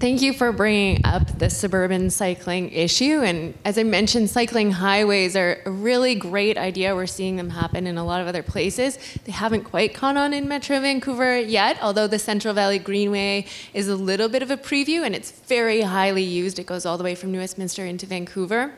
Thank 0.00 0.22
you 0.22 0.32
for 0.32 0.50
bringing 0.50 1.04
up 1.04 1.38
the 1.38 1.50
suburban 1.50 2.08
cycling 2.08 2.72
issue. 2.72 3.20
And 3.20 3.52
as 3.66 3.76
I 3.76 3.82
mentioned, 3.82 4.30
cycling 4.30 4.70
highways 4.70 5.36
are 5.36 5.58
a 5.66 5.70
really 5.70 6.14
great 6.14 6.56
idea. 6.56 6.96
We're 6.96 7.04
seeing 7.04 7.36
them 7.36 7.50
happen 7.50 7.86
in 7.86 7.98
a 7.98 8.04
lot 8.04 8.22
of 8.22 8.26
other 8.26 8.42
places. 8.42 8.98
They 9.26 9.32
haven't 9.32 9.64
quite 9.64 9.92
caught 9.92 10.16
on 10.16 10.32
in 10.32 10.48
Metro 10.48 10.80
Vancouver 10.80 11.38
yet, 11.38 11.78
although 11.82 12.06
the 12.06 12.18
Central 12.18 12.54
Valley 12.54 12.78
Greenway 12.78 13.44
is 13.74 13.88
a 13.88 13.94
little 13.94 14.30
bit 14.30 14.42
of 14.42 14.50
a 14.50 14.56
preview 14.56 15.04
and 15.04 15.14
it's 15.14 15.32
very 15.32 15.82
highly 15.82 16.22
used. 16.22 16.58
It 16.58 16.64
goes 16.64 16.86
all 16.86 16.96
the 16.96 17.04
way 17.04 17.14
from 17.14 17.30
New 17.30 17.40
Westminster 17.40 17.84
into 17.84 18.06
Vancouver. 18.06 18.72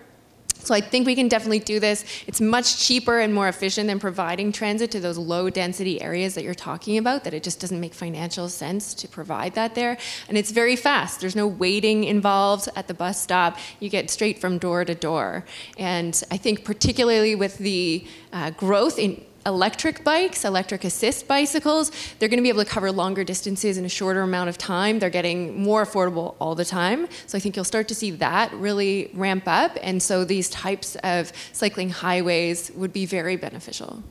So 0.67 0.75
I 0.75 0.81
think 0.81 1.07
we 1.07 1.15
can 1.15 1.29
definitely 1.29 1.59
do 1.59 1.81
this. 1.81 2.05
It's 2.27 2.41
much 2.41 2.79
cheaper 2.79 3.19
and 3.19 3.35
more 3.35 3.49
efficient 3.49 3.89
than 3.89 3.99
providing 3.99 4.53
transit 4.53 4.91
to 4.93 5.01
those 5.01 5.19
low 5.19 5.51
density 5.51 6.01
areas 6.01 6.35
that 6.35 6.45
you're 6.45 6.55
talking 6.55 6.99
about, 6.99 7.25
that 7.25 7.35
it 7.35 7.43
just 7.43 7.61
doesn't 7.61 7.81
make 7.81 7.95
financial 7.95 8.49
sense 8.49 8.95
to 8.95 9.09
provide 9.09 9.55
that 9.55 9.75
there. 9.75 9.99
And 10.29 10.39
it's 10.39 10.51
very 10.51 10.77
fast. 10.77 11.21
There's 11.21 11.37
no 11.37 11.47
waiting 11.47 12.05
involved 12.05 12.69
at 12.77 12.89
the 12.89 12.95
bus 12.95 13.21
stop. 13.21 13.59
You 13.81 13.89
get 13.89 14.11
straight 14.11 14.39
from 14.41 14.59
door 14.59 14.85
to 14.85 14.95
door. 14.95 15.45
And 15.79 16.23
I 16.31 16.37
think 16.37 16.65
particularly 16.65 17.35
with 17.35 17.59
the 17.59 18.07
uh, 18.33 18.51
growth 18.51 18.99
in 18.99 19.25
electric 19.47 20.05
bikes, 20.05 20.45
electric 20.45 20.85
assist 20.85 21.27
bicycles, 21.27 21.91
they're 22.19 22.29
going 22.29 22.39
to 22.39 22.43
be 22.43 22.49
able 22.49 22.65
to 22.65 22.71
cover 22.71 22.93
longer 22.93 23.25
distances 23.25 23.77
in 23.77 23.85
a 23.85 23.89
shorter 23.89 24.23
amount 24.23 24.49
of 24.49 24.59
time. 24.59 24.99
They're 24.99 25.11
getting 25.11 25.63
more 25.63 25.85
affordable 25.85 26.35
all 26.39 26.55
the 26.55 26.65
time. 26.65 27.09
So 27.27 27.37
I 27.37 27.41
think 27.41 27.57
you'll 27.57 27.65
start 27.65 27.89
to 27.89 27.95
see 27.95 28.11
that 28.13 28.53
really 28.55 29.11
ramp 29.15 29.45
up. 29.47 29.77
And 29.83 30.03
so 30.03 30.25
these 30.25 30.49
types 30.51 30.97
of 31.03 31.33
cycling 31.53 31.91
highways 31.91 32.71
would 32.73 32.93
be 32.93 33.07
very 33.07 33.37
beneficial. 33.37 34.03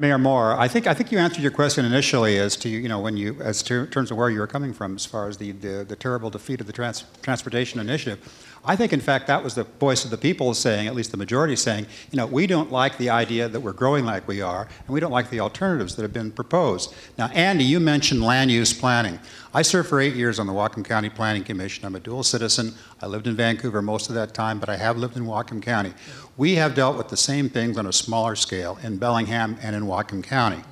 Mayor 0.00 0.16
Moore, 0.16 0.58
I 0.58 0.66
think 0.66 0.86
I 0.86 0.94
think 0.94 1.12
you 1.12 1.18
answered 1.18 1.42
your 1.42 1.50
question 1.50 1.84
initially 1.84 2.38
as 2.38 2.56
to 2.56 2.70
you 2.70 2.88
know 2.88 3.00
when 3.00 3.18
you 3.18 3.38
as 3.42 3.62
to, 3.64 3.80
in 3.80 3.88
terms 3.88 4.10
of 4.10 4.16
where 4.16 4.30
you 4.30 4.40
were 4.40 4.46
coming 4.46 4.72
from 4.72 4.96
as 4.96 5.04
far 5.04 5.28
as 5.28 5.36
the 5.36 5.52
the, 5.52 5.84
the 5.86 5.94
terrible 5.94 6.30
defeat 6.30 6.58
of 6.58 6.66
the 6.66 6.72
trans, 6.72 7.04
transportation 7.20 7.78
initiative. 7.78 8.18
I 8.62 8.76
think, 8.76 8.92
in 8.92 9.00
fact, 9.00 9.26
that 9.28 9.42
was 9.42 9.54
the 9.54 9.64
voice 9.64 10.04
of 10.04 10.10
the 10.10 10.18
people 10.18 10.52
saying, 10.52 10.86
at 10.86 10.94
least 10.94 11.12
the 11.12 11.16
majority 11.16 11.56
saying, 11.56 11.86
you 12.10 12.18
know, 12.18 12.26
we 12.26 12.46
don't 12.46 12.70
like 12.70 12.98
the 12.98 13.08
idea 13.08 13.48
that 13.48 13.60
we're 13.60 13.72
growing 13.72 14.04
like 14.04 14.28
we 14.28 14.42
are, 14.42 14.68
and 14.80 14.88
we 14.88 15.00
don't 15.00 15.10
like 15.10 15.30
the 15.30 15.40
alternatives 15.40 15.96
that 15.96 16.02
have 16.02 16.12
been 16.12 16.30
proposed. 16.30 16.94
Now, 17.16 17.28
Andy, 17.28 17.64
you 17.64 17.80
mentioned 17.80 18.22
land 18.22 18.50
use 18.50 18.74
planning. 18.74 19.18
I 19.54 19.62
served 19.62 19.88
for 19.88 19.98
eight 19.98 20.14
years 20.14 20.38
on 20.38 20.46
the 20.46 20.52
Whatcom 20.52 20.84
County 20.84 21.08
Planning 21.08 21.42
Commission. 21.44 21.86
I'm 21.86 21.96
a 21.96 22.00
dual 22.00 22.22
citizen. 22.22 22.74
I 23.00 23.06
lived 23.06 23.26
in 23.26 23.34
Vancouver 23.34 23.80
most 23.80 24.10
of 24.10 24.14
that 24.16 24.34
time, 24.34 24.60
but 24.60 24.68
I 24.68 24.76
have 24.76 24.98
lived 24.98 25.16
in 25.16 25.24
Whatcom 25.24 25.62
County. 25.62 25.94
We 26.36 26.56
have 26.56 26.74
dealt 26.74 26.98
with 26.98 27.08
the 27.08 27.16
same 27.16 27.48
things 27.48 27.78
on 27.78 27.86
a 27.86 27.92
smaller 27.94 28.36
scale 28.36 28.78
in 28.82 28.98
Bellingham 28.98 29.56
and 29.62 29.74
in 29.74 29.84
Whatcom 29.84 30.22
County. 30.22 30.62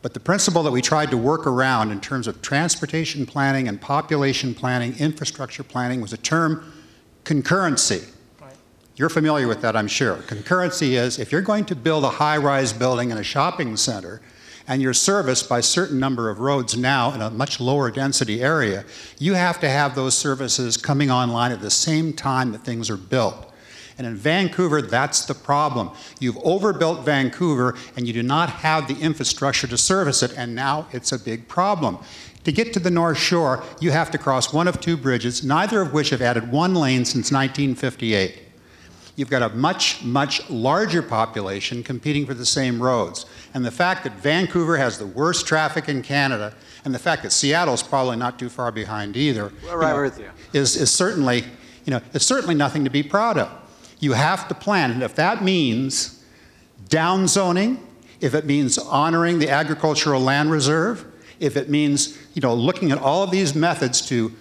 But 0.00 0.14
the 0.14 0.20
principle 0.20 0.62
that 0.62 0.70
we 0.70 0.80
tried 0.80 1.10
to 1.10 1.18
work 1.18 1.46
around 1.46 1.90
in 1.90 2.00
terms 2.00 2.26
of 2.26 2.40
transportation 2.40 3.26
planning 3.26 3.68
and 3.68 3.78
population 3.78 4.54
planning, 4.54 4.96
infrastructure 4.98 5.62
planning, 5.62 6.00
was 6.00 6.12
a 6.12 6.16
term 6.16 6.72
concurrency. 7.28 8.08
You're 8.96 9.10
familiar 9.10 9.46
with 9.46 9.60
that, 9.60 9.76
I'm 9.76 9.86
sure. 9.86 10.16
Concurrency 10.26 10.92
is 10.92 11.18
if 11.18 11.30
you're 11.30 11.42
going 11.42 11.66
to 11.66 11.76
build 11.76 12.04
a 12.04 12.08
high 12.08 12.38
rise 12.38 12.72
building 12.72 13.10
in 13.10 13.18
a 13.18 13.22
shopping 13.22 13.76
center 13.76 14.22
and 14.66 14.80
you're 14.80 14.94
serviced 14.94 15.46
by 15.46 15.58
a 15.58 15.62
certain 15.62 16.00
number 16.00 16.30
of 16.30 16.40
roads 16.40 16.74
now 16.74 17.12
in 17.12 17.20
a 17.20 17.30
much 17.30 17.60
lower 17.60 17.90
density 17.90 18.42
area, 18.42 18.82
you 19.18 19.34
have 19.34 19.60
to 19.60 19.68
have 19.68 19.94
those 19.94 20.16
services 20.16 20.78
coming 20.78 21.10
online 21.10 21.52
at 21.52 21.60
the 21.60 21.70
same 21.70 22.14
time 22.14 22.50
that 22.52 22.64
things 22.64 22.88
are 22.88 22.96
built. 22.96 23.52
And 23.98 24.06
in 24.06 24.16
Vancouver, 24.16 24.80
that's 24.80 25.26
the 25.26 25.34
problem. 25.34 25.90
You've 26.20 26.38
overbuilt 26.38 27.04
Vancouver 27.04 27.76
and 27.96 28.06
you 28.06 28.14
do 28.14 28.22
not 28.22 28.48
have 28.48 28.88
the 28.88 28.98
infrastructure 28.98 29.66
to 29.66 29.76
service 29.76 30.22
it, 30.22 30.32
and 30.36 30.54
now 30.54 30.88
it's 30.92 31.12
a 31.12 31.18
big 31.18 31.46
problem. 31.46 31.98
To 32.48 32.52
get 32.52 32.72
to 32.72 32.80
the 32.80 32.90
North 32.90 33.18
Shore, 33.18 33.62
you 33.78 33.90
have 33.90 34.10
to 34.10 34.16
cross 34.16 34.54
one 34.54 34.68
of 34.68 34.80
two 34.80 34.96
bridges, 34.96 35.44
neither 35.44 35.82
of 35.82 35.92
which 35.92 36.08
have 36.08 36.22
added 36.22 36.50
one 36.50 36.74
lane 36.74 37.04
since 37.04 37.30
1958. 37.30 38.40
You've 39.16 39.28
got 39.28 39.42
a 39.42 39.50
much, 39.50 40.02
much 40.02 40.48
larger 40.48 41.02
population 41.02 41.82
competing 41.82 42.24
for 42.24 42.32
the 42.32 42.46
same 42.46 42.82
roads. 42.82 43.26
And 43.52 43.66
the 43.66 43.70
fact 43.70 44.02
that 44.04 44.14
Vancouver 44.14 44.78
has 44.78 44.96
the 44.96 45.06
worst 45.06 45.46
traffic 45.46 45.90
in 45.90 46.00
Canada, 46.00 46.54
and 46.86 46.94
the 46.94 46.98
fact 46.98 47.22
that 47.24 47.32
Seattle's 47.32 47.82
probably 47.82 48.16
not 48.16 48.38
too 48.38 48.48
far 48.48 48.72
behind 48.72 49.18
either, 49.18 49.52
right 49.70 49.94
know, 49.94 50.00
with 50.00 50.18
you. 50.18 50.30
Is, 50.54 50.74
is 50.74 50.90
certainly, 50.90 51.44
you 51.84 51.90
know, 51.90 52.00
it's 52.14 52.24
certainly 52.24 52.54
nothing 52.54 52.82
to 52.84 52.90
be 52.90 53.02
proud 53.02 53.36
of. 53.36 53.50
You 54.00 54.14
have 54.14 54.48
to 54.48 54.54
plan, 54.54 54.90
and 54.92 55.02
if 55.02 55.14
that 55.16 55.44
means 55.44 56.24
downzoning, 56.88 57.76
if 58.22 58.32
it 58.32 58.46
means 58.46 58.78
honoring 58.78 59.38
the 59.38 59.50
agricultural 59.50 60.22
land 60.22 60.50
reserve, 60.50 61.04
if 61.40 61.56
it 61.56 61.68
means 61.68 62.18
you 62.34 62.42
know, 62.42 62.54
looking 62.54 62.90
at 62.92 62.98
all 62.98 63.22
of 63.22 63.30
these 63.30 63.54
methods 63.54 64.00
to 64.08 64.32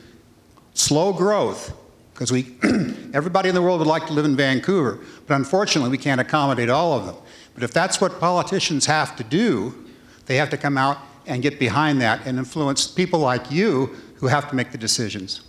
slow 0.74 1.14
growth, 1.14 1.74
because 2.14 2.32
we, 2.32 2.56
everybody 3.14 3.50
in 3.50 3.56
the 3.56 3.62
world 3.62 3.80
would 3.80 3.88
like 3.88 4.08
to 4.08 4.14
live 4.14 4.26
in 4.26 4.36
Vancouver, 4.36 5.00
but 5.28 5.36
unfortunately 5.36 5.90
we 5.90 5.98
can't 5.98 6.22
accommodate 6.22 6.70
all 6.70 6.94
of 6.94 7.06
them. 7.06 7.16
But 7.54 7.64
if 7.64 7.72
that's 7.74 8.00
what 8.00 8.20
politicians 8.20 8.86
have 8.86 9.16
to 9.16 9.24
do, 9.24 9.86
they 10.26 10.36
have 10.36 10.50
to 10.52 10.58
come 10.58 10.78
out 10.78 10.98
and 11.26 11.42
get 11.42 11.60
behind 11.60 12.02
that 12.02 12.26
and 12.26 12.38
influence 12.38 12.88
people 12.88 13.20
like 13.20 13.52
you 13.52 13.96
who 14.16 14.28
have 14.28 14.50
to 14.50 14.56
make 14.56 14.72
the 14.72 14.78
decisions. 14.78 15.42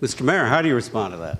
Mr. 0.00 0.22
Mayor, 0.22 0.46
how 0.46 0.62
do 0.62 0.68
you 0.68 0.74
respond 0.74 1.12
to 1.12 1.18
that? 1.18 1.38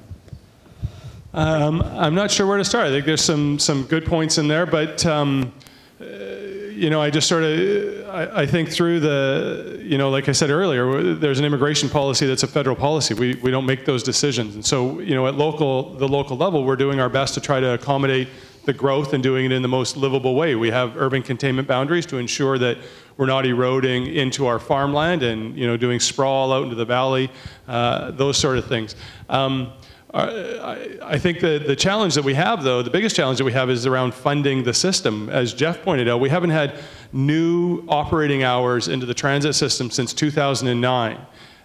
Um, 1.35 1.83
I'm 1.83 2.15
not 2.15 2.31
sure 2.31 2.47
where 2.47 2.59
to 2.59 2.65
start. 2.65 2.87
I 2.87 2.91
think 2.91 3.07
there's 3.07 3.23
some 3.23 3.59
some 3.59 3.85
good 3.85 4.07
points 4.07 4.39
in 4.39 4.49
there, 4.49 4.67
but 4.67 5.05
um, 5.07 5.53
uh, 6.01 6.05
you 6.05 6.91
know, 6.91 7.01
I 7.01 7.11
just 7.11 7.29
sort 7.29 7.45
of, 7.45 7.98
I, 8.09 8.43
I, 8.43 8.47
think 8.47 8.71
through 8.71 9.01
the, 9.01 9.81
you 9.83 9.99
know, 9.99 10.09
like 10.09 10.29
I 10.29 10.33
said 10.33 10.51
earlier, 10.51 11.15
there's 11.15 11.39
an 11.39 11.45
immigration 11.45 11.89
policy 11.89 12.27
that's 12.27 12.43
a 12.43 12.47
federal 12.47 12.75
policy. 12.75 13.15
We, 13.15 13.35
we 13.37 13.51
don't 13.51 13.67
make 13.67 13.85
those 13.85 14.03
decisions. 14.03 14.55
And 14.55 14.65
so, 14.65 15.01
you 15.01 15.15
know, 15.15 15.27
at 15.27 15.35
local, 15.35 15.95
the 15.95 16.09
local 16.09 16.37
level, 16.37 16.65
we're 16.65 16.77
doing 16.77 17.01
our 17.01 17.09
best 17.09 17.35
to 17.35 17.41
try 17.41 17.61
to 17.61 17.75
accommodate 17.75 18.29
the 18.65 18.73
growth 18.73 19.13
and 19.13 19.23
doing 19.23 19.47
it 19.47 19.53
in 19.53 19.63
the 19.63 19.69
most 19.69 19.97
livable 19.97 20.35
way. 20.35 20.55
We 20.55 20.71
have 20.71 20.97
urban 20.97 21.23
containment 21.23 21.69
boundaries 21.69 22.07
to 22.07 22.17
ensure 22.17 22.59
that 22.59 22.79
we're 23.17 23.27
not 23.27 23.47
eroding 23.47 24.07
into 24.07 24.47
our 24.47 24.59
farmland 24.59 25.23
and, 25.23 25.57
you 25.57 25.67
know, 25.67 25.77
doing 25.77 26.01
sprawl 26.01 26.53
out 26.53 26.65
into 26.65 26.77
the 26.77 26.85
valley, 26.85 27.31
uh, 27.67 28.11
those 28.13 28.37
sort 28.37 28.59
of 28.59 28.67
things. 28.67 28.97
Um, 29.29 29.73
I 30.15 31.19
think 31.19 31.41
the, 31.41 31.63
the 31.65 31.77
challenge 31.77 32.15
that 32.15 32.25
we 32.25 32.33
have, 32.35 32.63
though, 32.63 32.83
the 32.83 32.91
biggest 32.91 33.15
challenge 33.15 33.39
that 33.39 33.45
we 33.45 33.53
have 33.53 33.69
is 33.69 33.85
around 33.85 34.15
funding 34.15 34.63
the 34.63 34.73
system. 34.73 35.29
As 35.29 35.53
Geoff 35.53 35.83
pointed 35.83 36.09
out, 36.09 36.19
we 36.21 36.31
haven't 36.31 36.51
had 36.51 36.79
new 37.13 37.85
operating 37.89 38.43
hours 38.43 38.89
into 38.89 39.07
the 39.07 39.15
transit 39.15 39.55
system 39.55 39.91
since 39.91 40.13
2009. 40.13 41.19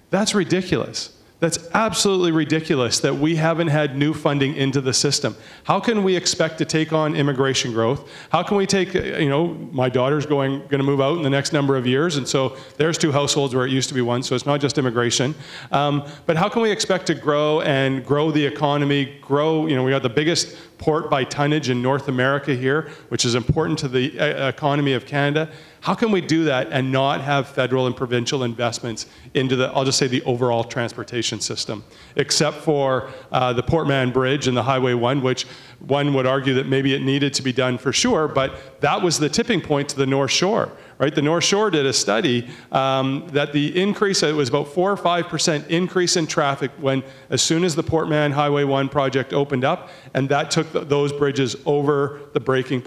That's 0.09 0.35
ridiculous. 0.35 1.17
That's 1.43 1.59
absolutely 1.73 2.31
ridiculous 2.31 3.01
that 3.01 3.15
we 3.15 3.35
haven't 3.35 3.67
had 3.67 3.97
new 3.97 4.13
funding 4.13 4.55
into 4.55 4.79
the 4.79 4.93
system. 4.93 5.35
How 5.65 5.77
can 5.77 6.01
we 6.01 6.15
expect 6.15 6.57
to 6.59 6.65
take 6.65 6.93
on 6.93 7.17
immigration 7.17 7.73
growth? 7.73 8.09
How 8.29 8.43
can 8.43 8.55
we 8.55 8.65
take, 8.65 8.93
you 8.93 9.27
know, 9.27 9.47
my 9.73 9.89
daughter's 9.89 10.25
going, 10.25 10.59
going 10.59 10.77
to 10.77 10.85
move 10.85 11.01
out 11.01 11.17
in 11.17 11.23
the 11.23 11.29
next 11.29 11.51
number 11.51 11.75
of 11.75 11.85
years, 11.85 12.15
and 12.15 12.25
so 12.25 12.55
there's 12.77 12.97
two 12.97 13.11
households 13.11 13.53
where 13.53 13.65
it 13.65 13.73
used 13.73 13.89
to 13.89 13.93
be 13.93 13.99
one, 13.99 14.23
so 14.23 14.35
it's 14.35 14.45
not 14.45 14.61
just 14.61 14.77
immigration. 14.77 15.35
Um, 15.73 16.07
but 16.25 16.37
how 16.37 16.47
can 16.47 16.61
we 16.61 16.71
expect 16.71 17.07
to 17.07 17.13
grow 17.13 17.59
and 17.59 18.05
grow 18.05 18.31
the 18.31 18.45
economy, 18.45 19.19
grow, 19.19 19.67
you 19.67 19.75
know, 19.75 19.83
we 19.83 19.91
got 19.91 20.01
the 20.01 20.07
biggest 20.07 20.55
port 20.77 21.09
by 21.09 21.25
tonnage 21.25 21.69
in 21.69 21.81
North 21.81 22.07
America 22.07 22.55
here, 22.55 22.89
which 23.09 23.25
is 23.25 23.35
important 23.35 23.77
to 23.79 23.89
the 23.89 24.17
uh, 24.17 24.47
economy 24.47 24.93
of 24.93 25.05
Canada. 25.05 25.49
How 25.83 25.93
can 25.93 26.13
we 26.13 26.21
do 26.21 26.45
that 26.45 26.69
and 26.71 26.93
not 26.93 27.19
have 27.19 27.45
federal 27.45 27.87
and 27.87 27.95
provincial 27.95 28.45
investments 28.45 29.05
into 29.33 29.57
the, 29.57 29.67
I'll 29.73 29.83
just 29.83 29.97
say, 29.97 30.07
the 30.07 30.21
overall 30.21 30.63
transportation 30.63 31.41
system, 31.41 31.83
except 32.15 32.59
for 32.59 33.09
uh, 33.33 33.51
the 33.51 33.63
Port 33.63 33.89
Mann 33.89 34.09
Bridge 34.13 34.47
and 34.47 34.55
the 34.55 34.63
Highway 34.63 34.93
1, 34.93 35.21
which 35.21 35.43
one 35.79 36.13
would 36.13 36.25
argue 36.25 36.53
that 36.53 36.67
maybe 36.67 36.93
it 36.93 37.01
needed 37.01 37.33
to 37.33 37.41
be 37.41 37.51
done 37.51 37.77
for 37.77 37.91
sure, 37.91 38.29
but 38.29 38.79
that 38.79 39.01
was 39.01 39.19
the 39.19 39.27
tipping 39.27 39.59
point 39.59 39.89
to 39.89 39.97
the 39.97 40.05
North 40.05 40.31
Shore 40.31 40.71
right? 41.03 41.13
The 41.13 41.21
North 41.21 41.43
Shore 41.43 41.69
did 41.69 41.85
a 41.85 41.91
study 41.91 42.47
um, 42.71 43.27
that 43.33 43.51
the 43.51 43.77
increase, 43.77 44.23
it 44.23 44.33
was 44.33 44.47
about 44.47 44.69
4 44.69 44.91
or 44.91 44.95
5% 44.95 45.67
increase 45.67 46.15
in 46.15 46.25
traffic 46.25 46.71
when, 46.79 47.03
as 47.29 47.41
soon 47.41 47.65
as 47.65 47.75
the 47.75 47.83
Port 47.83 48.07
Mann 48.07 48.31
Highway 48.31 48.63
1 48.63 48.87
project 48.87 49.33
opened 49.33 49.65
up, 49.65 49.89
and 50.13 50.29
that 50.29 50.49
took 50.49 50.71
the, 50.71 50.79
those 50.79 51.11
bridges 51.11 51.57
over 51.65 52.21
the 52.31 52.39
breaking. 52.39 52.81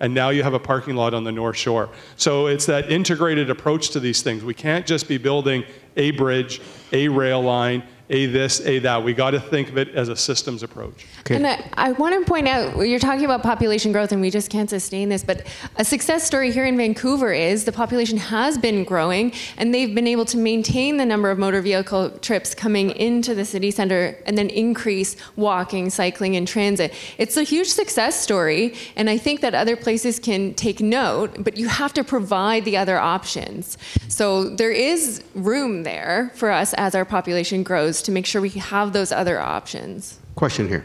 And 0.00 0.14
now 0.14 0.30
you 0.30 0.42
have 0.42 0.54
a 0.54 0.58
parking 0.58 0.96
lot 0.96 1.12
on 1.12 1.24
the 1.24 1.32
North 1.32 1.58
Shore. 1.58 1.90
So 2.16 2.46
it's 2.46 2.64
that 2.64 2.90
integrated 2.90 3.50
approach 3.50 3.90
to 3.90 4.00
these 4.00 4.22
things. 4.22 4.42
We 4.42 4.54
can't 4.54 4.86
just 4.86 5.06
be 5.06 5.18
building 5.18 5.64
a 5.94 6.12
bridge, 6.12 6.62
a 6.92 7.08
rail 7.08 7.42
line, 7.42 7.82
a 8.10 8.26
this, 8.26 8.60
a 8.66 8.78
that. 8.80 9.02
We 9.02 9.12
got 9.12 9.32
to 9.32 9.40
think 9.40 9.68
of 9.68 9.76
it 9.76 9.94
as 9.94 10.08
a 10.08 10.16
systems 10.16 10.62
approach. 10.62 11.06
Okay. 11.20 11.36
And 11.36 11.46
I, 11.46 11.68
I 11.74 11.92
want 11.92 12.18
to 12.18 12.24
point 12.24 12.48
out, 12.48 12.76
you're 12.78 12.98
talking 12.98 13.24
about 13.24 13.42
population 13.42 13.92
growth 13.92 14.12
and 14.12 14.20
we 14.20 14.30
just 14.30 14.50
can't 14.50 14.70
sustain 14.70 15.08
this, 15.08 15.22
but 15.22 15.46
a 15.76 15.84
success 15.84 16.24
story 16.24 16.50
here 16.50 16.64
in 16.64 16.76
Vancouver 16.76 17.32
is 17.32 17.64
the 17.64 17.72
population 17.72 18.16
has 18.16 18.56
been 18.56 18.84
growing 18.84 19.32
and 19.58 19.74
they've 19.74 19.94
been 19.94 20.06
able 20.06 20.24
to 20.26 20.38
maintain 20.38 20.96
the 20.96 21.04
number 21.04 21.30
of 21.30 21.38
motor 21.38 21.60
vehicle 21.60 22.10
trips 22.18 22.54
coming 22.54 22.90
into 22.90 23.34
the 23.34 23.44
city 23.44 23.70
center 23.70 24.16
and 24.24 24.38
then 24.38 24.48
increase 24.50 25.16
walking, 25.36 25.90
cycling, 25.90 26.36
and 26.36 26.48
transit. 26.48 26.94
It's 27.18 27.36
a 27.36 27.42
huge 27.42 27.68
success 27.68 28.18
story 28.18 28.74
and 28.96 29.10
I 29.10 29.18
think 29.18 29.42
that 29.42 29.54
other 29.54 29.76
places 29.76 30.18
can 30.18 30.54
take 30.54 30.80
note, 30.80 31.44
but 31.44 31.58
you 31.58 31.68
have 31.68 31.92
to 31.94 32.04
provide 32.04 32.64
the 32.64 32.76
other 32.76 32.98
options. 32.98 33.76
So 34.08 34.48
there 34.48 34.72
is 34.72 35.22
room 35.34 35.82
there 35.82 36.32
for 36.34 36.50
us 36.50 36.72
as 36.74 36.94
our 36.94 37.04
population 37.04 37.62
grows 37.62 37.97
to 38.02 38.12
make 38.12 38.26
sure 38.26 38.40
we 38.40 38.50
have 38.50 38.92
those 38.92 39.12
other 39.12 39.40
options. 39.40 40.18
Question 40.34 40.68
here. 40.68 40.84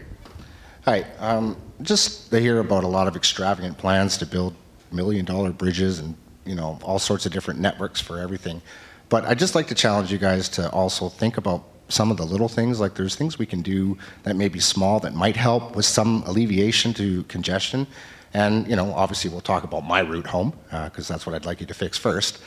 Hi. 0.86 1.06
Um, 1.20 1.58
just 1.82 2.30
to 2.32 2.40
hear 2.40 2.60
about 2.60 2.84
a 2.84 2.88
lot 2.88 3.08
of 3.08 3.16
extravagant 3.16 3.78
plans 3.78 4.18
to 4.18 4.26
build 4.26 4.54
million 4.92 5.26
dollar 5.26 5.52
bridges 5.52 6.00
and 6.00 6.16
you 6.46 6.56
know 6.56 6.78
all 6.84 7.00
sorts 7.00 7.26
of 7.26 7.32
different 7.32 7.60
networks 7.60 8.00
for 8.00 8.20
everything. 8.20 8.62
But 9.10 9.26
I'd 9.26 9.40
just 9.40 9.56
like 9.56 9.68
to 9.68 9.76
challenge 9.76 10.12
you 10.12 10.18
guys 10.18 10.50
to 10.50 10.70
also 10.72 11.10
think 11.10 11.38
about 11.38 11.64
some 11.90 12.12
of 12.12 12.18
the 12.18 12.26
little 12.26 12.48
things. 12.48 12.80
Like 12.80 12.96
there's 12.96 13.16
things 13.16 13.38
we 13.38 13.46
can 13.46 13.62
do 13.62 13.98
that 14.24 14.36
may 14.36 14.48
be 14.48 14.60
small 14.60 15.00
that 15.02 15.14
might 15.14 15.36
help 15.36 15.76
with 15.76 15.86
some 15.86 16.24
alleviation 16.26 16.94
to 16.96 17.24
congestion. 17.24 17.86
And 18.34 18.68
you 18.68 18.76
know, 18.76 18.92
obviously, 18.94 19.30
we'll 19.30 19.42
talk 19.42 19.64
about 19.64 19.84
my 19.86 20.00
route 20.00 20.28
home 20.28 20.54
because 20.70 21.10
uh, 21.10 21.14
that's 21.14 21.26
what 21.26 21.36
I'd 21.36 21.46
like 21.46 21.62
you 21.62 21.68
to 21.68 21.74
fix 21.74 21.98
first. 21.98 22.42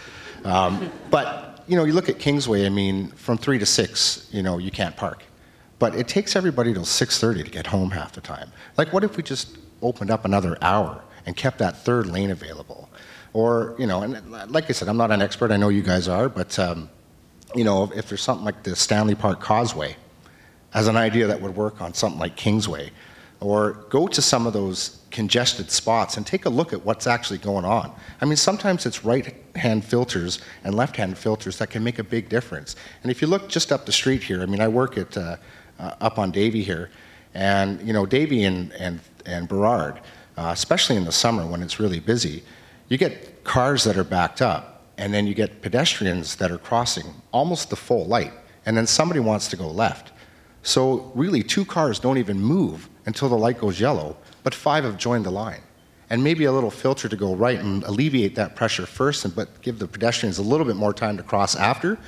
Um, 0.45 0.91
but 1.11 1.56
you 1.67 1.77
know, 1.77 1.85
you 1.85 1.93
look 1.93 2.09
at 2.09 2.19
Kingsway. 2.19 2.67
I 2.67 2.69
mean, 2.69 3.09
from 3.13 3.39
three 3.39 3.59
to 3.59 3.67
six, 3.67 4.29
you 4.33 4.43
know, 4.43 4.59
you 4.59 4.71
can't 4.71 4.97
park, 4.97 5.25
but 5.79 5.95
it 5.95 6.09
takes 6.09 6.37
everybody 6.37 6.73
till 6.73 6.85
six 6.85 7.19
thirty 7.19 7.43
to 7.43 7.51
get 7.51 7.67
home 7.67 7.91
half 7.91 8.13
the 8.13 8.21
time. 8.21 8.51
Like, 8.77 8.93
what 8.93 9.05
if 9.05 9.17
we 9.17 9.23
just 9.23 9.59
opened 9.83 10.11
up 10.11 10.25
another 10.25 10.57
hour 10.63 11.03
and 11.27 11.37
kept 11.37 11.59
that 11.59 11.77
third 11.79 12.07
lane 12.07 12.31
available? 12.31 12.89
Or, 13.33 13.75
you 13.79 13.87
know, 13.87 14.03
and 14.03 14.31
like 14.51 14.71
I 14.71 14.73
said, 14.73 14.89
I'm 14.89 14.97
not 14.97 15.11
an 15.11 15.21
expert. 15.21 15.51
I 15.51 15.59
know 15.59 15.69
you 15.69 15.83
guys 15.83 16.09
are, 16.09 16.29
but 16.29 16.59
um, 16.59 16.89
you 17.55 17.65
know, 17.65 17.93
if 17.95 18.09
there's 18.09 18.23
something 18.23 18.45
like 18.45 18.63
the 18.63 18.75
Stanley 18.75 19.15
Park 19.15 19.41
Causeway, 19.41 19.97
as 20.73 20.89
an 20.89 20.97
idea 20.97 21.27
that 21.27 21.41
would 21.41 21.55
work 21.55 21.81
on 21.81 21.95
something 21.95 22.19
like 22.19 22.37
Kingsway, 22.37 22.91
or 23.41 23.73
go 23.91 24.07
to 24.07 24.23
some 24.23 24.47
of 24.47 24.53
those 24.53 25.01
congested 25.17 25.71
spots 25.71 26.19
and 26.19 26.27
take 26.27 26.45
a 26.45 26.51
look 26.51 26.75
at 26.75 26.85
what's 26.85 27.07
actually 27.07 27.39
going 27.39 27.65
on. 27.65 27.91
I 28.21 28.27
mean, 28.27 28.37
sometimes 28.37 28.85
it's 28.85 29.03
right 29.03 29.35
hand 29.57 29.83
filters 29.83 30.41
and 30.63 30.75
left 30.75 30.95
hand 30.95 31.17
filters 31.17 31.57
that 31.57 31.71
can 31.71 31.83
make 31.83 31.99
a 31.99 32.05
big 32.05 32.29
difference. 32.29 32.77
And 33.03 33.11
if 33.11 33.23
you 33.23 33.27
look 33.27 33.49
just 33.49 33.73
up 33.73 33.87
the 33.87 33.93
street 33.93 34.23
here, 34.23 34.43
I 34.43 34.47
mean, 34.47 34.61
I 34.61 34.69
work 34.69 34.99
at 34.99 35.17
uh, 35.17 35.37
uh, 35.79 35.95
up 36.03 36.19
on 36.19 36.33
Davie 36.33 36.63
here, 36.63 36.91
and 37.33 37.81
you 37.81 37.95
know, 37.95 38.05
Davie 38.05 38.45
and, 38.45 38.73
and, 38.75 39.01
and 39.25 39.49
Burrard, 39.49 40.01
uh, 40.37 40.51
especially 40.53 40.97
in 40.97 41.07
the 41.07 41.13
summer 41.13 41.47
when 41.47 41.63
it's 41.63 41.81
really 41.81 41.99
busy, 41.99 42.43
you 42.89 42.99
get 42.99 43.43
cars 43.43 43.85
that 43.85 43.97
are 43.97 44.05
backed 44.05 44.43
up, 44.43 44.85
and 44.99 45.15
then 45.15 45.27
you 45.27 45.33
get 45.33 45.63
pedestrians 45.63 46.37
that 46.37 46.51
are 46.51 46.59
crossing 46.59 47.07
almost 47.33 47.71
the 47.71 47.77
full 47.77 48.05
light, 48.05 48.35
and 48.67 48.77
then 48.77 48.87
somebody 48.87 49.21
wants 49.21 49.49
to 49.49 49.57
go 49.57 49.67
left. 49.67 50.13
So, 50.63 51.11
really, 51.15 51.43
two 51.43 51.65
cars 51.65 51.99
don't 51.99 52.19
even 52.19 52.39
move 52.39 52.91
until 53.07 53.31
the 53.31 53.39
light 53.39 53.59
goes 53.59 53.81
yellow, 53.81 54.19
but 54.47 54.55
five 54.55 54.85
have 54.85 54.97
joined 54.97 55.25
the 55.25 55.31
line. 55.31 55.61
And 56.09 56.23
maybe 56.23 56.45
a 56.45 56.53
little 56.53 56.71
filter 56.71 57.09
to 57.09 57.17
go 57.17 57.35
right 57.35 57.59
and 57.59 57.83
alleviate 57.83 58.37
that 58.37 58.55
pressure 58.55 58.87
first, 58.87 59.25
and, 59.25 59.35
but 59.35 59.61
give 59.61 59.81
the 59.81 59.89
pedestrians 59.89 60.39
a 60.39 60.43
little 60.43 60.65
bit 60.65 60.77
more 60.77 60.95
time 60.95 61.17
to 61.17 61.25
cross 61.25 61.57
after. 61.57 61.99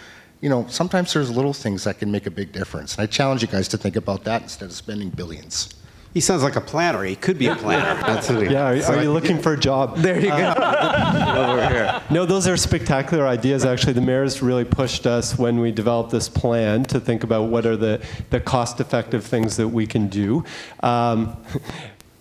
You 0.40 0.48
know, 0.48 0.64
sometimes 0.68 1.12
there's 1.12 1.32
little 1.32 1.52
things 1.52 1.82
that 1.82 1.98
can 1.98 2.12
make 2.12 2.26
a 2.26 2.30
big 2.30 2.52
difference. 2.52 2.94
And 2.94 3.02
I 3.02 3.06
challenge 3.06 3.42
you 3.42 3.48
guys 3.48 3.66
to 3.66 3.76
think 3.76 3.96
about 3.96 4.22
that 4.22 4.42
instead 4.42 4.66
of 4.66 4.72
spending 4.72 5.10
billions. 5.10 5.74
He 6.14 6.20
sounds 6.20 6.44
like 6.44 6.54
a 6.54 6.60
planner. 6.60 7.02
He 7.02 7.16
could 7.16 7.38
be 7.38 7.48
a 7.48 7.56
planner. 7.56 8.00
That's 8.02 8.28
who 8.28 8.38
he 8.38 8.52
yeah, 8.52 8.68
are, 8.68 8.94
are 8.94 9.02
you 9.02 9.10
looking 9.10 9.42
for 9.42 9.54
a 9.54 9.58
job? 9.58 9.96
There 9.96 10.20
you 10.20 10.28
go. 10.28 10.36
Uh, 10.36 11.54
Over 11.58 11.68
here. 11.68 12.02
No, 12.08 12.24
those 12.24 12.46
are 12.46 12.56
spectacular 12.56 13.26
ideas. 13.26 13.64
Actually, 13.64 13.94
the 13.94 14.00
mayor's 14.00 14.40
really 14.42 14.64
pushed 14.64 15.08
us 15.08 15.36
when 15.36 15.58
we 15.58 15.72
developed 15.72 16.12
this 16.12 16.28
plan 16.28 16.84
to 16.84 17.00
think 17.00 17.24
about 17.24 17.50
what 17.50 17.66
are 17.66 17.76
the, 17.76 18.00
the 18.30 18.38
cost-effective 18.38 19.24
things 19.24 19.56
that 19.56 19.68
we 19.68 19.88
can 19.88 20.06
do. 20.06 20.44
Um, 20.84 21.36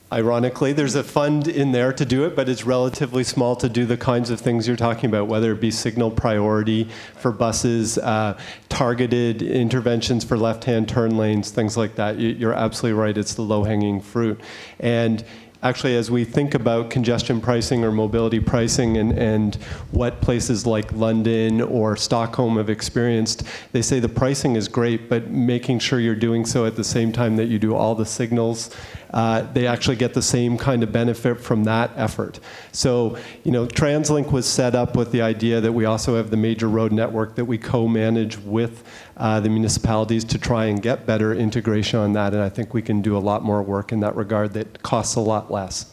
Ironically, 0.10 0.72
there's 0.72 0.96
a 0.96 1.04
fund 1.04 1.50
in 1.50 1.74
there 1.74 1.92
to 1.92 2.06
do 2.06 2.24
it, 2.24 2.34
but 2.34 2.48
it's 2.48 2.64
relatively 2.64 3.26
small 3.26 3.58
to 3.58 3.68
do 3.68 3.86
the 3.86 3.98
kinds 3.98 4.30
of 4.30 4.40
things 4.40 4.66
you're 4.66 4.78
talking 4.78 5.10
about, 5.10 5.28
whether 5.28 5.52
it 5.52 5.60
be 5.60 5.70
signal 5.70 6.12
priority 6.12 6.88
for 7.18 7.34
buses, 7.34 7.98
uh, 7.98 8.40
targeted 8.70 9.42
interventions 9.42 10.24
for 10.24 10.38
left 10.38 10.64
hand 10.64 10.88
turn 10.88 11.18
lanes, 11.18 11.52
things 11.52 11.76
like 11.76 11.96
that. 11.96 12.18
You're 12.20 12.54
absolutely 12.54 12.98
right, 12.98 13.18
it's 13.18 13.34
the 13.34 13.42
low 13.42 13.66
hanging 13.66 14.00
fruit. 14.00 14.40
And 14.80 15.26
actually, 15.62 15.98
as 15.98 16.10
we 16.10 16.24
think 16.24 16.54
about 16.54 16.90
congestion 16.90 17.42
pricing 17.42 17.84
or 17.84 17.92
mobility 17.92 18.40
pricing 18.40 18.96
and, 18.96 19.12
and 19.12 19.56
what 19.92 20.22
places 20.22 20.66
like 20.66 20.90
London 20.94 21.60
or 21.62 21.98
Stockholm 21.98 22.56
have 22.56 22.70
experienced, 22.70 23.44
they 23.74 23.82
say 23.82 24.00
the 24.00 24.08
pricing 24.08 24.56
is 24.56 24.70
great, 24.70 25.10
but 25.10 25.32
making 25.32 25.80
sure 25.80 26.00
you're 26.00 26.16
doing 26.16 26.46
so 26.46 26.66
at 26.66 26.78
the 26.78 26.84
same 26.84 27.12
time 27.12 27.36
that 27.36 27.48
you 27.48 27.60
do 27.60 27.76
all 27.76 27.94
the 27.94 28.06
signals, 28.06 28.74
uh, 29.12 29.42
they 29.54 29.68
actually 29.68 29.96
get 29.96 30.14
the 30.14 30.22
same 30.22 30.58
kind 30.58 30.84
of 30.84 30.92
benefit 30.92 31.40
from 31.40 31.64
that 31.64 31.92
effort. 31.96 32.40
So, 32.72 33.18
you 33.44 33.52
know, 33.52 33.66
TransLink 33.66 34.32
was 34.32 34.46
set 34.46 34.76
up 34.76 34.96
with 34.96 35.12
the 35.12 35.22
idea 35.22 35.62
that 35.62 35.72
we 35.72 35.86
also 35.86 36.16
have 36.18 36.30
the 36.30 36.38
major 36.38 36.68
road 36.68 36.92
network 36.92 37.36
that 37.36 37.46
we 37.46 37.58
co-manage 37.58 38.38
with 38.40 38.84
uh, 39.16 39.40
the 39.40 39.50
municipalities 39.50 40.24
to 40.26 40.38
try 40.38 40.66
and 40.66 40.82
get 40.82 41.06
better 41.06 41.34
integration 41.34 42.00
on 42.00 42.14
that. 42.14 42.34
And 42.34 42.42
I 42.42 42.50
think 42.50 42.74
we 42.74 42.82
can 42.82 43.02
do 43.02 43.18
a 43.18 43.20
lot 43.20 43.44
more 43.44 43.62
work 43.62 43.92
in 43.92 44.00
that 44.02 44.16
regard 44.16 44.54
that 44.54 44.84
costs 44.84 45.16
a 45.16 45.22
lot 45.22 45.52
less. 45.52 45.92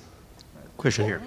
Question 0.77 1.05
here. 1.05 1.23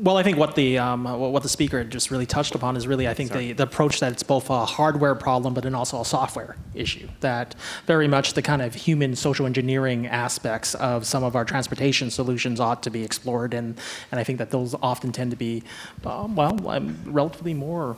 Well, 0.00 0.16
I 0.16 0.22
think 0.22 0.38
what 0.38 0.54
the 0.54 0.78
um, 0.78 1.04
what 1.04 1.42
the 1.42 1.48
speaker 1.48 1.82
just 1.82 2.12
really 2.12 2.26
touched 2.26 2.54
upon 2.54 2.76
is 2.76 2.86
really, 2.86 3.08
I 3.08 3.14
think, 3.14 3.32
the, 3.32 3.52
the 3.52 3.64
approach 3.64 3.98
that 3.98 4.12
it's 4.12 4.22
both 4.22 4.48
a 4.48 4.64
hardware 4.64 5.16
problem, 5.16 5.54
but 5.54 5.64
then 5.64 5.74
also 5.74 6.00
a 6.00 6.04
software 6.04 6.56
issue. 6.72 7.08
That 7.18 7.56
very 7.86 8.06
much 8.06 8.34
the 8.34 8.42
kind 8.42 8.62
of 8.62 8.74
human 8.74 9.16
social 9.16 9.44
engineering 9.44 10.06
aspects 10.06 10.76
of 10.76 11.04
some 11.04 11.24
of 11.24 11.34
our 11.34 11.44
transportation 11.44 12.12
solutions 12.12 12.60
ought 12.60 12.84
to 12.84 12.90
be 12.90 13.02
explored, 13.02 13.54
and 13.54 13.76
and 14.12 14.20
I 14.20 14.24
think 14.24 14.38
that 14.38 14.50
those 14.52 14.76
often 14.82 15.10
tend 15.10 15.32
to 15.32 15.36
be, 15.36 15.64
um, 16.04 16.36
well, 16.36 16.68
um, 16.68 16.96
relatively 17.04 17.54
more 17.54 17.96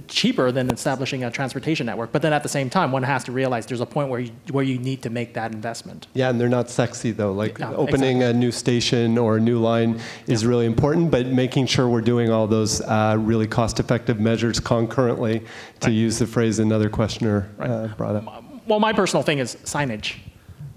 cheaper 0.00 0.52
than 0.52 0.70
establishing 0.70 1.24
a 1.24 1.30
transportation 1.30 1.86
network. 1.86 2.12
But 2.12 2.22
then 2.22 2.32
at 2.32 2.42
the 2.42 2.48
same 2.48 2.70
time, 2.70 2.92
one 2.92 3.02
has 3.02 3.24
to 3.24 3.32
realize 3.32 3.66
there's 3.66 3.80
a 3.80 3.86
point 3.86 4.08
where 4.08 4.20
you, 4.20 4.32
where 4.50 4.64
you 4.64 4.78
need 4.78 5.02
to 5.02 5.10
make 5.10 5.34
that 5.34 5.52
investment. 5.52 6.06
Yeah, 6.14 6.30
and 6.30 6.40
they're 6.40 6.48
not 6.48 6.70
sexy 6.70 7.10
though. 7.10 7.32
Like 7.32 7.58
yeah, 7.58 7.72
opening 7.72 8.18
exactly. 8.18 8.24
a 8.24 8.32
new 8.32 8.52
station 8.52 9.18
or 9.18 9.36
a 9.36 9.40
new 9.40 9.58
line 9.58 10.00
is 10.26 10.42
yeah. 10.42 10.48
really 10.48 10.66
important, 10.66 11.10
but 11.10 11.26
making 11.26 11.66
sure 11.66 11.88
we're 11.88 12.00
doing 12.00 12.30
all 12.30 12.46
those 12.46 12.80
uh, 12.82 13.16
really 13.18 13.46
cost-effective 13.46 14.20
measures 14.20 14.60
concurrently, 14.60 15.40
to 15.80 15.88
right. 15.88 15.92
use 15.92 16.18
the 16.18 16.26
phrase 16.26 16.58
another 16.58 16.88
questioner 16.88 17.48
right. 17.56 17.70
uh, 17.70 17.88
brought 17.96 18.16
up. 18.16 18.44
Well, 18.66 18.80
my 18.80 18.92
personal 18.92 19.22
thing 19.22 19.38
is 19.38 19.56
signage 19.64 20.16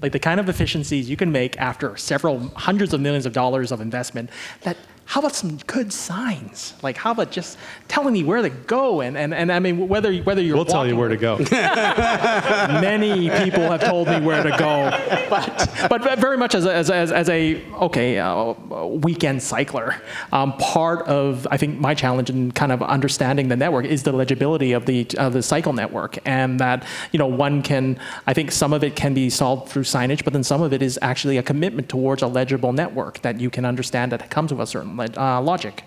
like 0.02 0.12
the 0.12 0.20
kind 0.20 0.40
of 0.40 0.50
efficiencies 0.50 1.10
you 1.10 1.18
can 1.18 1.32
make 1.32 1.60
after 1.60 1.98
several 1.98 2.40
hundreds 2.50 2.94
of 2.94 3.02
millions 3.02 3.26
of 3.26 3.34
dollars 3.34 3.72
of 3.72 3.82
investment 3.82 4.30
that 4.62 4.78
how 5.06 5.20
about 5.20 5.36
some 5.36 5.58
good 5.68 5.94
signs? 5.94 6.74
Like, 6.82 6.98
how 6.98 7.12
about 7.12 7.32
just 7.32 7.58
telling 7.88 8.14
me 8.14 8.24
where 8.24 8.42
to 8.42 8.50
go? 8.50 9.02
And, 9.02 9.16
and, 9.16 9.34
and 9.34 9.52
I 9.52 9.60
mean, 9.60 9.88
whether, 9.88 10.14
whether 10.18 10.42
you're 10.42 10.56
We'll 10.56 10.66
tell 10.66 10.88
you 10.88 10.96
where 10.96 11.10
to 11.10 11.18
go. 11.18 11.38
Many 11.52 13.30
people 13.30 13.70
have 13.70 13.84
told 13.84 14.08
me 14.08 14.20
where 14.20 14.42
to 14.42 14.50
go, 14.50 14.90
but, 15.30 15.88
but 15.90 16.20
very 16.20 16.38
much 16.38 16.56
as 16.56 16.66
a, 16.66 16.74
as, 16.74 16.90
as, 16.90 17.12
as 17.12 17.30
a 17.30 17.64
okay 17.76 18.18
uh, 18.18 18.54
weekend 18.86 19.42
cycler, 19.42 19.96
um, 20.32 20.58
part 20.58 21.06
of 21.08 21.48
I 21.52 21.58
think 21.58 21.80
my 21.80 21.94
challenge 21.94 22.30
in 22.30 22.52
kind 22.52 22.72
of 22.72 22.82
understanding 22.82 23.48
the 23.48 23.56
network 23.56 23.86
is 23.86 24.04
the 24.04 24.12
legibility 24.12 24.72
of 24.74 24.86
the 24.86 25.08
of 25.18 25.34
the 25.34 25.44
cycle 25.44 25.74
network, 25.74 26.18
and 26.26 26.60
that 26.60 26.86
you 27.12 27.20
know 27.20 27.28
one 27.28 27.62
can 27.62 28.00
I 28.28 28.34
think 28.34 28.52
some 28.52 28.74
of 28.74 28.84
it 28.84 28.96
can 28.96 29.14
be 29.14 29.30
solved 29.30 29.70
through 29.70 29.84
signage, 29.84 30.24
but 30.24 30.34
then 30.34 30.44
some 30.44 30.62
of 30.62 30.74
it 30.74 30.82
is 30.82 30.98
actually 31.02 31.38
a 31.38 31.44
commitment 31.44 31.90
towards 31.90 32.22
a 32.22 32.28
legible 32.28 32.74
network 32.74 33.22
that 33.22 33.40
you 33.40 33.50
can 33.50 33.66
understand 33.66 34.12
that 34.12 34.30
comes 34.30 34.52
with 34.52 34.62
a 34.62 34.68
certain 34.68 34.95
uh, 35.00 35.42
logic. 35.42 35.84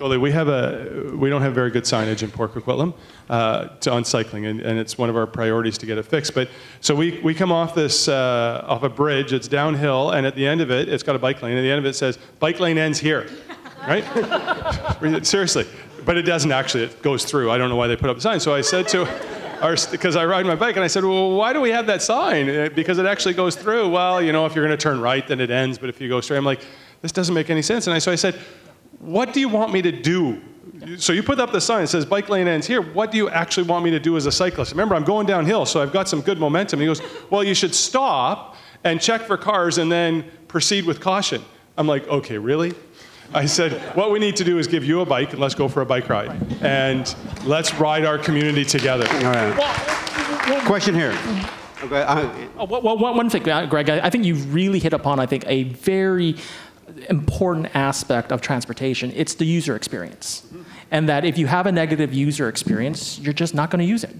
Totally. 0.00 0.16
We 0.16 0.32
have 0.32 0.48
a 0.48 1.12
we 1.14 1.28
don't 1.28 1.42
have 1.42 1.54
very 1.54 1.70
good 1.70 1.84
signage 1.84 2.22
in 2.22 2.30
Port 2.30 2.54
Coquitlam 2.54 2.94
uh, 3.28 3.68
to, 3.80 3.92
on 3.92 4.02
cycling, 4.02 4.46
and, 4.46 4.58
and 4.62 4.78
it's 4.78 4.96
one 4.96 5.10
of 5.10 5.16
our 5.16 5.26
priorities 5.26 5.76
to 5.76 5.84
get 5.84 5.98
it 5.98 6.04
fixed. 6.04 6.34
But 6.34 6.48
so 6.80 6.94
we, 6.94 7.20
we 7.20 7.34
come 7.34 7.52
off 7.52 7.74
this 7.74 8.08
uh, 8.08 8.64
off 8.66 8.82
a 8.82 8.88
bridge. 8.88 9.34
It's 9.34 9.46
downhill, 9.46 10.12
and 10.12 10.26
at 10.26 10.34
the 10.34 10.46
end 10.46 10.62
of 10.62 10.70
it, 10.70 10.88
it's 10.88 11.02
got 11.02 11.16
a 11.16 11.18
bike 11.18 11.42
lane. 11.42 11.58
At 11.58 11.60
the 11.60 11.70
end 11.70 11.80
of 11.80 11.84
it 11.84 11.92
says 11.92 12.18
bike 12.38 12.60
lane 12.60 12.78
ends 12.78 12.98
here, 12.98 13.28
right? 13.86 14.02
Seriously, 15.26 15.66
but 16.06 16.16
it 16.16 16.22
doesn't 16.22 16.50
actually. 16.50 16.84
It 16.84 17.02
goes 17.02 17.26
through. 17.26 17.50
I 17.50 17.58
don't 17.58 17.68
know 17.68 17.76
why 17.76 17.86
they 17.86 17.96
put 17.96 18.08
up 18.08 18.16
the 18.16 18.22
sign. 18.22 18.40
So 18.40 18.54
I 18.54 18.62
said 18.62 18.88
to 18.88 19.06
our, 19.60 19.76
because 19.90 20.16
I 20.16 20.24
ride 20.24 20.46
my 20.46 20.56
bike, 20.56 20.76
and 20.76 20.84
I 20.84 20.88
said, 20.88 21.04
well, 21.04 21.32
why 21.32 21.52
do 21.52 21.60
we 21.60 21.70
have 21.72 21.86
that 21.88 22.00
sign? 22.00 22.48
Uh, 22.48 22.68
because 22.74 22.96
it 22.96 23.04
actually 23.04 23.34
goes 23.34 23.54
through. 23.54 23.90
Well, 23.90 24.22
you 24.22 24.32
know, 24.32 24.46
if 24.46 24.54
you're 24.54 24.64
going 24.64 24.76
to 24.76 24.82
turn 24.82 25.00
right, 25.00 25.26
then 25.28 25.40
it 25.40 25.50
ends. 25.50 25.76
But 25.78 25.90
if 25.90 26.00
you 26.00 26.08
go 26.08 26.22
straight, 26.22 26.38
I'm 26.38 26.44
like, 26.46 26.62
this 27.02 27.12
doesn't 27.12 27.34
make 27.34 27.50
any 27.50 27.62
sense. 27.62 27.86
And 27.86 27.94
I, 27.94 27.98
so 27.98 28.12
I 28.12 28.16
said, 28.16 28.34
what 28.98 29.32
do 29.32 29.40
you 29.40 29.48
want 29.48 29.72
me 29.72 29.82
to 29.82 29.92
do? 29.92 30.40
So 30.96 31.12
you 31.12 31.22
put 31.22 31.40
up 31.40 31.52
the 31.52 31.60
sign 31.60 31.82
that 31.82 31.88
says 31.88 32.06
bike 32.06 32.28
lane 32.28 32.46
ends 32.46 32.66
here. 32.66 32.80
What 32.80 33.10
do 33.10 33.18
you 33.18 33.28
actually 33.28 33.66
want 33.66 33.84
me 33.84 33.90
to 33.90 34.00
do 34.00 34.16
as 34.16 34.26
a 34.26 34.32
cyclist? 34.32 34.72
Remember, 34.72 34.94
I'm 34.94 35.04
going 35.04 35.26
downhill, 35.26 35.66
so 35.66 35.82
I've 35.82 35.92
got 35.92 36.08
some 36.08 36.20
good 36.20 36.38
momentum. 36.38 36.80
he 36.80 36.86
goes, 36.86 37.02
Well, 37.28 37.44
you 37.44 37.54
should 37.54 37.74
stop 37.74 38.56
and 38.84 39.00
check 39.00 39.22
for 39.22 39.36
cars 39.36 39.78
and 39.78 39.90
then 39.90 40.24
proceed 40.48 40.86
with 40.86 41.00
caution. 41.00 41.42
I'm 41.76 41.86
like, 41.86 42.06
Okay, 42.08 42.38
really? 42.38 42.74
I 43.34 43.46
said, 43.46 43.72
What 43.94 44.10
we 44.10 44.18
need 44.18 44.36
to 44.36 44.44
do 44.44 44.58
is 44.58 44.66
give 44.66 44.84
you 44.84 45.00
a 45.00 45.06
bike 45.06 45.32
and 45.32 45.40
let's 45.40 45.54
go 45.54 45.68
for 45.68 45.82
a 45.82 45.86
bike 45.86 46.08
ride. 46.08 46.30
And 46.62 47.14
let's 47.44 47.74
ride 47.74 48.04
our 48.04 48.18
community 48.18 48.64
together. 48.64 49.06
All 49.08 49.32
right. 49.32 50.64
Question 50.64 50.94
here. 50.94 51.16
Okay. 51.82 52.04
Oh, 52.58 52.64
well, 52.66 52.98
one 52.98 53.30
thing, 53.30 53.48
uh, 53.48 53.66
Greg, 53.66 53.88
I 53.88 54.10
think 54.10 54.24
you've 54.24 54.52
really 54.54 54.78
hit 54.78 54.92
upon, 54.92 55.18
I 55.18 55.26
think, 55.26 55.44
a 55.46 55.64
very 55.64 56.36
important 57.08 57.74
aspect 57.74 58.32
of 58.32 58.40
transportation. 58.40 59.12
It's 59.14 59.34
the 59.34 59.44
user 59.44 59.76
experience. 59.76 60.46
And 60.90 61.08
that 61.08 61.24
if 61.24 61.38
you 61.38 61.46
have 61.46 61.66
a 61.66 61.72
negative 61.72 62.12
user 62.12 62.48
experience, 62.48 63.18
you're 63.18 63.32
just 63.32 63.54
not 63.54 63.70
going 63.70 63.80
to 63.80 63.84
use 63.84 64.04
it. 64.04 64.16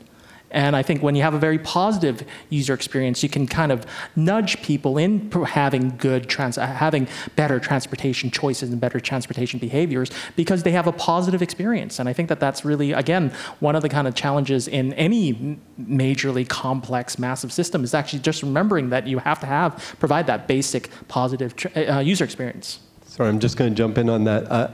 And 0.50 0.74
I 0.74 0.82
think 0.82 1.02
when 1.02 1.14
you 1.14 1.22
have 1.22 1.34
a 1.34 1.38
very 1.38 1.58
positive 1.58 2.26
user 2.48 2.74
experience, 2.74 3.22
you 3.22 3.28
can 3.28 3.46
kind 3.46 3.70
of 3.70 3.86
nudge 4.16 4.60
people 4.62 4.98
in 4.98 5.30
having 5.30 5.96
good 5.96 6.28
trans, 6.28 6.56
having 6.56 7.08
better 7.36 7.60
transportation 7.60 8.30
choices 8.30 8.70
and 8.70 8.80
better 8.80 8.98
transportation 8.98 9.58
behaviors 9.58 10.10
because 10.36 10.62
they 10.62 10.72
have 10.72 10.86
a 10.86 10.92
positive 10.92 11.42
experience. 11.42 11.98
And 11.98 12.08
I 12.08 12.12
think 12.12 12.28
that 12.28 12.40
that's 12.40 12.64
really, 12.64 12.92
again, 12.92 13.32
one 13.60 13.76
of 13.76 13.82
the 13.82 13.88
kind 13.88 14.08
of 14.08 14.14
challenges 14.14 14.66
in 14.66 14.92
any 14.94 15.58
majorly 15.80 16.48
complex, 16.48 17.18
massive 17.18 17.52
system 17.52 17.84
is 17.84 17.94
actually 17.94 18.20
just 18.20 18.42
remembering 18.42 18.90
that 18.90 19.06
you 19.06 19.18
have 19.18 19.40
to 19.40 19.46
have 19.46 19.96
provide 19.98 20.26
that 20.26 20.48
basic 20.48 20.90
positive 21.08 21.54
uh, 21.76 21.98
user 21.98 22.24
experience. 22.24 22.80
Sorry, 23.06 23.28
I'm 23.28 23.40
just 23.40 23.56
going 23.56 23.70
to 23.70 23.76
jump 23.76 23.98
in 23.98 24.08
on 24.08 24.24
that. 24.24 24.50
Uh, 24.50 24.72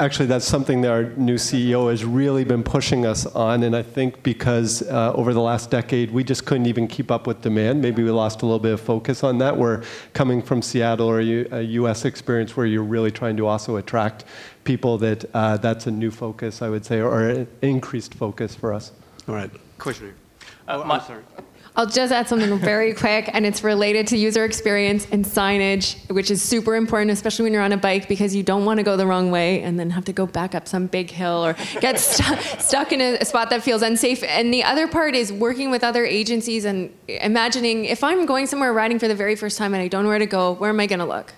Actually, 0.00 0.26
that's 0.26 0.44
something 0.44 0.80
that 0.80 0.90
our 0.90 1.04
new 1.16 1.36
CEO 1.36 1.90
has 1.90 2.04
really 2.04 2.44
been 2.44 2.62
pushing 2.62 3.06
us 3.06 3.26
on, 3.26 3.62
and 3.62 3.76
I 3.76 3.82
think 3.82 4.22
because 4.22 4.82
uh, 4.82 5.12
over 5.14 5.32
the 5.32 5.40
last 5.40 5.70
decade 5.70 6.10
we 6.10 6.24
just 6.24 6.46
couldn't 6.46 6.66
even 6.66 6.88
keep 6.88 7.10
up 7.10 7.26
with 7.26 7.42
demand. 7.42 7.80
Maybe 7.80 8.02
we 8.02 8.10
lost 8.10 8.42
a 8.42 8.46
little 8.46 8.58
bit 8.58 8.72
of 8.72 8.80
focus 8.80 9.22
on 9.22 9.38
that. 9.38 9.56
We're 9.56 9.82
coming 10.14 10.42
from 10.42 10.62
Seattle 10.62 11.06
or 11.06 11.20
a 11.20 11.62
U.S. 11.62 12.04
experience 12.04 12.56
where 12.56 12.66
you're 12.66 12.82
really 12.82 13.10
trying 13.10 13.36
to 13.36 13.46
also 13.46 13.76
attract 13.76 14.24
people. 14.64 14.98
That 14.98 15.24
uh, 15.34 15.56
that's 15.58 15.86
a 15.86 15.90
new 15.90 16.10
focus, 16.10 16.60
I 16.60 16.68
would 16.68 16.84
say, 16.84 17.00
or 17.00 17.28
an 17.28 17.48
increased 17.62 18.14
focus 18.14 18.54
for 18.54 18.72
us. 18.72 18.92
All 19.28 19.34
right, 19.34 19.50
question 19.78 20.06
here. 20.06 20.14
Uh, 20.66 20.82
oh, 20.84 20.90
I'm 20.90 21.00
sorry. 21.02 21.22
I'll 21.78 21.86
just 21.86 22.12
add 22.12 22.26
something 22.26 22.58
very 22.58 22.92
quick, 22.92 23.30
and 23.32 23.46
it's 23.46 23.62
related 23.62 24.08
to 24.08 24.16
user 24.16 24.44
experience 24.44 25.06
and 25.12 25.24
signage, 25.24 25.96
which 26.10 26.28
is 26.28 26.42
super 26.42 26.74
important, 26.74 27.12
especially 27.12 27.44
when 27.44 27.52
you're 27.52 27.62
on 27.62 27.70
a 27.70 27.76
bike, 27.76 28.08
because 28.08 28.34
you 28.34 28.42
don't 28.42 28.64
want 28.64 28.78
to 28.78 28.82
go 28.82 28.96
the 28.96 29.06
wrong 29.06 29.30
way 29.30 29.62
and 29.62 29.78
then 29.78 29.90
have 29.90 30.04
to 30.06 30.12
go 30.12 30.26
back 30.26 30.56
up 30.56 30.66
some 30.66 30.88
big 30.88 31.08
hill 31.08 31.46
or 31.46 31.54
get 31.80 32.00
stu- 32.00 32.36
stuck 32.58 32.90
in 32.90 33.00
a 33.00 33.24
spot 33.24 33.50
that 33.50 33.62
feels 33.62 33.82
unsafe. 33.82 34.24
And 34.24 34.52
the 34.52 34.64
other 34.64 34.88
part 34.88 35.14
is 35.14 35.32
working 35.32 35.70
with 35.70 35.84
other 35.84 36.04
agencies 36.04 36.64
and 36.64 36.92
imagining 37.06 37.84
if 37.84 38.02
I'm 38.02 38.26
going 38.26 38.48
somewhere 38.48 38.72
riding 38.72 38.98
for 38.98 39.06
the 39.06 39.14
very 39.14 39.36
first 39.36 39.56
time 39.56 39.72
and 39.72 39.80
I 39.80 39.86
don't 39.86 40.02
know 40.02 40.08
where 40.08 40.18
to 40.18 40.26
go, 40.26 40.54
where 40.54 40.70
am 40.70 40.80
I 40.80 40.86
going 40.86 40.98
to 40.98 41.04
look? 41.04 41.32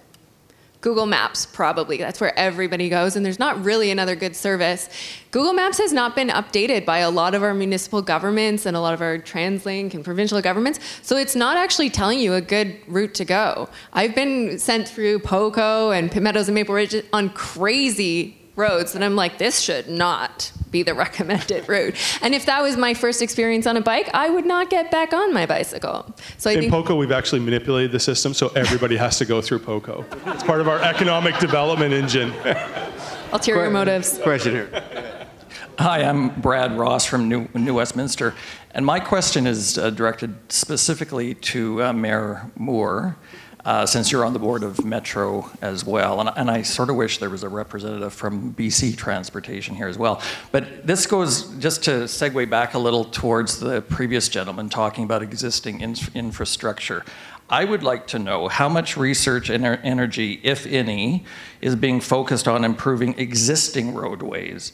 Google 0.81 1.05
Maps, 1.07 1.45
probably. 1.45 1.99
That's 1.99 2.21
where 2.21 2.37
everybody 2.39 2.89
goes, 2.89 3.15
and 3.15 3.25
there's 3.25 3.39
not 3.39 3.63
really 3.63 3.91
another 3.91 4.17
good 4.17 4.35
service. 4.35 4.89
Google 5.31 5.53
Maps 5.53 5.77
has 5.79 5.93
not 5.93 6.17
been 6.17 6.29
updated 6.29 6.87
by 6.87 6.99
a 6.99 7.11
lot 7.11 7.35
of 7.35 7.43
our 7.43 7.53
municipal 7.53 8.01
governments 8.01 8.65
and 8.65 8.77
a 8.77 8.81
lot 8.81 8.95
of 8.95 9.03
our 9.03 9.19
TransLink 9.19 9.93
and 9.93 10.03
provincial 10.03 10.41
governments, 10.41 10.81
so 11.03 11.17
it's 11.19 11.37
not 11.37 11.59
actually 11.59 11.91
telling 11.91 12.19
you 12.19 12.33
a 12.33 12.41
good 12.41 12.77
route 12.87 13.13
to 13.15 13.27
go. 13.27 13.69
I've 13.93 14.15
been 14.15 14.59
sent 14.59 14.89
through 14.89 15.19
Poco 15.19 15.91
and 15.91 16.11
Pitt 16.11 16.23
Meadows 16.23 16.49
and 16.49 16.55
Maple 16.55 16.75
Ridge 16.75 16.97
on 17.13 17.29
crazy 17.31 18.40
roads 18.57 18.95
and 18.95 19.05
I'm 19.05 19.17
like, 19.17 19.39
this 19.39 19.61
should 19.61 19.89
not 19.89 20.53
be 20.71 20.83
the 20.83 20.95
recommended 21.07 21.69
route. 21.69 21.95
And 22.23 22.35
if 22.35 22.47
that 22.47 22.63
was 22.63 22.77
my 22.77 22.95
first 22.95 23.23
experience 23.23 23.67
on 23.67 23.77
a 23.77 23.81
bike, 23.81 24.09
I 24.15 24.29
would 24.31 24.47
not 24.47 24.71
get 24.71 24.91
back 24.91 25.13
on 25.13 25.33
my 25.33 25.47
bicycle. 25.47 26.15
So 26.39 26.51
I 26.51 26.55
in 26.55 26.61
think 26.61 26.73
POCO, 26.73 26.97
we've 26.97 27.13
actually 27.13 27.41
manipulated 27.41 27.93
the 27.93 28.01
system 28.01 28.35
so 28.35 28.49
everybody 28.49 28.97
has 28.97 29.19
to 29.19 29.25
go 29.25 29.41
through 29.41 29.61
POCO. 29.61 30.05
It's 30.27 30.43
part 30.43 30.61
of 30.61 30.69
our 30.69 30.81
economic 30.81 31.39
development 31.39 31.93
engine. 31.93 32.33
Ulterior 33.33 33.67
Qu- 33.67 33.73
motives. 33.73 34.19
Question 34.19 34.53
here. 34.53 35.27
Hi, 35.79 36.03
I'm 36.03 36.29
Brad 36.41 36.77
Ross 36.77 37.07
from 37.07 37.29
New, 37.29 37.49
New 37.55 37.75
Westminster, 37.75 38.35
and 38.73 38.85
my 38.85 39.01
question 39.01 39.47
is 39.47 39.79
uh, 39.79 39.89
directed 39.89 40.37
specifically 40.53 41.35
to 41.37 41.83
uh, 41.83 41.93
Mayor 41.95 42.51
Moore 42.57 43.17
uh, 43.65 43.87
since 43.87 44.11
you're 44.11 44.25
on 44.25 44.33
the 44.33 44.39
board 44.39 44.63
of 44.63 44.85
Metro 44.85 45.51
as 45.61 45.85
well. 45.85 46.21
And, 46.21 46.31
and, 46.37 46.51
I 46.51 46.63
sort 46.63 46.91
of 46.91 46.97
wish 46.97 47.19
there 47.19 47.31
was 47.31 47.43
a 47.43 47.49
representative 47.49 48.13
from 48.13 48.55
BC 48.55 48.97
Transportation 48.97 49.75
here 49.75 49.89
as 49.89 49.99
well. 49.99 50.23
But 50.53 50.87
this 50.87 51.07
goes 51.07 51.47
just 51.59 51.85
to 51.85 52.05
segue 52.05 52.49
back 52.49 52.75
a 52.75 52.79
little 52.79 53.05
towards 53.05 53.61
the 53.61 53.83
previous 53.83 54.29
gentleman 54.29 54.69
talking 54.69 55.05
about 55.05 55.23
existing 55.23 55.81
in- 55.81 55.97
infrastructure. 56.15 57.05
I 57.49 57.65
would 57.65 57.83
like 57.83 58.07
to 58.09 58.19
know 58.19 58.49
how 58.49 58.69
much 58.69 58.97
research 58.97 59.51
and 59.51 59.65
energy, 59.65 60.41
if 60.45 60.67
any, 60.67 61.25
is 61.61 61.75
being 61.75 62.01
focused 62.01 62.47
on 62.47 62.65
improving 62.65 63.19
existing 63.19 63.93
roadways 63.95 64.73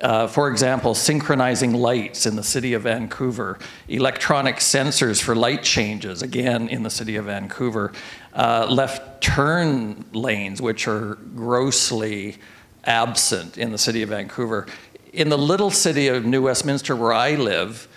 uh, 0.00 0.26
for 0.26 0.48
example, 0.48 0.94
synchronizing 0.94 1.74
lights 1.74 2.24
in 2.26 2.36
the 2.36 2.42
city 2.42 2.72
of 2.72 2.82
Vancouver, 2.82 3.58
electronic 3.88 4.56
sensors 4.56 5.22
for 5.22 5.34
light 5.34 5.62
changes, 5.62 6.22
again 6.22 6.68
in 6.68 6.82
the 6.82 6.90
city 6.90 7.16
of 7.16 7.26
Vancouver, 7.26 7.92
uh, 8.34 8.66
left 8.70 9.22
turn 9.22 10.04
lanes, 10.12 10.62
which 10.62 10.88
are 10.88 11.16
grossly 11.34 12.36
absent 12.84 13.58
in 13.58 13.72
the 13.72 13.78
city 13.78 14.02
of 14.02 14.08
Vancouver. 14.08 14.66
In 15.12 15.28
the 15.28 15.38
little 15.38 15.70
city 15.70 16.08
of 16.08 16.24
New 16.24 16.42
Westminster, 16.42 16.96
where 16.96 17.12
I 17.12 17.34
live, 17.34 17.88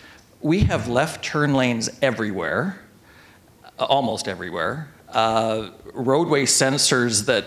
we 0.42 0.62
have 0.62 0.90
left 0.90 1.24
turn 1.24 1.54
lanes 1.54 1.90
everywhere, 2.02 2.82
almost 3.80 4.28
everywhere. 4.28 4.90
Uh, 5.08 5.70
roadway 5.94 6.44
sensors 6.44 7.28
that 7.28 7.46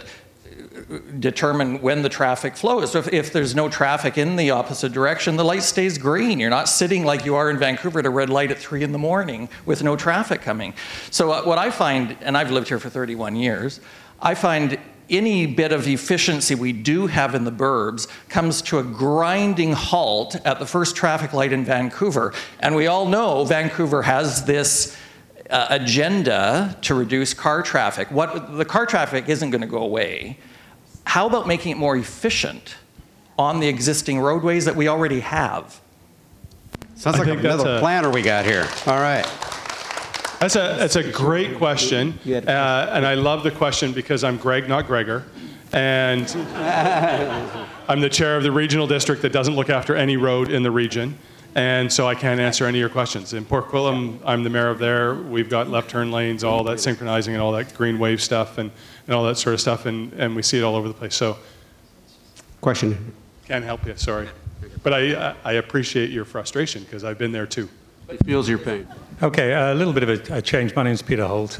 determine 1.18 1.80
when 1.80 2.02
the 2.02 2.08
traffic 2.08 2.56
flows. 2.56 2.92
So 2.92 2.98
if, 2.98 3.12
if, 3.12 3.32
there's 3.32 3.54
no 3.54 3.68
traffic 3.68 4.18
in 4.18 4.36
the 4.36 4.50
opposite 4.50 4.92
direction, 4.92 5.36
the 5.36 5.44
light 5.44 5.62
stays 5.62 5.98
green. 5.98 6.38
You're 6.38 6.50
not 6.50 6.68
sitting 6.68 7.04
like 7.04 7.24
you 7.24 7.34
are 7.34 7.50
in 7.50 7.58
Vancouver 7.58 8.00
at 8.00 8.06
a 8.06 8.10
red 8.10 8.30
light 8.30 8.50
at 8.50 8.58
3 8.58 8.82
in 8.82 8.92
the 8.92 8.98
morning 8.98 9.48
with 9.64 9.82
no 9.82 9.96
traffic 9.96 10.42
coming. 10.42 10.74
So, 11.10 11.30
uh, 11.30 11.42
what 11.42 11.58
I 11.58 11.70
find, 11.70 12.16
and 12.20 12.36
I've 12.36 12.50
lived 12.50 12.68
here 12.68 12.78
for 12.78 12.90
31 12.90 13.36
years, 13.36 13.80
I 14.20 14.34
find 14.34 14.78
any 15.08 15.46
bit 15.46 15.72
of 15.72 15.86
efficiency 15.86 16.54
we 16.54 16.72
do 16.72 17.06
have 17.06 17.34
in 17.34 17.44
the 17.44 17.52
burbs 17.52 18.08
comes 18.28 18.60
to 18.62 18.78
a 18.78 18.82
grinding 18.82 19.72
halt 19.72 20.36
at 20.44 20.58
the 20.58 20.66
first 20.66 20.96
traffic 20.96 21.32
light 21.32 21.52
in 21.52 21.64
Vancouver. 21.64 22.32
And 22.60 22.74
we 22.74 22.86
all 22.86 23.06
know 23.06 23.44
Vancouver 23.44 24.02
has 24.02 24.44
this. 24.44 24.96
Uh, 25.48 25.64
agenda 25.70 26.76
to 26.82 26.92
reduce 26.92 27.32
car 27.32 27.62
traffic. 27.62 28.10
What 28.10 28.56
the 28.56 28.64
car 28.64 28.84
traffic 28.84 29.28
isn't 29.28 29.50
going 29.50 29.60
to 29.60 29.68
go 29.68 29.78
away. 29.78 30.40
How 31.06 31.26
about 31.26 31.46
making 31.46 31.72
it 31.72 31.78
more 31.78 31.96
efficient 31.96 32.76
on 33.38 33.60
the 33.60 33.68
existing 33.68 34.18
roadways 34.18 34.64
that 34.64 34.74
we 34.74 34.88
already 34.88 35.20
have? 35.20 35.80
Sounds 36.96 37.18
like 37.18 37.28
another 37.28 37.76
a, 37.76 37.78
planner 37.78 38.10
we 38.10 38.22
got 38.22 38.44
here. 38.44 38.68
All 38.86 38.98
right. 38.98 39.24
That's 40.40 40.56
a, 40.56 40.76
that's 40.78 40.96
a 40.96 41.10
great 41.10 41.56
question. 41.56 42.18
Uh, 42.26 42.90
and 42.92 43.06
I 43.06 43.14
love 43.14 43.44
the 43.44 43.52
question 43.52 43.92
because 43.92 44.24
I'm 44.24 44.36
Greg, 44.36 44.68
not 44.68 44.86
Gregor. 44.88 45.24
And 45.72 46.28
I'm 47.88 48.00
the 48.00 48.10
chair 48.10 48.36
of 48.36 48.42
the 48.42 48.52
regional 48.52 48.86
district 48.86 49.22
that 49.22 49.32
doesn't 49.32 49.54
look 49.54 49.70
after 49.70 49.94
any 49.94 50.16
road 50.16 50.50
in 50.50 50.64
the 50.64 50.70
region. 50.70 51.16
And 51.56 51.90
so 51.90 52.06
I 52.06 52.14
can't 52.14 52.38
answer 52.38 52.66
any 52.66 52.76
of 52.76 52.80
your 52.80 52.90
questions. 52.90 53.32
In 53.32 53.46
Port 53.46 53.68
Coquitlam, 53.68 54.20
I'm 54.26 54.42
the 54.42 54.50
mayor 54.50 54.68
of 54.68 54.78
there. 54.78 55.14
We've 55.14 55.48
got 55.48 55.70
left 55.70 55.88
turn 55.88 56.12
lanes, 56.12 56.44
all 56.44 56.62
that 56.64 56.80
synchronizing 56.80 57.32
and 57.32 57.42
all 57.42 57.52
that 57.52 57.72
green 57.72 57.98
wave 57.98 58.22
stuff 58.22 58.58
and, 58.58 58.70
and 59.06 59.16
all 59.16 59.24
that 59.24 59.36
sort 59.36 59.54
of 59.54 59.60
stuff. 59.62 59.86
And, 59.86 60.12
and 60.12 60.36
we 60.36 60.42
see 60.42 60.58
it 60.58 60.62
all 60.62 60.76
over 60.76 60.86
the 60.86 60.92
place. 60.92 61.14
So 61.14 61.38
Question. 62.60 63.14
can't 63.46 63.64
help 63.64 63.86
you, 63.86 63.96
sorry. 63.96 64.28
But 64.82 64.92
I, 64.92 65.34
I 65.44 65.52
appreciate 65.54 66.10
your 66.10 66.26
frustration 66.26 66.84
because 66.84 67.04
I've 67.04 67.16
been 67.16 67.32
there 67.32 67.46
too. 67.46 67.70
It 68.10 68.22
feels 68.26 68.50
your 68.50 68.58
pain. 68.58 68.86
Okay, 69.22 69.54
a 69.54 69.72
little 69.72 69.94
bit 69.94 70.02
of 70.02 70.10
a, 70.10 70.36
a 70.36 70.42
change. 70.42 70.74
My 70.74 70.82
name 70.82 70.92
is 70.92 71.00
Peter 71.00 71.26
Holt. 71.26 71.58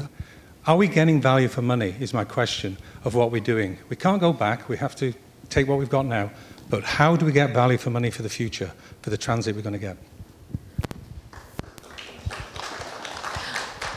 Are 0.67 0.77
we 0.77 0.87
getting 0.87 1.19
value 1.19 1.47
for 1.47 1.63
money? 1.63 1.95
Is 1.99 2.13
my 2.13 2.23
question 2.23 2.77
of 3.03 3.15
what 3.15 3.31
we're 3.31 3.41
doing. 3.41 3.79
We 3.89 3.95
can't 3.95 4.21
go 4.21 4.31
back. 4.31 4.69
We 4.69 4.77
have 4.77 4.95
to 4.97 5.15
take 5.49 5.67
what 5.67 5.79
we've 5.79 5.89
got 5.89 6.05
now. 6.05 6.29
But 6.69 6.83
how 6.83 7.15
do 7.15 7.25
we 7.25 7.31
get 7.31 7.53
value 7.53 7.77
for 7.77 7.89
money 7.89 8.11
for 8.11 8.23
the 8.23 8.29
future, 8.29 8.71
for 9.01 9.09
the 9.09 9.17
transit 9.17 9.55
we're 9.55 9.61
going 9.61 9.73
to 9.73 9.79
get? 9.79 9.97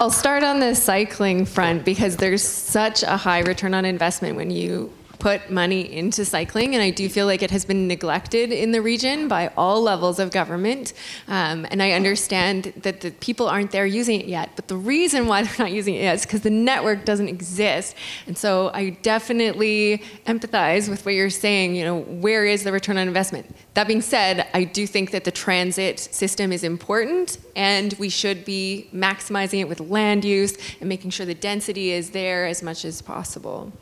I'll 0.01 0.11
start 0.11 0.43
on 0.43 0.61
the 0.61 0.75
cycling 0.75 1.45
front 1.45 1.85
because 1.85 2.17
there's 2.17 2.43
such 2.43 3.03
a 3.03 3.17
high 3.19 3.41
return 3.41 3.75
on 3.75 3.85
investment 3.85 4.37
when 4.37 4.51
you 4.51 4.93
put 5.21 5.51
money 5.51 5.93
into 5.93 6.25
cycling, 6.25 6.75
and 6.75 6.83
I 6.83 6.91
do 6.91 7.09
feel 7.09 7.27
like 7.27 7.43
it 7.43 7.51
has 7.51 7.65
been 7.65 7.87
neglected 7.87 8.51
in 8.51 8.73
the 8.73 8.83
region 8.83 9.29
by 9.29 9.53
all 9.57 9.81
levels 9.83 10.19
of 10.19 10.33
government. 10.33 10.95
Um, 11.29 11.67
and 11.71 11.83
I 11.83 11.93
understand 11.93 12.73
that 12.79 13.03
the 13.03 13.11
people 13.13 13.47
aren't 13.47 13.71
there 13.71 13.87
using 13.87 14.21
it 14.21 14.27
yet, 14.27 14.51
but 14.57 14.67
the 14.69 14.77
reason 14.77 15.27
why 15.27 15.43
they're 15.45 15.55
not 15.59 15.73
using 15.73 15.95
it 15.95 16.03
yet 16.03 16.17
is 16.17 16.23
because 16.23 16.41
the 16.41 16.51
network 16.51 17.05
doesn't 17.05 17.29
exist. 17.29 17.95
And 18.27 18.37
so 18.37 18.71
I 18.75 18.91
definitely 19.03 20.03
empathize 20.27 20.89
with 20.89 21.05
what 21.05 21.15
you're 21.15 21.31
saying. 21.31 21.77
You 21.77 21.85
know, 21.85 22.01
where 22.01 22.47
is 22.47 22.65
the 22.65 22.73
return 22.73 22.97
on 22.97 23.07
investment? 23.07 23.55
That 23.75 23.87
being 23.87 24.03
said, 24.03 24.49
I 24.55 24.65
do 24.65 24.87
think 24.87 25.11
that 25.13 25.25
the 25.25 25.31
transit 25.31 26.01
system 26.01 26.51
is 26.51 26.65
important, 26.65 27.39
and 27.55 27.93
we 27.99 28.09
should 28.09 28.45
be 28.45 28.89
maximizing 28.93 29.61
it 29.61 29.69
with 29.69 29.81
land 29.81 30.25
use 30.25 30.57
and 30.81 30.89
making 30.89 31.11
sure 31.11 31.27
the 31.27 31.35
density 31.35 31.93
is 31.93 32.11
there 32.11 32.47
as 32.47 32.63
much 32.63 32.85
as 32.85 33.03
possible. 33.03 33.73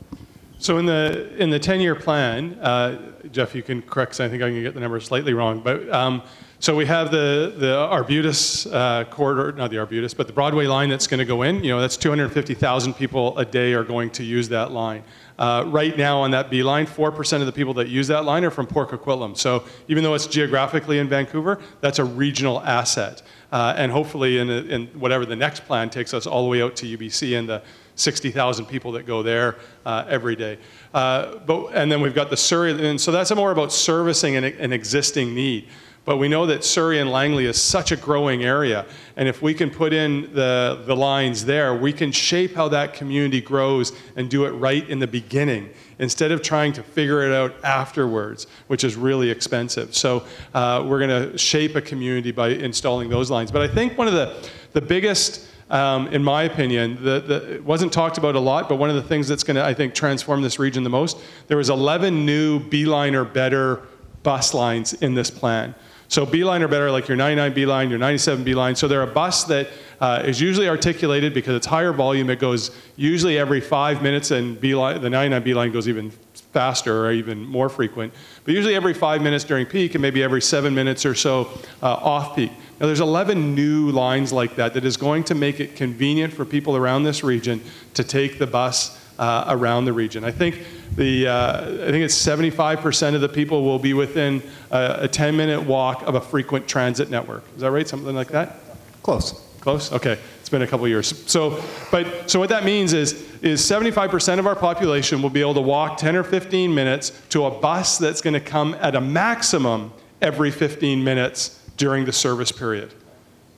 So 0.61 0.77
in 0.77 0.85
the 0.85 1.33
in 1.37 1.49
the 1.49 1.59
10-year 1.59 1.95
plan, 1.95 2.59
uh, 2.59 3.13
Geoff, 3.31 3.55
you 3.55 3.63
can 3.63 3.81
correct. 3.81 4.19
I 4.19 4.27
think 4.27 4.43
I 4.43 4.49
can 4.49 4.61
get 4.61 4.73
the 4.73 4.81
numbers 4.81 5.05
slightly 5.05 5.33
wrong, 5.33 5.61
but 5.61 5.89
um, 5.89 6.21
so 6.59 6.75
we 6.75 6.85
have 6.85 7.11
the 7.11 7.55
the 7.57 7.77
Arbutus 7.77 8.65
uh, 8.65 9.05
corridor, 9.05 9.53
not 9.53 9.71
the 9.71 9.77
Arbutus, 9.77 10.13
but 10.13 10.27
the 10.27 10.33
Broadway 10.33 10.67
line 10.67 10.89
that's 10.89 11.07
going 11.07 11.19
to 11.19 11.25
go 11.25 11.43
in. 11.43 11.63
You 11.63 11.69
know, 11.69 11.79
that's 11.79 11.95
250,000 11.95 12.93
people 12.93 13.37
a 13.37 13.45
day 13.45 13.73
are 13.73 13.85
going 13.85 14.09
to 14.11 14.23
use 14.25 14.49
that 14.49 14.71
line. 14.71 15.03
Uh, 15.37 15.63
right 15.67 15.97
now 15.97 16.19
on 16.19 16.31
that 16.31 16.49
B 16.49 16.61
line, 16.61 16.85
4% 16.85 17.39
of 17.39 17.45
the 17.45 17.53
people 17.53 17.73
that 17.75 17.87
use 17.87 18.09
that 18.09 18.25
line 18.25 18.43
are 18.43 18.51
from 18.51 18.67
Port 18.67 18.89
Coquitlam. 18.89 19.37
So 19.37 19.63
even 19.87 20.03
though 20.03 20.13
it's 20.13 20.27
geographically 20.27 20.99
in 20.99 21.07
Vancouver, 21.07 21.61
that's 21.79 21.99
a 21.99 22.03
regional 22.03 22.59
asset. 22.59 23.21
Uh, 23.49 23.73
and 23.77 23.89
hopefully, 23.89 24.39
in, 24.39 24.49
in 24.49 24.87
whatever 24.87 25.25
the 25.25 25.37
next 25.37 25.61
plan 25.61 25.89
takes 25.89 26.13
us 26.13 26.27
all 26.27 26.43
the 26.43 26.49
way 26.49 26.61
out 26.61 26.75
to 26.75 26.97
UBC 26.97 27.39
and 27.39 27.47
the 27.47 27.63
60,000 27.99 28.65
people 28.65 28.91
that 28.93 29.05
go 29.05 29.21
there 29.21 29.57
uh, 29.85 30.05
every 30.07 30.35
day. 30.35 30.57
Uh, 30.93 31.37
but, 31.39 31.67
and 31.73 31.91
then 31.91 32.01
we've 32.01 32.15
got 32.15 32.29
the 32.29 32.37
Surrey, 32.37 32.87
and 32.87 32.99
so 32.99 33.11
that's 33.11 33.33
more 33.35 33.51
about 33.51 33.71
servicing 33.71 34.35
an, 34.35 34.43
an 34.43 34.73
existing 34.73 35.35
need. 35.35 35.67
But 36.05 36.17
we 36.17 36.27
know 36.27 36.47
that 36.47 36.63
Surrey 36.63 36.99
and 36.99 37.11
Langley 37.11 37.45
is 37.45 37.61
such 37.61 37.91
a 37.91 37.95
growing 37.95 38.43
area. 38.43 38.85
And 39.15 39.27
if 39.27 39.43
we 39.43 39.53
can 39.53 39.69
put 39.69 39.93
in 39.93 40.33
the, 40.33 40.81
the 40.87 40.95
lines 40.95 41.45
there, 41.45 41.75
we 41.75 41.93
can 41.93 42.11
shape 42.11 42.55
how 42.55 42.67
that 42.69 42.93
community 42.93 43.41
grows 43.41 43.91
and 44.15 44.27
do 44.27 44.45
it 44.45 44.51
right 44.51 44.89
in 44.89 44.97
the 44.97 45.05
beginning 45.05 45.69
instead 45.99 46.31
of 46.31 46.41
trying 46.41 46.73
to 46.73 46.81
figure 46.81 47.21
it 47.21 47.33
out 47.33 47.53
afterwards, 47.63 48.47
which 48.67 48.83
is 48.83 48.95
really 48.95 49.29
expensive. 49.29 49.93
So 49.93 50.25
uh, 50.53 50.83
we're 50.87 51.05
going 51.05 51.31
to 51.31 51.37
shape 51.37 51.75
a 51.75 51.81
community 51.81 52.31
by 52.31 52.49
installing 52.49 53.09
those 53.09 53.29
lines. 53.29 53.51
But 53.51 53.61
I 53.61 53.67
think 53.67 53.97
one 53.97 54.07
of 54.07 54.13
the, 54.13 54.49
the 54.71 54.81
biggest 54.81 55.48
um, 55.69 56.07
in 56.07 56.23
my 56.23 56.43
opinion. 56.43 57.03
The, 57.03 57.19
the, 57.19 57.53
it 57.55 57.63
wasn't 57.63 57.93
talked 57.93 58.17
about 58.17 58.35
a 58.35 58.39
lot, 58.39 58.69
but 58.69 58.75
one 58.75 58.89
of 58.89 58.95
the 58.95 59.03
things 59.03 59.27
that's 59.27 59.43
going 59.43 59.55
to, 59.55 59.63
I 59.63 59.73
think, 59.73 59.93
transform 59.93 60.41
this 60.41 60.59
region 60.59 60.83
the 60.83 60.89
most, 60.89 61.17
there 61.47 61.57
was 61.57 61.69
11 61.69 62.25
new 62.25 62.59
B-line 62.59 63.15
or 63.15 63.25
better 63.25 63.81
bus 64.23 64.53
lines 64.53 64.93
in 64.93 65.13
this 65.13 65.29
plan. 65.29 65.75
So 66.07 66.25
B-line 66.25 66.63
or 66.63 66.67
better, 66.67 66.89
like 66.89 67.07
your 67.07 67.17
99 67.17 67.53
B-line, 67.53 67.89
your 67.91 67.99
97 67.99 68.43
B-line. 68.43 68.75
So 68.75 68.87
they're 68.87 69.03
a 69.03 69.07
bus 69.07 69.43
that 69.43 69.69
uh, 70.01 70.23
is 70.25 70.41
usually 70.41 70.67
articulated 70.67 71.35
because 71.35 71.55
it's 71.55 71.67
higher 71.67 71.93
volume. 71.93 72.31
It 72.31 72.39
goes 72.39 72.71
usually 72.95 73.37
every 73.37 73.61
five 73.61 74.01
minutes, 74.01 74.31
and 74.31 74.59
the 74.59 75.09
99 75.09 75.43
B-line 75.43 75.71
goes 75.71 75.87
even 75.87 76.11
faster 76.51 77.05
or 77.05 77.11
even 77.11 77.43
more 77.43 77.69
frequent. 77.69 78.13
But 78.43 78.53
usually 78.53 78.75
every 78.75 78.93
five 78.93 79.21
minutes 79.21 79.43
during 79.43 79.65
peak, 79.65 79.95
and 79.95 80.01
maybe 80.01 80.23
every 80.23 80.41
seven 80.41 80.73
minutes 80.73 81.05
or 81.05 81.13
so 81.15 81.49
uh, 81.81 81.93
off 81.93 82.35
peak. 82.35 82.51
Now, 82.79 82.87
there's 82.87 83.01
11 83.01 83.55
new 83.55 83.91
lines 83.91 84.33
like 84.33 84.55
that 84.55 84.73
that 84.73 84.85
is 84.85 84.97
going 84.97 85.25
to 85.25 85.35
make 85.35 85.59
it 85.59 85.75
convenient 85.75 86.33
for 86.33 86.45
people 86.45 86.75
around 86.75 87.03
this 87.03 87.23
region 87.23 87.61
to 87.93 88.03
take 88.03 88.39
the 88.39 88.47
bus 88.47 88.97
uh, 89.19 89.45
around 89.49 89.85
the 89.85 89.93
region. 89.93 90.23
I 90.23 90.31
think 90.31 90.63
the 90.95 91.27
uh, 91.27 91.61
I 91.63 91.91
think 91.91 92.05
it's 92.05 92.15
75% 92.15 93.15
of 93.15 93.21
the 93.21 93.29
people 93.29 93.63
will 93.63 93.77
be 93.77 93.93
within 93.93 94.41
a, 94.71 95.01
a 95.01 95.07
10-minute 95.09 95.63
walk 95.63 96.03
of 96.03 96.15
a 96.15 96.21
frequent 96.21 96.67
transit 96.67 97.09
network. 97.09 97.43
Is 97.55 97.61
that 97.61 97.71
right? 97.71 97.87
Something 97.87 98.15
like 98.15 98.29
that? 98.29 98.55
Close. 99.03 99.33
Close. 99.59 99.91
Okay. 99.91 100.17
It's 100.49 100.51
been 100.51 100.63
a 100.63 100.67
couple 100.67 100.87
years. 100.87 101.13
So, 101.29 101.63
but 101.91 102.27
so 102.27 102.39
what 102.39 102.49
that 102.49 102.65
means 102.65 102.93
is 102.93 103.29
is 103.43 103.61
75% 103.61 104.39
of 104.39 104.47
our 104.47 104.55
population 104.55 105.21
will 105.21 105.29
be 105.29 105.41
able 105.41 105.53
to 105.53 105.61
walk 105.61 105.97
10 105.97 106.15
or 106.15 106.23
15 106.23 106.73
minutes 106.73 107.11
to 107.29 107.45
a 107.45 107.51
bus 107.51 107.99
that's 107.99 108.19
going 108.19 108.33
to 108.33 108.39
come 108.39 108.73
at 108.81 108.95
a 108.95 108.99
maximum 108.99 109.93
every 110.23 110.49
15 110.49 111.03
minutes 111.03 111.63
during 111.77 112.03
the 112.03 112.11
service 112.11 112.51
period, 112.51 112.95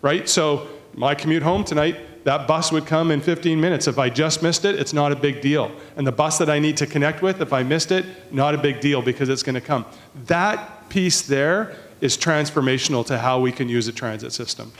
right? 0.01 0.27
So 0.27 0.67
my 0.93 1.15
commute 1.15 1.43
home 1.43 1.63
tonight, 1.63 2.25
that 2.25 2.45
bus 2.45 2.73
would 2.73 2.85
come 2.85 3.09
in 3.09 3.21
15 3.21 3.61
minutes. 3.61 3.87
If 3.87 3.97
I 3.97 4.09
just 4.09 4.43
missed 4.43 4.65
it, 4.65 4.75
it's 4.75 4.91
not 4.91 5.13
a 5.13 5.15
big 5.15 5.39
deal. 5.39 5.71
And 5.95 6.05
the 6.05 6.11
bus 6.11 6.39
that 6.39 6.49
I 6.49 6.59
need 6.59 6.75
to 6.75 6.85
connect 6.85 7.21
with, 7.21 7.39
if 7.39 7.53
I 7.53 7.63
missed 7.63 7.93
it, 7.93 8.05
not 8.33 8.53
a 8.53 8.57
big 8.57 8.81
deal 8.81 9.01
because 9.01 9.29
it's 9.29 9.43
going 9.43 9.55
to 9.55 9.61
come. 9.61 9.85
That 10.25 10.89
piece 10.89 11.21
there 11.21 11.73
is 12.01 12.17
transformational 12.17 13.05
to 13.05 13.17
how 13.17 13.39
we 13.39 13.53
can 13.53 13.69
use 13.69 13.87
a 13.87 13.93
transit 13.93 14.33
system. 14.33 14.73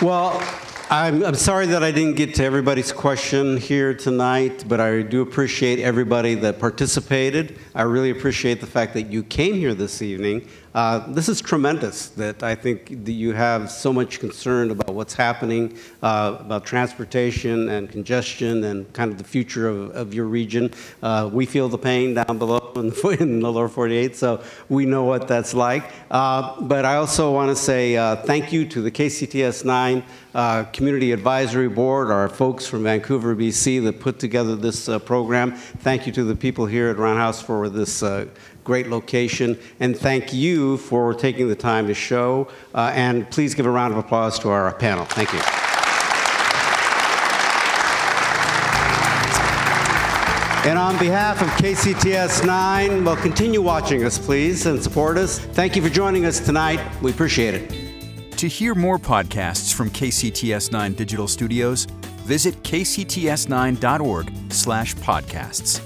Well, 0.00 0.40
I'm, 0.92 1.24
I'm 1.24 1.36
sorry 1.36 1.64
that 1.68 1.82
I 1.82 1.90
didn't 1.90 2.16
get 2.16 2.34
to 2.34 2.44
everybody's 2.44 2.92
question 2.92 3.56
here 3.56 3.94
tonight, 3.94 4.66
but 4.68 4.78
I 4.78 5.00
do 5.00 5.22
appreciate 5.22 5.78
everybody 5.78 6.34
that 6.34 6.58
participated. 6.58 7.58
I 7.74 7.80
really 7.80 8.10
appreciate 8.10 8.60
the 8.60 8.66
fact 8.66 8.92
that 8.92 9.04
you 9.04 9.22
came 9.22 9.54
here 9.54 9.72
this 9.72 10.02
evening. 10.02 10.46
Uh, 10.74 11.10
this 11.12 11.30
is 11.30 11.40
tremendous 11.40 12.08
that 12.08 12.42
I 12.42 12.54
think 12.54 13.04
that 13.06 13.12
you 13.12 13.32
have 13.32 13.70
so 13.70 13.90
much 13.90 14.20
concern 14.20 14.70
about 14.70 14.94
what's 14.94 15.14
happening, 15.14 15.78
uh, 16.02 16.36
about 16.40 16.66
transportation 16.66 17.70
and 17.70 17.90
congestion 17.90 18.64
and 18.64 18.90
kind 18.92 19.10
of 19.12 19.16
the 19.16 19.24
future 19.24 19.68
of, 19.68 19.96
of 19.96 20.12
your 20.12 20.26
region. 20.26 20.72
Uh, 21.02 21.28
we 21.32 21.46
feel 21.46 21.70
the 21.70 21.78
pain 21.78 22.14
down 22.14 22.36
below 22.38 22.72
in 22.76 22.90
the, 22.90 23.16
in 23.20 23.40
the 23.40 23.52
lower 23.52 23.68
48, 23.68 24.16
so 24.16 24.42
we 24.68 24.86
know 24.86 25.04
what 25.04 25.28
that's 25.28 25.52
like. 25.54 25.90
Uh, 26.10 26.60
but 26.62 26.84
I 26.84 26.96
also 26.96 27.32
want 27.32 27.50
to 27.50 27.56
say 27.56 27.96
uh, 27.96 28.16
thank 28.16 28.52
you 28.52 28.66
to 28.68 28.80
the 28.80 28.90
KCTS 28.90 29.64
9 29.64 30.02
uh, 30.34 30.64
Community 30.72 31.12
Advisory 31.12 31.68
Board, 31.68 32.10
our 32.10 32.28
folks 32.28 32.66
from 32.66 32.84
Vancouver, 32.84 33.36
BC 33.36 33.82
that 33.84 34.00
put 34.00 34.18
together 34.18 34.56
this 34.56 34.88
program. 35.04 35.52
Thank 35.52 36.06
you 36.06 36.12
to 36.12 36.24
the 36.24 36.36
people 36.36 36.66
here 36.66 36.88
at 36.88 36.96
Roundhouse 36.96 37.42
for 37.42 37.68
this 37.68 38.02
great 38.64 38.88
location. 38.88 39.58
And 39.80 39.96
thank 39.96 40.32
you 40.32 40.76
for 40.78 41.14
taking 41.14 41.48
the 41.48 41.56
time 41.56 41.86
to 41.86 41.94
show. 41.94 42.48
Uh, 42.74 42.92
and 42.94 43.28
please 43.30 43.54
give 43.54 43.66
a 43.66 43.70
round 43.70 43.92
of 43.92 43.98
applause 43.98 44.38
to 44.40 44.50
our 44.50 44.72
panel. 44.74 45.04
Thank 45.04 45.32
you. 45.32 45.40
And 50.64 50.78
on 50.78 50.96
behalf 50.98 51.42
of 51.42 51.48
KCTS 51.48 52.46
9, 52.46 53.04
well, 53.04 53.16
continue 53.16 53.60
watching 53.60 54.04
us, 54.04 54.16
please, 54.16 54.64
and 54.66 54.80
support 54.80 55.18
us. 55.18 55.40
Thank 55.40 55.74
you 55.74 55.82
for 55.82 55.88
joining 55.88 56.24
us 56.24 56.38
tonight. 56.38 56.80
We 57.02 57.10
appreciate 57.10 57.54
it. 57.54 57.81
To 58.42 58.48
hear 58.48 58.74
more 58.74 58.98
podcasts 58.98 59.72
from 59.72 59.88
KCTS 59.90 60.72
9 60.72 60.94
Digital 60.94 61.28
Studios, 61.28 61.84
visit 62.24 62.60
kcts9.org 62.64 64.32
slash 64.48 64.96
podcasts. 64.96 65.80